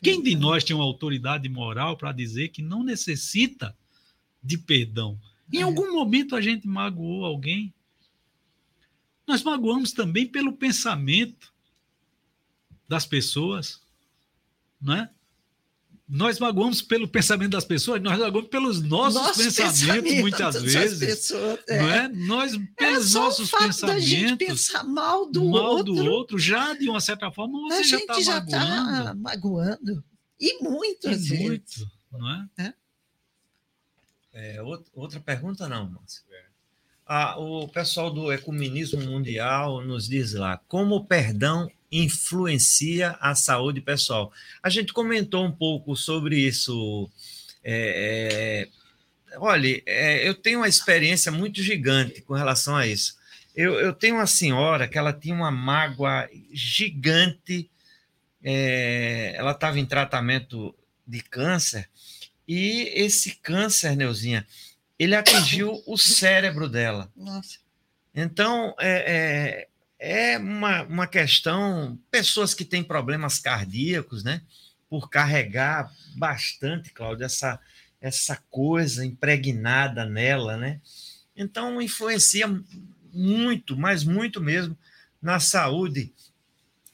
Quem 0.00 0.22
de 0.22 0.36
nós 0.36 0.62
tem 0.62 0.76
uma 0.76 0.84
autoridade 0.84 1.48
moral 1.48 1.96
para 1.96 2.12
dizer 2.12 2.50
que 2.50 2.62
não 2.62 2.84
necessita 2.84 3.76
de 4.40 4.56
perdão? 4.56 5.18
Em 5.52 5.58
É. 5.58 5.62
algum 5.62 5.92
momento 5.92 6.36
a 6.36 6.40
gente 6.40 6.68
magoou 6.68 7.24
alguém. 7.24 7.74
Nós 9.26 9.42
magoamos 9.42 9.90
também 9.92 10.24
pelo 10.26 10.52
pensamento 10.52 11.52
das 12.86 13.04
pessoas, 13.04 13.82
não 14.80 14.94
é? 14.94 15.10
Nós 16.08 16.38
magoamos 16.38 16.80
pelo 16.80 17.06
pensamento 17.06 17.50
das 17.50 17.64
pessoas, 17.64 18.00
nós 18.00 18.18
magoamos 18.18 18.48
pelos 18.48 18.80
nossos 18.82 19.14
Nosso 19.20 19.38
pensamentos, 19.44 19.80
pensamento 19.82 20.20
muitas 20.20 20.62
vezes. 20.62 20.98
pessoas, 20.98 21.58
é. 21.68 21.78
Não 21.82 21.90
é? 21.90 22.08
Nós, 22.08 22.54
É 22.54 22.58
pelos 22.76 23.14
o 23.14 23.18
nossos 23.20 23.50
fato 23.50 23.62
da 23.86 23.98
gente 24.00 24.36
pensamentos, 24.38 24.46
pensar 24.68 24.84
mal 24.84 25.30
do 25.30 25.44
mal 25.44 25.64
outro, 25.76 25.94
do 25.94 26.04
outro, 26.10 26.38
já 26.38 26.72
de 26.74 26.88
uma 26.88 27.00
certa 27.00 27.30
forma 27.30 27.58
a 27.58 27.62
você 27.76 27.84
já 27.84 27.98
gente 27.98 28.10
está 28.10 28.20
já 28.20 28.38
está 28.38 28.58
magoando. 28.58 29.20
magoando. 29.20 30.04
E 30.40 30.62
muito, 30.62 31.06
E 31.08 31.10
às 31.10 31.28
vezes. 31.28 31.40
muito, 31.46 31.90
não 32.12 32.30
é? 32.58 32.74
É, 34.32 34.62
outra, 34.62 34.90
outra 34.94 35.20
pergunta 35.20 35.68
não, 35.68 35.90
Márcio. 35.90 36.22
Ah, 37.10 37.38
o 37.38 37.66
pessoal 37.68 38.10
do 38.10 38.30
Ecumenismo 38.32 39.00
Mundial 39.00 39.82
nos 39.82 40.06
diz 40.06 40.34
lá, 40.34 40.58
como 40.68 40.96
o 40.96 41.04
perdão 41.04 41.70
influencia 41.90 43.16
a 43.20 43.34
saúde 43.34 43.80
pessoal? 43.80 44.32
A 44.62 44.68
gente 44.68 44.92
comentou 44.92 45.44
um 45.44 45.52
pouco 45.52 45.96
sobre 45.96 46.38
isso. 46.38 47.10
É, 47.64 48.68
é, 49.30 49.38
olha, 49.38 49.82
é, 49.86 50.28
eu 50.28 50.34
tenho 50.34 50.60
uma 50.60 50.68
experiência 50.68 51.32
muito 51.32 51.62
gigante 51.62 52.22
com 52.22 52.34
relação 52.34 52.76
a 52.76 52.86
isso. 52.86 53.16
Eu, 53.54 53.74
eu 53.74 53.92
tenho 53.92 54.16
uma 54.16 54.26
senhora 54.26 54.86
que 54.86 54.96
ela 54.96 55.12
tinha 55.12 55.34
uma 55.34 55.50
mágoa 55.50 56.28
gigante, 56.52 57.68
é, 58.42 59.34
ela 59.36 59.52
estava 59.52 59.80
em 59.80 59.86
tratamento 59.86 60.74
de 61.06 61.20
câncer, 61.22 61.88
e 62.46 62.90
esse 62.94 63.34
câncer, 63.36 63.96
Neuzinha, 63.96 64.46
ele 64.98 65.14
atingiu 65.14 65.82
o 65.86 65.98
cérebro 65.98 66.68
dela. 66.68 67.10
Nossa, 67.16 67.58
Então, 68.14 68.74
é, 68.78 69.68
é, 69.98 70.38
uma, 70.38 70.82
uma 70.84 71.06
questão. 71.06 71.98
Pessoas 72.10 72.54
que 72.54 72.64
têm 72.64 72.82
problemas 72.84 73.38
cardíacos, 73.38 74.22
né? 74.22 74.42
Por 74.88 75.10
carregar 75.10 75.92
bastante, 76.16 76.92
Cláudio, 76.92 77.24
essa, 77.24 77.60
essa 78.00 78.36
coisa 78.50 79.04
impregnada 79.04 80.04
nela, 80.04 80.56
né? 80.56 80.80
Então, 81.36 81.80
influencia 81.80 82.46
muito, 83.12 83.76
mas 83.76 84.04
muito 84.04 84.40
mesmo, 84.40 84.76
na 85.20 85.40
saúde 85.40 86.12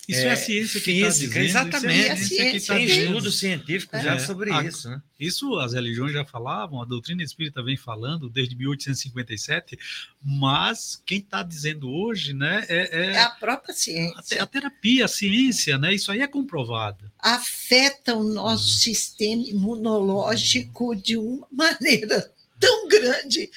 Isso 0.09 0.21
é, 0.21 0.25
É, 0.25 0.33
a 0.33 0.37
ciência 0.37 0.81
que 0.81 0.91
está 0.91 1.09
dizendo. 1.09 1.37
exatamente. 1.39 1.99
Isso 2.01 2.09
é 2.09 2.13
a 2.13 2.17
ciência 2.17 2.51
que 2.51 2.57
está 2.59 2.75
Tem 2.75 2.85
estudos 2.85 3.39
científicos 3.39 4.03
já 4.03 4.15
É. 4.15 4.19
sobre 4.19 4.53
A- 4.53 4.63
isso, 4.63 4.89
né? 4.91 5.01
Isso 5.19 5.55
as 5.59 5.73
religiões 5.73 6.13
já 6.13 6.25
falavam, 6.25 6.83
a 6.83 6.85
doutrina 6.85 7.23
espírita 7.23 7.63
vem 7.63 7.77
falando 7.77 8.29
desde 8.29 8.55
1857, 8.57 9.79
mas 10.23 11.01
quem 11.07 11.19
está 11.19 11.43
dizendo 11.43 11.89
hoje, 11.89 12.35
né, 12.35 12.65
é, 12.69 12.99
é 13.01 13.07
é 13.13 13.19
a 13.23 13.31
própria 13.31 13.73
a, 13.73 13.77
ciência. 13.77 14.43
a 14.43 14.47
terapia, 14.47 15.05
a 15.05 15.09
ciência, 15.09 15.79
né, 15.79 15.95
isso 15.95 16.11
aí 16.13 16.21
é 16.21 16.27
comprovado. 16.27 17.11
Afeta 17.19 18.15
o 18.15 18.25
nosso 18.25 18.69
sistema 18.69 19.43
imunológico 19.49 20.95
de 20.95 21.17
uma 21.17 21.47
maneira 21.51 22.31
tão 22.61 22.89
grande 22.89 23.51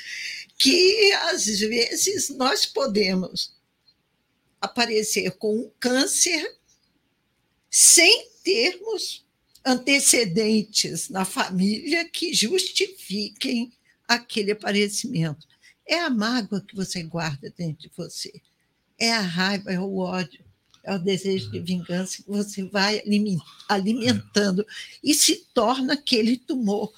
que, 0.57 1.11
às 1.29 1.45
vezes, 1.45 2.29
nós 2.29 2.65
podemos 2.65 3.55
aparecer 4.61 5.31
com 5.37 5.55
um 5.55 5.71
câncer 5.79 6.57
sem 7.69 8.29
termos 8.43 9.25
antecedentes 9.65 11.09
na 11.09 11.25
família 11.25 12.07
que 12.09 12.33
justifiquem 12.33 13.71
aquele 14.07 14.51
aparecimento. 14.51 15.45
É 15.85 15.99
a 15.99 16.09
mágoa 16.09 16.61
que 16.61 16.75
você 16.75 17.03
guarda 17.03 17.53
dentro 17.57 17.83
de 17.83 17.91
você. 17.95 18.31
É 18.97 19.11
a 19.11 19.21
raiva, 19.21 19.71
é 19.71 19.79
o 19.79 19.97
ódio, 19.97 20.43
é 20.83 20.95
o 20.95 20.99
desejo 20.99 21.51
de 21.51 21.59
vingança 21.59 22.23
que 22.23 22.29
você 22.29 22.63
vai 22.63 23.03
alimentando 23.67 24.65
e 25.03 25.13
se 25.13 25.47
torna 25.53 25.93
aquele 25.93 26.37
tumor. 26.37 26.93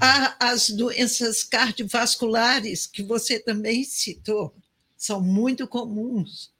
As 0.00 0.70
doenças 0.70 1.42
cardiovasculares, 1.42 2.86
que 2.86 3.02
você 3.02 3.38
também 3.38 3.84
citou, 3.84 4.54
são 4.96 5.20
muito 5.20 5.66
comuns. 5.66 6.52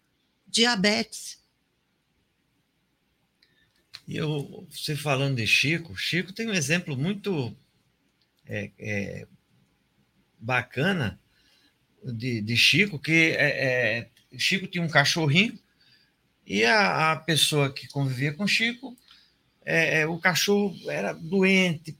Diabetes. 0.48 1.38
E 4.06 4.16
eu, 4.16 4.66
você 4.70 4.96
falando 4.96 5.36
de 5.36 5.46
Chico, 5.46 5.94
Chico 5.96 6.32
tem 6.32 6.48
um 6.48 6.54
exemplo 6.54 6.96
muito 6.96 7.54
é, 8.46 8.70
é, 8.78 9.26
bacana 10.38 11.20
de, 12.02 12.40
de 12.40 12.56
Chico, 12.56 12.98
que 12.98 13.36
é, 13.36 13.98
é, 13.98 14.10
Chico 14.38 14.66
tinha 14.66 14.82
um 14.82 14.88
cachorrinho 14.88 15.58
e 16.46 16.64
a, 16.64 17.12
a 17.12 17.16
pessoa 17.16 17.70
que 17.70 17.86
convivia 17.88 18.32
com 18.32 18.46
Chico, 18.46 18.96
é, 19.62 20.00
é, 20.00 20.06
o 20.06 20.18
cachorro 20.18 20.74
era 20.90 21.12
doente, 21.12 21.94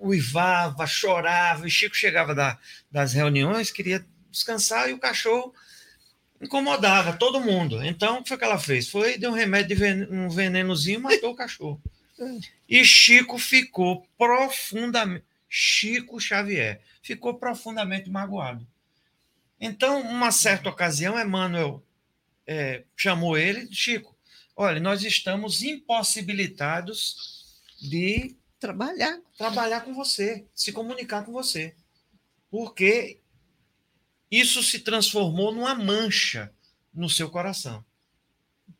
uivava, 0.00 0.84
chorava, 0.84 1.68
e 1.68 1.70
Chico 1.70 1.94
chegava 1.94 2.34
da, 2.34 2.58
das 2.90 3.12
reuniões, 3.12 3.70
queria 3.70 4.04
descansar, 4.28 4.90
e 4.90 4.92
o 4.92 4.98
cachorro 4.98 5.54
incomodava 6.44 7.16
todo 7.16 7.40
mundo. 7.40 7.82
Então, 7.84 8.18
o 8.18 8.22
que 8.22 8.28
foi 8.28 8.38
que 8.38 8.44
ela 8.44 8.58
fez? 8.58 8.88
Foi, 8.88 9.18
deu 9.18 9.30
um 9.30 9.34
remédio, 9.34 9.68
de 9.68 9.74
ven- 9.74 10.08
um 10.10 10.28
venenozinho, 10.28 11.00
matou 11.00 11.30
o 11.32 11.36
cachorro. 11.36 11.80
E 12.68 12.84
Chico 12.84 13.38
ficou 13.38 14.06
profundamente, 14.16 15.24
Chico 15.48 16.20
Xavier, 16.20 16.80
ficou 17.02 17.34
profundamente 17.34 18.08
magoado. 18.10 18.66
Então, 19.60 20.00
uma 20.02 20.30
certa 20.30 20.68
ocasião, 20.68 21.18
Emmanuel 21.20 21.82
é, 22.46 22.82
chamou 22.96 23.36
ele, 23.36 23.68
Chico, 23.72 24.14
olha, 24.56 24.80
nós 24.80 25.02
estamos 25.02 25.62
impossibilitados 25.62 27.44
de 27.80 28.36
Trabalhar. 28.60 29.18
trabalhar 29.36 29.80
com 29.82 29.92
você, 29.94 30.44
se 30.54 30.72
comunicar 30.72 31.24
com 31.24 31.32
você. 31.32 31.74
Porque 32.50 33.18
isso 34.40 34.62
se 34.62 34.80
transformou 34.80 35.52
numa 35.52 35.74
mancha 35.74 36.52
no 36.92 37.08
seu 37.08 37.30
coração. 37.30 37.84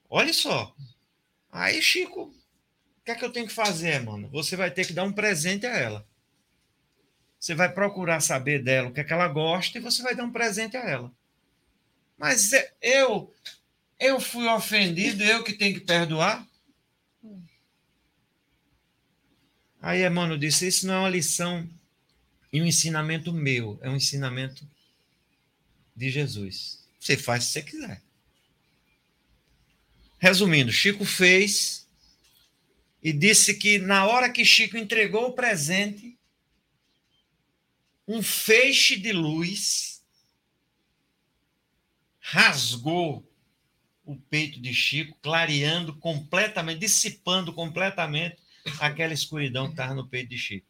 Olha 0.09 0.33
só. 0.33 0.75
Aí, 1.51 1.83
Chico, 1.83 2.23
o 2.25 3.05
que 3.05 3.11
é 3.11 3.15
que 3.15 3.25
eu 3.25 3.33
tenho 3.33 3.47
que 3.47 3.53
fazer, 3.53 4.01
mano? 4.01 4.29
Você 4.31 4.57
vai 4.57 4.71
ter 4.71 4.87
que 4.87 4.93
dar 4.93 5.05
um 5.05 5.13
presente 5.13 5.67
a 5.67 5.77
ela. 5.77 6.07
Você 7.39 7.55
vai 7.55 7.71
procurar 7.73 8.21
saber 8.21 8.63
dela 8.63 8.89
o 8.89 8.93
que 8.93 9.01
é 9.01 9.05
que 9.05 9.13
ela 9.13 9.29
gosta 9.29 9.77
e 9.77 9.81
você 9.81 10.03
vai 10.03 10.15
dar 10.15 10.25
um 10.25 10.33
presente 10.33 10.77
a 10.77 10.89
ela. 10.89 11.13
Mas 12.17 12.53
é- 12.53 12.73
eu 12.81 13.33
eu 13.99 14.21
fui 14.21 14.47
ofendido, 14.49 15.23
eu 15.23 15.45
que 15.45 15.53
tenho 15.53 15.75
que 15.75 15.87
perdoar? 15.87 16.47
Aí 19.81 20.05
Emmanuel 20.05 20.39
disse: 20.39 20.67
Isso 20.67 20.87
não 20.87 20.95
é 20.95 20.99
uma 21.01 21.09
lição 21.11 21.69
e 22.53 22.63
um 22.63 22.67
ensinamento 22.67 23.33
meu, 23.33 23.79
é 23.83 23.91
um 23.91 23.97
ensinamento 23.97 24.67
de 25.95 26.11
Jesus. 26.11 26.85
Você 26.99 27.17
faz 27.17 27.45
se 27.45 27.53
você 27.53 27.63
quiser. 27.63 28.03
Resumindo, 30.19 30.73
Chico 30.73 31.05
fez 31.05 31.87
e 33.03 33.13
disse 33.13 33.55
que 33.55 33.79
na 33.79 34.07
hora 34.07 34.31
que 34.31 34.45
Chico 34.45 34.79
entregou 34.79 35.29
o 35.29 35.33
presente, 35.35 36.19
um 38.09 38.23
feixe 38.23 38.97
de 38.97 39.13
luz 39.13 40.03
rasgou 42.21 43.31
o 44.05 44.17
peito 44.17 44.61
de 44.61 44.73
Chico, 44.73 45.17
clareando 45.23 45.95
completamente, 45.97 46.81
dissipando 46.81 47.53
completamente 47.53 48.37
aquela 48.81 49.13
escuridão 49.13 49.67
que 49.67 49.73
estava 49.73 49.95
no 49.95 50.09
peito 50.09 50.31
de 50.31 50.39
Chico. 50.39 50.67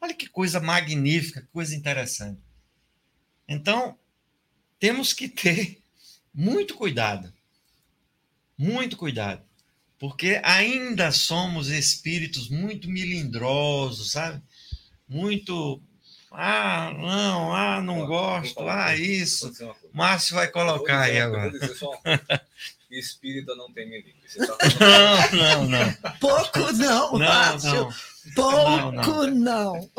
Olha 0.00 0.14
que 0.14 0.28
coisa 0.28 0.60
magnífica, 0.60 1.42
que 1.42 1.48
coisa 1.48 1.74
interessante. 1.74 2.40
Então, 3.46 3.98
temos 4.78 5.12
que 5.12 5.28
ter 5.28 5.80
muito 6.34 6.74
cuidado. 6.74 7.32
Muito 8.56 8.96
cuidado. 8.96 9.42
Porque 9.98 10.40
ainda 10.44 11.10
somos 11.10 11.68
espíritos 11.68 12.48
muito 12.48 12.88
melindrosos, 12.88 14.12
sabe? 14.12 14.40
Muito. 15.08 15.82
Ah, 16.30 16.92
não, 16.96 17.54
ah, 17.54 17.80
não 17.80 18.06
gosto, 18.06 18.60
ah, 18.68 18.94
isso. 18.94 19.50
Márcio 19.92 20.36
vai 20.36 20.48
colocar 20.48 21.02
aí 21.02 21.18
agora. 21.18 21.52
Espírita 22.90 23.54
não 23.54 23.72
tem 23.72 24.02
tá 24.46 24.56
falando 24.70 25.28
Não, 25.32 25.64
não, 25.64 25.68
não. 25.68 26.12
Pouco 26.20 26.72
não, 26.72 27.12
Não, 27.12 27.18
Márcio. 27.18 27.70
não. 27.74 27.94
Pouco 28.34 29.26
Não, 29.26 29.26
não. 29.26 29.90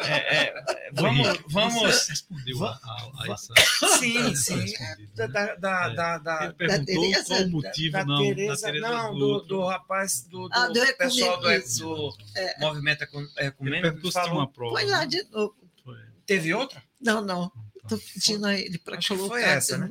É, 0.00 0.36
é, 0.48 0.90
vamos, 0.92 1.26
Henrique, 1.26 1.44
vamos. 1.52 1.82
Você 1.82 2.10
respondeu 2.12 2.64
a, 2.64 2.70
a- 2.70 3.10
a 3.20 3.32
essa. 3.32 3.54
Sim, 3.98 4.34
sim. 4.34 4.72
Da, 5.14 5.28
né? 5.28 5.56
da, 5.56 5.86
É. 5.90 5.94
da, 5.94 6.18
da, 6.18 6.44
Ele 6.44 6.52
perguntou 6.54 7.24
qual 7.26 7.42
o 7.42 7.48
motivo, 7.50 7.92
da 7.92 8.04
não. 8.04 8.16
Tereza, 8.22 8.54
da 8.66 8.72
Tereza 8.72 8.88
não, 8.88 9.14
do 9.14 9.18
do, 9.40 9.46
do 9.46 9.64
rapaz, 9.66 10.22
do, 10.22 10.48
do, 10.48 10.54
Ah, 10.54 10.68
do 10.68 10.96
pessoal 10.96 11.40
do, 11.40 11.48
do 11.78 12.12
movimento 12.60 13.02
Ecu- 13.04 13.18
Ele 13.20 13.46
ecumênico 13.48 13.82
perguntou 13.82 14.02
que 14.02 14.06
se 14.08 14.12
tinha 14.12 14.24
falou. 14.24 14.38
uma 14.40 14.48
prova. 14.48 14.74
Põe 14.74 14.84
lá 14.86 14.98
né? 15.00 15.06
de 15.06 15.22
novo. 15.30 15.54
Foi. 15.84 15.96
Teve 16.26 16.54
outra? 16.54 16.82
Não, 17.00 17.20
não. 17.22 17.50
Estou 17.82 17.98
pedindo 17.98 18.46
a 18.46 18.54
ele 18.54 18.78
para 18.78 18.96
colocar. 19.06 19.28
foi 19.28 19.42
essa, 19.42 19.76
né? 19.76 19.90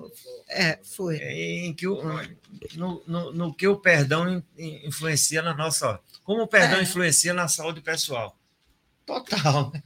É, 0.50 0.80
foi. 0.84 1.18
Em 1.18 1.74
que 1.76 1.88
o, 1.88 2.02
no, 2.76 3.04
no, 3.06 3.32
no 3.34 3.54
que 3.54 3.68
o 3.68 3.76
perdão 3.78 4.28
in- 4.28 4.44
in- 4.58 4.88
influencia 4.88 5.44
na 5.44 5.54
nossa. 5.54 6.00
Como 6.24 6.44
o 6.44 6.48
perdão 6.48 6.80
É. 6.80 6.84
influencia 6.84 7.34
na 7.34 7.48
saúde 7.48 7.82
pessoal. 7.82 8.38
Total, 9.06 9.72
né? 9.72 9.84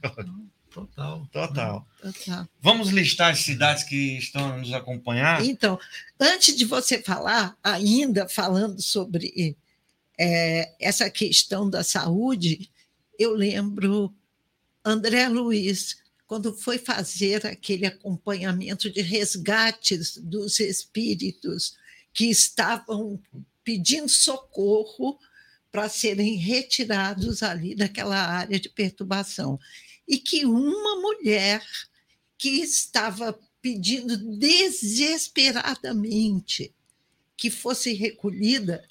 Total. 0.70 1.26
Total. 1.32 1.86
Tá. 2.24 2.48
Vamos 2.60 2.90
listar 2.90 3.32
as 3.32 3.40
cidades 3.40 3.82
que 3.84 4.18
estão 4.18 4.52
a 4.52 4.56
nos 4.58 4.72
acompanhar. 4.72 5.44
Então, 5.44 5.78
antes 6.20 6.54
de 6.54 6.64
você 6.64 7.02
falar, 7.02 7.56
ainda 7.64 8.28
falando 8.28 8.80
sobre 8.80 9.56
é, 10.18 10.72
essa 10.78 11.10
questão 11.10 11.68
da 11.68 11.82
saúde, 11.82 12.70
eu 13.18 13.34
lembro 13.34 14.14
André 14.84 15.26
Luiz, 15.28 15.98
quando 16.26 16.54
foi 16.54 16.78
fazer 16.78 17.44
aquele 17.46 17.86
acompanhamento 17.86 18.90
de 18.90 19.00
resgates 19.00 20.16
dos 20.18 20.60
espíritos 20.60 21.76
que 22.12 22.26
estavam 22.26 23.20
pedindo 23.64 24.08
socorro 24.08 25.18
para 25.78 25.88
serem 25.88 26.34
retirados 26.34 27.40
ali 27.40 27.72
daquela 27.72 28.16
área 28.16 28.58
de 28.58 28.68
perturbação. 28.68 29.60
E 30.08 30.18
que 30.18 30.44
uma 30.44 31.00
mulher 31.00 31.64
que 32.36 32.48
estava 32.48 33.38
pedindo 33.62 34.16
desesperadamente 34.36 36.74
que 37.36 37.48
fosse 37.48 37.92
recolhida, 37.92 38.84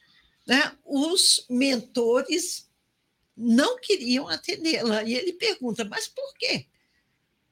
né, 0.48 0.72
os 0.86 1.46
mentores 1.50 2.70
não 3.36 3.78
queriam 3.78 4.30
atendê-la. 4.30 5.04
E 5.04 5.14
ele 5.14 5.34
pergunta, 5.34 5.84
mas 5.84 6.08
por 6.08 6.34
quê? 6.36 6.68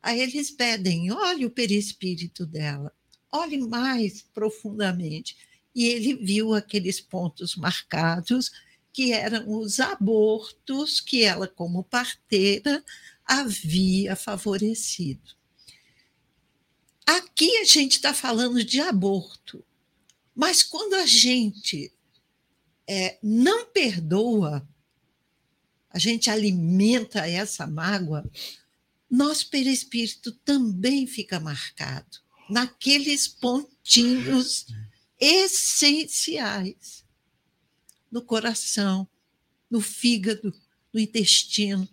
Aí 0.01 0.21
eles 0.21 0.49
pedem, 0.49 1.11
olhe 1.11 1.45
o 1.45 1.51
perispírito 1.51 2.45
dela, 2.45 2.89
olhe 3.29 3.57
mais 3.57 4.21
profundamente. 4.33 5.35
E 5.75 5.87
ele 5.87 6.13
viu 6.13 6.53
aqueles 6.53 7.01
pontos 7.01 7.57
marcados, 7.57 8.49
que 8.95 9.11
eram 9.11 9.59
os 9.59 9.81
abortos 9.81 11.01
que 11.01 11.21
ela, 11.21 11.49
como 11.49 11.83
parteira, 11.83 12.81
havia 13.25 14.15
favorecido. 14.15 15.35
Aqui 17.05 17.57
a 17.57 17.65
gente 17.65 17.97
está 17.97 18.13
falando 18.13 18.63
de 18.63 18.79
aborto, 18.79 19.61
mas 20.33 20.63
quando 20.63 20.93
a 20.93 21.05
gente 21.05 21.91
é, 22.87 23.19
não 23.21 23.65
perdoa, 23.65 24.65
a 25.89 25.99
gente 25.99 26.29
alimenta 26.29 27.27
essa 27.27 27.67
mágoa, 27.67 28.23
nosso 29.11 29.49
perispírito 29.49 30.31
também 30.31 31.05
fica 31.05 31.37
marcado 31.37 32.19
naqueles 32.49 33.27
pontinhos 33.27 34.67
essenciais 35.19 37.04
no 38.15 38.21
coração, 38.21 39.05
no 39.69 39.81
fígado, 39.81 40.53
no 40.93 41.01
intestino, 41.01 41.85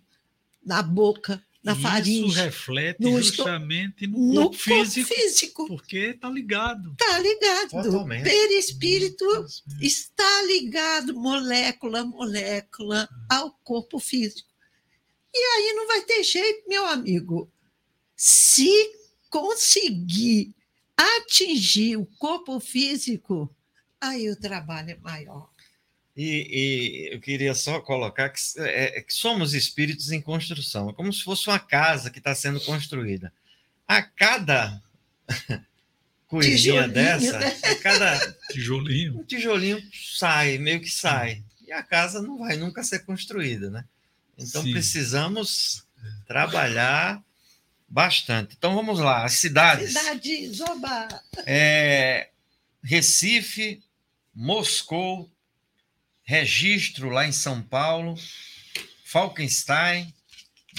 na 0.65 0.81
boca, 0.81 1.45
na 1.61 1.73
Isso 1.73 1.81
faringe, 1.81 2.35
reflete 2.39 3.01
no 3.01 3.21
justamente 3.21 4.07
no, 4.07 4.33
no 4.33 4.41
corpo 4.43 4.57
físico, 4.57 5.09
corpo 5.09 5.21
físico. 5.21 5.67
porque 5.67 5.97
está 5.97 6.29
ligado. 6.29 6.93
Está 6.93 7.19
ligado. 7.19 7.69
Totalmente. 7.71 8.23
Perispírito 8.23 9.25
está 9.81 10.43
ligado 10.43 11.13
molécula 11.13 11.99
a 11.99 12.05
molécula 12.05 13.09
ao 13.29 13.51
corpo 13.61 13.99
físico. 13.99 14.47
E 15.33 15.37
aí 15.37 15.73
não 15.73 15.87
vai 15.87 16.03
ter 16.03 16.23
jeito, 16.23 16.69
meu 16.69 16.85
amigo. 16.85 17.51
Se 18.15 18.71
conseguir 19.29 20.55
atingir 20.95 21.97
o 21.97 22.05
corpo 22.05 22.61
físico, 22.61 23.53
aí 23.99 24.29
o 24.29 24.39
trabalho 24.39 24.91
é 24.91 24.95
maior. 24.95 25.52
E, 26.15 27.09
e 27.09 27.13
eu 27.13 27.19
queria 27.19 27.55
só 27.55 27.79
colocar 27.79 28.29
que, 28.29 28.39
é, 28.57 28.99
é 28.99 29.01
que 29.01 29.13
somos 29.13 29.53
espíritos 29.53 30.11
em 30.11 30.21
construção. 30.21 30.89
É 30.89 30.93
como 30.93 31.11
se 31.11 31.23
fosse 31.23 31.47
uma 31.47 31.59
casa 31.59 32.11
que 32.11 32.19
está 32.19 32.35
sendo 32.35 32.61
construída. 32.61 33.33
A 33.87 34.01
cada 34.01 34.81
coisinha 36.27 36.83
Tijolinho, 36.83 36.93
dessa, 36.93 37.39
né? 37.39 37.59
a 37.63 37.75
cada 37.75 38.37
Tijolinho. 38.51 39.19
um 39.19 39.23
tijolinho 39.23 39.81
sai, 39.91 40.57
meio 40.59 40.79
que 40.79 40.89
sai. 40.89 41.43
E 41.65 41.71
a 41.71 41.81
casa 41.81 42.21
não 42.21 42.37
vai 42.37 42.57
nunca 42.57 42.83
ser 42.83 42.99
construída, 42.99 43.69
né? 43.69 43.85
Então 44.37 44.61
Sim. 44.63 44.71
precisamos 44.71 45.83
trabalhar 46.27 47.23
bastante. 47.87 48.55
Então 48.57 48.75
vamos 48.75 48.99
lá, 48.99 49.23
as 49.23 49.33
cidades. 49.33 49.93
Cidade 49.93 50.49
Zoba. 50.49 51.07
É, 51.45 52.29
Recife, 52.83 53.81
Moscou, 54.33 55.29
Registro 56.23 57.09
lá 57.09 57.27
em 57.27 57.31
São 57.31 57.61
Paulo, 57.61 58.15
Falkenstein, 59.05 60.13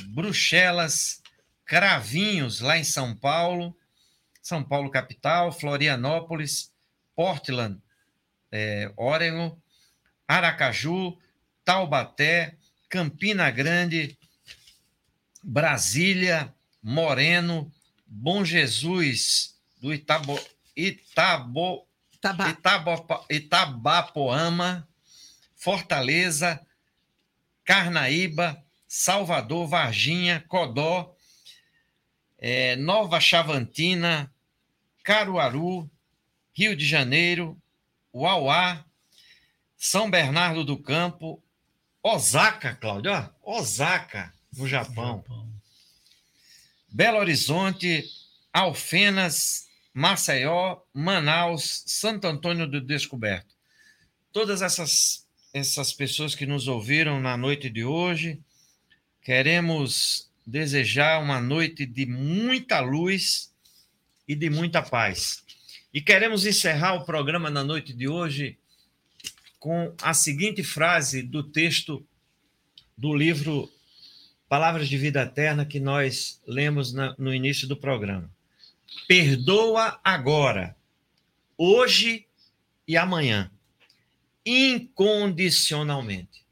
Bruxelas, 0.07 1.23
Cravinhos 1.65 2.61
lá 2.61 2.79
em 2.79 2.85
São 2.85 3.15
Paulo, 3.15 3.77
São 4.43 4.63
Paulo 4.63 4.91
capital, 4.91 5.53
Florianópolis, 5.53 6.73
Portland, 7.15 7.81
é, 8.51 8.93
Oregon, 8.97 9.59
Aracaju, 10.27 11.19
Taubaté, 11.65 12.57
Campina 12.89 13.51
Grande, 13.51 14.19
Brasília, 15.43 16.55
Moreno, 16.83 17.73
Bom 18.07 18.45
Jesus 18.45 19.59
do 19.81 19.93
Itabo, 19.93 20.39
Itabo, 20.77 21.87
Itabapoama, 23.29 24.89
Fortaleza, 25.65 26.61
Carnaíba, 27.65 28.63
Salvador, 28.87 29.67
Varginha, 29.67 30.45
Codó, 30.47 31.17
eh, 32.37 32.77
Nova 32.77 33.19
Chavantina, 33.19 34.31
Caruaru, 35.03 35.91
Rio 36.53 36.77
de 36.77 36.87
Janeiro, 36.87 37.59
Uauá, 38.13 38.85
São 39.79 40.11
Bernardo 40.11 40.65
do 40.65 40.77
Campo, 40.77 41.43
Osaka, 42.03 42.75
Cláudio, 42.75 43.13
Osaka, 43.43 44.35
no 44.55 44.69
Japão. 44.69 45.25
Belo 46.91 47.17
Horizonte, 47.17 48.05
Alfenas, 48.53 49.67
Maceió, 49.95 50.83
Manaus, 50.93 51.85
Santo 51.87 52.27
Antônio 52.27 52.67
do 52.67 52.83
Descoberto. 52.83 53.55
Todas 54.31 54.61
essas, 54.61 55.24
essas 55.55 55.93
pessoas 55.93 56.35
que 56.35 56.45
nos 56.45 56.67
ouviram 56.67 57.21
na 57.21 57.37
noite 57.37 57.71
de 57.71 57.85
hoje, 57.85 58.41
queremos 59.23 60.29
desejar 60.45 61.23
uma 61.23 61.41
noite 61.41 61.87
de 61.87 62.05
muita 62.05 62.81
luz 62.81 63.55
e 64.27 64.35
de 64.35 64.51
muita 64.51 64.83
paz. 64.83 65.45
E 65.95 66.01
queremos 66.01 66.45
encerrar 66.45 66.95
o 66.95 67.05
programa 67.05 67.51
na 67.51 67.63
noite 67.63 67.93
de 67.93 68.09
hoje 68.09 68.59
com 69.61 69.95
a 70.03 70.13
seguinte 70.13 70.65
frase 70.65 71.23
do 71.23 71.45
texto 71.45 72.05
do 72.99 73.15
livro 73.15 73.71
Palavras 74.49 74.89
de 74.89 74.99
Vida 74.99 75.23
Eterna 75.23 75.65
que 75.65 75.79
nós 75.79 76.43
lemos 76.49 76.93
no 77.17 77.33
início 77.33 77.69
do 77.69 77.77
programa. 77.77 78.29
Perdoa 79.07 80.01
agora, 80.03 80.77
hoje 81.57 82.27
e 82.89 82.97
amanhã, 82.97 83.54
incondicionalmente. 84.45 86.45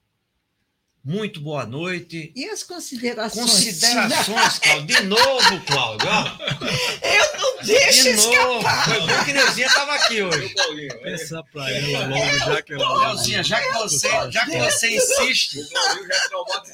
Muito 1.04 1.40
boa 1.40 1.66
noite. 1.66 2.32
E 2.36 2.48
as 2.48 2.62
considerações? 2.62 3.50
Considerações, 3.50 4.58
Cláudio. 4.60 4.86
De 4.86 5.02
novo, 5.02 5.60
Cláudio. 5.66 6.08
Eu 7.02 7.38
não 7.40 7.56
deixo 7.64 8.04
De 8.04 8.12
novo. 8.12 8.58
escapar. 8.60 8.84
Foi 8.88 9.00
bom 9.00 9.24
que 9.24 9.32
Neuzinha 9.32 9.66
estava 9.66 9.94
aqui 9.96 10.22
hoje. 10.22 10.54
É, 10.78 10.94
Peça 10.98 11.42
para 11.52 11.68
ela 11.72 12.06
logo, 12.06 12.38
já 12.38 12.62
que 12.62 12.72
ela. 12.74 13.06
Neuzinha, 13.06 13.42
já 13.42 13.60
que 13.60 13.72
você, 13.72 14.08
já 14.30 14.44
que 14.46 14.58
você 14.58 14.94
insiste, 14.96 15.58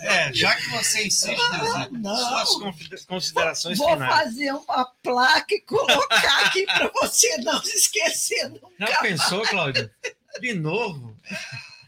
é 0.03 0.29
é, 0.29 0.33
já 0.35 0.55
que 0.57 0.69
você 0.73 1.07
insiste, 1.07 1.51
Neuzinha, 1.51 1.89
Não. 1.93 2.47
suas 2.47 3.07
considerações 3.07 3.79
Vou 3.79 3.89
finais. 3.93 4.15
fazer 4.15 4.53
uma 4.53 4.85
placa 5.03 5.55
e 5.55 5.61
colocar 5.63 6.45
aqui 6.45 6.67
para 6.67 6.91
você 7.01 7.35
não 7.39 7.63
se 7.63 7.75
esquecer 7.79 8.51
nunca. 8.51 8.69
Já 8.79 9.01
pensou, 9.01 9.41
Cláudio? 9.41 9.91
De 10.41 10.55
novo? 10.55 11.17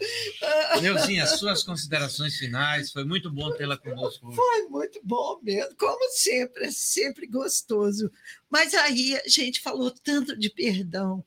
Neuzinha, 0.81 1.27
suas 1.27 1.63
considerações 1.63 2.37
finais. 2.37 2.91
Foi 2.91 3.05
muito 3.05 3.31
bom 3.31 3.53
tê-la 3.53 3.77
conosco 3.77 4.29
hoje. 4.29 4.37
Foi 4.37 4.69
muito 4.69 5.01
bom 5.05 5.39
mesmo, 5.43 5.75
como 5.77 6.09
sempre, 6.11 6.67
é 6.67 6.71
sempre 6.71 7.27
gostoso. 7.27 8.11
Mas 8.49 8.75
aí 8.75 9.17
a 9.17 9.29
gente 9.29 9.61
falou 9.61 9.91
tanto 9.91 10.37
de 10.37 10.51
perdão. 10.51 11.25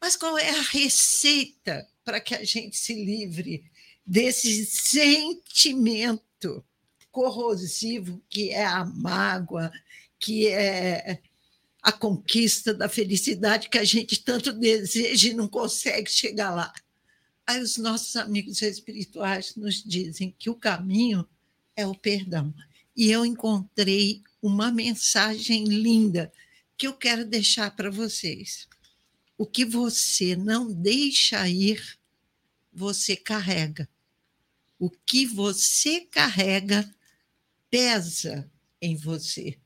Mas 0.00 0.16
qual 0.16 0.38
é 0.38 0.48
a 0.48 0.62
receita 0.62 1.86
para 2.04 2.20
que 2.20 2.34
a 2.34 2.42
gente 2.42 2.76
se 2.76 2.94
livre 2.94 3.70
desse 4.04 4.64
sentimento 4.64 6.64
corrosivo 7.10 8.22
que 8.28 8.50
é 8.50 8.64
a 8.64 8.84
mágoa, 8.84 9.70
que 10.18 10.48
é 10.48 11.20
a 11.82 11.90
conquista 11.92 12.74
da 12.74 12.88
felicidade 12.88 13.68
que 13.68 13.78
a 13.78 13.84
gente 13.84 14.22
tanto 14.22 14.52
deseja 14.52 15.30
e 15.30 15.34
não 15.34 15.48
consegue 15.48 16.10
chegar 16.10 16.54
lá. 16.54 16.72
Aí 17.46 17.60
os 17.60 17.76
nossos 17.78 18.14
amigos 18.16 18.62
espirituais 18.62 19.56
nos 19.56 19.82
dizem 19.82 20.34
que 20.38 20.50
o 20.50 20.54
caminho 20.54 21.26
é 21.74 21.86
o 21.86 21.94
perdão. 21.94 22.54
E 22.96 23.10
eu 23.10 23.24
encontrei 23.24 24.22
uma 24.42 24.70
mensagem 24.70 25.64
linda 25.64 26.32
que 26.76 26.86
eu 26.86 26.92
quero 26.92 27.24
deixar 27.24 27.74
para 27.74 27.90
vocês. 27.90 28.68
O 29.36 29.46
que 29.46 29.64
você 29.64 30.36
não 30.36 30.70
deixa 30.70 31.48
ir, 31.48 31.98
você 32.72 33.16
carrega. 33.16 33.88
O 34.78 34.90
que 34.90 35.26
você 35.26 36.02
carrega 36.02 36.88
pesa 37.70 38.50
em 38.80 38.96
você. 38.96 39.58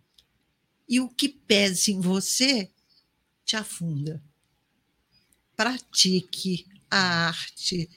E 0.89 1.01
o 1.01 1.09
que 1.09 1.28
pesa 1.28 1.91
em 1.91 2.01
você 2.01 2.70
te 3.45 3.57
afunda. 3.57 4.22
Pratique 5.57 6.66
a 6.91 7.28
arte 7.28 7.89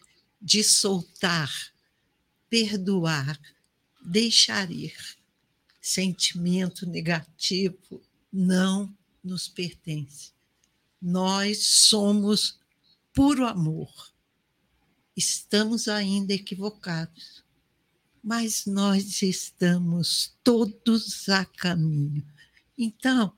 de 0.42 0.64
soltar, 0.64 1.52
perdoar, 2.50 3.40
deixar 4.02 4.72
ir. 4.72 4.96
Sentimento 5.82 6.86
negativo 6.86 8.02
não 8.32 8.96
nos 9.24 9.48
pertence. 9.48 10.32
Nós 11.02 11.64
somos 11.64 12.60
puro 13.14 13.46
amor. 13.46 14.12
Estamos 15.16 15.88
ainda 15.88 16.34
equivocados, 16.34 17.44
mas 18.24 18.66
nós 18.66 19.22
estamos 19.22 20.34
todos 20.44 21.28
a 21.30 21.44
caminho. 21.46 22.26
Então, 22.78 23.34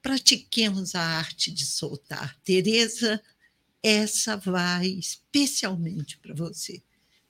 pratiquemos 0.00 0.94
a 0.94 1.02
arte 1.02 1.50
de 1.50 1.66
soltar. 1.66 2.38
Tereza, 2.42 3.22
essa 3.82 4.36
vai 4.36 4.86
especialmente 4.86 6.18
para 6.18 6.34
você. 6.34 6.82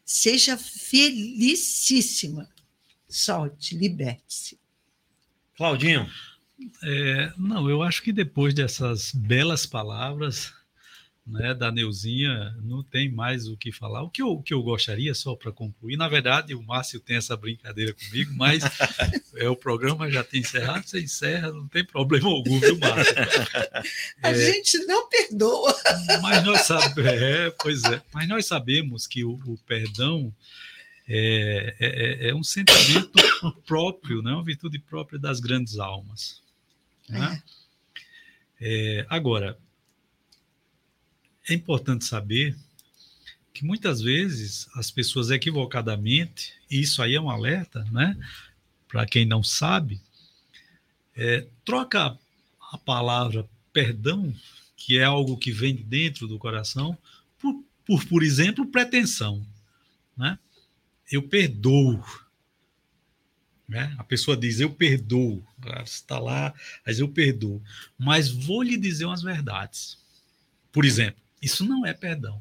Seja 0.05 0.57
felicíssima. 0.57 2.49
Solte, 3.09 3.77
liberte-se. 3.77 4.59
Claudinho. 5.57 6.09
É, 6.83 7.33
não, 7.37 7.69
eu 7.69 7.83
acho 7.83 8.03
que 8.03 8.13
depois 8.13 8.55
dessas 8.55 9.13
belas 9.13 9.67
palavras, 9.67 10.53
né, 11.29 11.55
da 11.55 11.71
Neuzinha, 11.71 12.57
não 12.63 12.83
tem 12.83 13.11
mais 13.11 13.47
o 13.47 13.57
que 13.57 13.71
falar. 13.71 14.03
O 14.03 14.11
que 14.11 14.23
eu, 14.23 14.29
o 14.29 14.43
que 14.43 14.55
eu 14.55 14.63
gostaria, 14.63 15.15
só 15.15 15.37
para 15.37 15.53
concluir, 15.53 15.97
na 15.97 16.09
verdade, 16.09 16.55
o 16.55 16.63
Márcio 16.63 16.99
tem 17.01 17.17
essa 17.17 17.37
brincadeira 17.37 17.93
comigo, 17.93 18.33
mas 18.35 18.63
é, 19.37 19.49
o 19.49 19.57
programa 19.57 20.11
já 20.11 20.25
tem 20.25 20.41
encerrado, 20.41 20.87
você 20.87 21.01
encerra, 21.01 21.53
não 21.53 21.69
tem 21.69 21.85
problema 21.85 22.29
algum, 22.29 22.59
viu, 22.59 22.79
Márcio? 22.79 23.15
A 24.23 24.31
é, 24.31 24.35
gente 24.35 24.79
não 24.87 25.09
perdoa. 25.09 25.75
Mas 26.23 26.45
nós 26.45 26.63
sabemos, 26.63 27.13
é, 27.13 27.51
pois 27.63 27.85
é, 27.85 28.03
mas 28.13 28.29
nós 28.29 28.47
sabemos 28.47 29.07
que 29.07 29.25
o, 29.25 29.33
o 29.47 29.59
perdão 29.67 30.33
é, 31.09 31.75
é, 31.81 31.87
é, 31.87 32.29
é, 32.29 32.35
um 32.35 32.45
sentimento 32.45 33.11
próprio, 33.67 34.21
né, 34.23 34.33
uma 34.33 34.45
virtude 34.45 34.79
própria 34.79 35.19
das 35.19 35.41
grandes 35.41 35.79
almas. 35.79 36.43
Né? 37.09 37.43
É, 38.61 39.07
agora, 39.09 39.59
é 41.49 41.55
importante 41.55 42.05
saber 42.05 42.57
que 43.53 43.65
muitas 43.65 44.01
vezes 44.01 44.69
as 44.75 44.91
pessoas 44.91 45.31
equivocadamente, 45.31 46.53
e 46.71 46.81
isso 46.81 47.03
aí 47.03 47.15
é 47.15 47.21
um 47.21 47.31
alerta, 47.31 47.85
né? 47.91 48.17
Para 48.87 49.07
quem 49.07 49.27
não 49.27 49.43
sabe, 49.43 50.01
é, 51.17 51.47
troca 51.65 52.17
a 52.71 52.79
palavra 52.79 53.49
perdão, 53.73 54.35
que 54.77 54.99
é 54.99 55.05
algo 55.05 55.37
que 55.37 55.51
vem 55.51 55.75
dentro 55.75 56.29
do 56.29 56.39
coração, 56.39 56.97
por, 57.39 57.65
por, 57.85 58.05
por 58.07 58.23
exemplo, 58.23 58.67
pretensão. 58.67 59.45
Né? 60.17 60.39
Eu 61.11 61.23
perdoo. 61.23 62.03
Né? 63.69 63.95
A 63.99 64.05
pessoa 64.05 64.37
diz, 64.37 64.61
eu 64.61 64.71
perdoo. 64.71 65.45
Está 65.85 66.19
lá, 66.19 66.55
mas 66.87 67.01
eu 67.01 67.09
perdoo. 67.09 67.63
Mas 67.99 68.31
vou 68.31 68.63
lhe 68.63 68.77
dizer 68.77 69.05
umas 69.05 69.23
verdades. 69.23 69.99
Por 70.73 70.85
exemplo, 70.85 71.21
isso 71.41 71.65
não 71.65 71.85
é 71.85 71.93
perdão. 71.93 72.41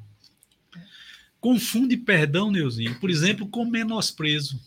Confunde 1.40 1.96
perdão, 1.96 2.52
Neuzinho, 2.52 3.00
por 3.00 3.10
exemplo, 3.10 3.48
com 3.48 3.66
menosprezo. 3.66 4.60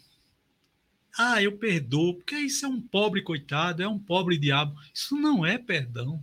Ah, 1.18 1.42
eu 1.42 1.58
perdoo, 1.58 2.14
porque 2.14 2.36
isso 2.36 2.64
é 2.64 2.68
um 2.68 2.80
pobre 2.80 3.22
coitado, 3.22 3.82
é 3.82 3.88
um 3.88 3.98
pobre 3.98 4.38
diabo. 4.38 4.78
Isso 4.94 5.16
não 5.16 5.44
é 5.44 5.58
perdão. 5.58 6.22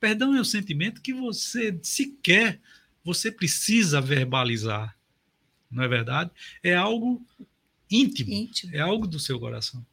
Perdão 0.00 0.36
é 0.36 0.40
o 0.40 0.44
sentimento 0.44 1.00
que 1.00 1.14
você 1.14 1.78
sequer 1.82 2.60
você 3.06 3.30
precisa 3.30 4.00
verbalizar. 4.00 4.98
Não 5.70 5.84
é 5.84 5.88
verdade? 5.88 6.32
É 6.60 6.74
algo 6.74 7.24
íntimo, 7.88 8.32
íntimo. 8.32 8.74
é 8.74 8.80
algo 8.80 9.06
do 9.06 9.20
seu 9.20 9.38
coração. 9.38 9.86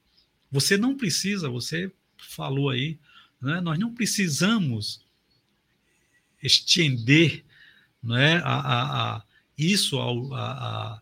Você 0.52 0.78
não 0.78 0.98
precisa, 0.98 1.48
você 1.48 1.92
falou 2.18 2.72
aí, 2.72 2.98
né? 3.40 3.62
nós 3.62 3.78
não 3.78 3.94
precisamos 3.94 5.03
estender 6.44 7.44
né, 8.02 8.38
a, 8.44 8.60
a, 8.60 9.16
a 9.16 9.24
isso 9.58 9.98
ao, 9.98 10.34
a, 10.34 11.02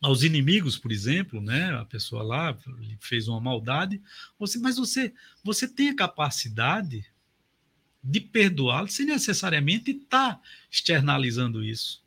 aos 0.00 0.22
inimigos, 0.22 0.78
por 0.78 0.92
exemplo, 0.92 1.40
né? 1.40 1.74
A 1.76 1.84
pessoa 1.84 2.22
lá 2.22 2.58
fez 3.00 3.28
uma 3.28 3.40
maldade, 3.40 4.00
você, 4.38 4.58
mas 4.58 4.76
você, 4.76 5.12
você 5.42 5.68
tem 5.68 5.90
a 5.90 5.96
capacidade 5.96 7.04
de 8.02 8.20
perdoá-lo 8.20 8.88
sem 8.88 9.04
necessariamente 9.04 9.90
estar 9.90 10.36
tá 10.36 10.40
externalizando 10.70 11.62
isso. 11.62 12.02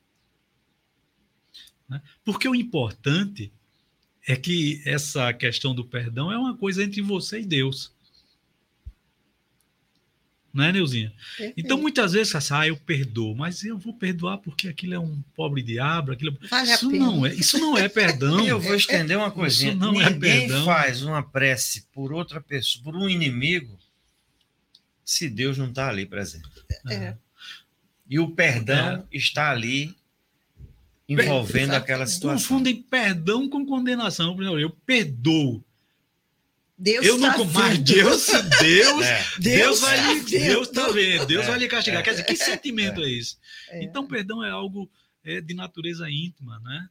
Né? 1.87 2.01
Porque 2.23 2.47
o 2.47 2.55
importante 2.55 3.51
é 4.27 4.35
que 4.35 4.81
essa 4.85 5.31
questão 5.33 5.75
do 5.75 5.85
perdão 5.85 6.31
é 6.31 6.37
uma 6.37 6.57
coisa 6.57 6.83
entre 6.83 7.01
você 7.01 7.41
e 7.41 7.45
Deus 7.45 7.93
né, 10.53 10.71
Neuzinha? 10.71 11.11
Perfeito. 11.37 11.53
Então, 11.57 11.77
muitas 11.77 12.11
vezes, 12.13 12.35
assim, 12.35 12.53
ah, 12.53 12.67
eu 12.67 12.77
perdoo, 12.77 13.35
mas 13.35 13.63
eu 13.63 13.77
vou 13.77 13.93
perdoar 13.93 14.37
porque 14.37 14.67
aquilo 14.67 14.93
é 14.93 14.99
um 14.99 15.21
pobre 15.35 15.63
diabo, 15.63 16.11
aquilo... 16.11 16.37
Vale 16.49 16.71
isso, 16.71 16.91
não 16.91 17.25
é, 17.25 17.33
isso 17.33 17.57
não 17.57 17.77
é 17.77 17.89
perdão. 17.89 18.45
eu 18.45 18.59
vou 18.59 18.75
estender 18.75 19.17
uma 19.17 19.31
coisinha. 19.31 19.71
Isso 19.71 19.79
não 19.79 19.99
é 19.99 20.09
Ninguém 20.11 20.31
é 20.31 20.39
perdão. 20.41 20.65
faz 20.65 21.01
uma 21.01 21.23
prece 21.23 21.87
por 21.91 22.13
outra 22.13 22.39
pessoa, 22.39 22.83
por 22.83 22.95
um 22.95 23.09
inimigo, 23.09 23.79
se 25.03 25.27
Deus 25.29 25.57
não 25.57 25.69
está 25.69 25.89
ali 25.89 26.05
presente. 26.05 26.47
É. 26.89 27.15
E 28.07 28.19
o 28.19 28.29
perdão 28.29 29.07
é. 29.11 29.17
está 29.17 29.49
ali 29.49 29.95
envolvendo 31.07 31.73
aquela 31.73 32.05
situação. 32.05 32.37
Confundem 32.37 32.75
perdão 32.75 33.49
com 33.49 33.65
condenação. 33.65 34.39
Eu 34.59 34.69
perdoo 34.69 35.63
Deus 36.83 37.05
eu 37.05 37.17
não 37.17 37.31
tá 37.31 37.45
mais 37.45 37.79
Deus, 37.79 38.27
Deus, 38.59 39.05
é. 39.05 39.23
Deus, 39.39 39.39
Deus 39.39 39.79
vai 39.79 39.97
tá 39.97 40.13
lhe, 40.13 40.23
Deus 40.23 40.67
tá 40.67 40.89
vendo, 40.89 41.25
Deus 41.25 41.45
é. 41.45 41.47
vai 41.47 41.59
lhe 41.59 41.67
castigar. 41.69 42.01
É. 42.01 42.03
Quer 42.03 42.11
dizer, 42.11 42.25
que 42.25 42.35
sentimento 42.35 42.99
é, 42.99 43.05
é 43.05 43.09
esse? 43.09 43.37
É. 43.69 43.83
Então, 43.85 44.05
perdão 44.05 44.43
é 44.43 44.49
algo 44.49 44.91
é, 45.23 45.39
de 45.39 45.53
natureza 45.53 46.09
íntima, 46.09 46.59
né? 46.59 46.89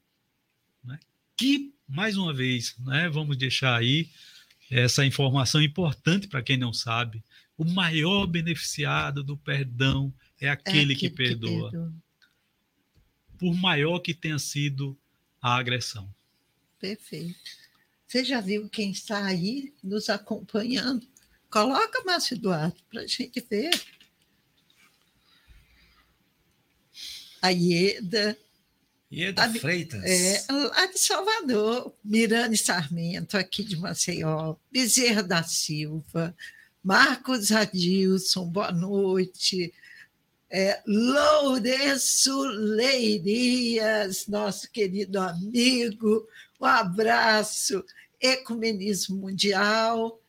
né? 0.82 0.98
Que 1.36 1.74
mais 1.86 2.16
uma 2.16 2.32
vez, 2.32 2.74
né? 2.78 3.10
Vamos 3.10 3.36
deixar 3.36 3.76
aí 3.76 4.08
essa 4.70 5.04
informação 5.04 5.60
importante 5.60 6.26
para 6.26 6.42
quem 6.42 6.56
não 6.56 6.72
sabe. 6.72 7.22
O 7.58 7.64
maior 7.66 8.26
beneficiado 8.26 9.22
do 9.22 9.36
perdão 9.36 10.10
é 10.40 10.48
aquele, 10.48 10.96
que, 10.96 11.10
perdoa, 11.10 11.70
que 11.70 11.76
perdoa, 11.76 11.94
por 13.38 13.54
maior 13.54 13.98
que 13.98 14.14
tenha 14.14 14.38
sido 14.38 14.98
a 15.38 15.54
agressão. 15.54 16.08
Perfeito. 16.80 17.61
Você 18.12 18.24
já 18.24 18.42
viu 18.42 18.68
quem 18.68 18.90
está 18.90 19.24
aí 19.24 19.72
nos 19.82 20.10
acompanhando? 20.10 21.08
Coloca, 21.50 22.04
Márcio 22.04 22.34
Eduardo, 22.34 22.76
para 22.90 23.00
a 23.00 23.06
gente 23.06 23.42
ver. 23.48 23.70
A 27.40 27.48
Ieda. 27.48 28.36
Ieda 29.10 29.44
a, 29.44 29.48
Freitas. 29.54 30.04
É, 30.04 30.44
lá 30.50 30.84
de 30.84 30.98
Salvador. 30.98 31.94
Mirane 32.04 32.58
Sarmento, 32.58 33.38
aqui 33.38 33.64
de 33.64 33.78
Maceió. 33.78 34.56
Bezerra 34.70 35.22
da 35.22 35.42
Silva. 35.42 36.36
Marcos 36.84 37.50
Adilson, 37.50 38.44
boa 38.44 38.72
noite. 38.72 39.72
É, 40.50 40.82
Lourenço 40.86 42.42
Leirias, 42.42 44.26
nosso 44.26 44.70
querido 44.70 45.18
amigo, 45.18 46.28
um 46.60 46.66
abraço 46.66 47.82
ecumenismo 48.22 49.16
mundial 49.16 50.20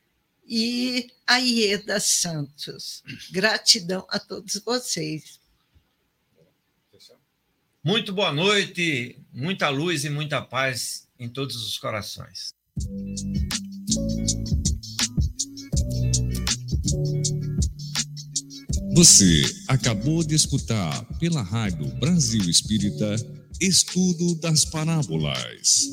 e 0.45 1.11
a 1.27 1.37
Ieda 1.37 1.99
Santos. 1.99 3.03
Gratidão 3.31 4.05
a 4.09 4.19
todos 4.19 4.55
vocês. 4.65 5.39
Muito 7.83 8.13
boa 8.13 8.31
noite, 8.31 9.19
muita 9.31 9.69
luz 9.69 10.05
e 10.05 10.09
muita 10.09 10.41
paz 10.41 11.07
em 11.19 11.29
todos 11.29 11.55
os 11.55 11.77
corações. 11.77 12.53
Você 18.95 19.41
acabou 19.67 20.23
de 20.23 20.35
escutar 20.35 21.03
pela 21.19 21.41
Rádio 21.41 21.87
Brasil 21.99 22.49
Espírita 22.49 23.15
Estudo 23.59 24.35
das 24.35 24.65
Parábolas. 24.65 25.87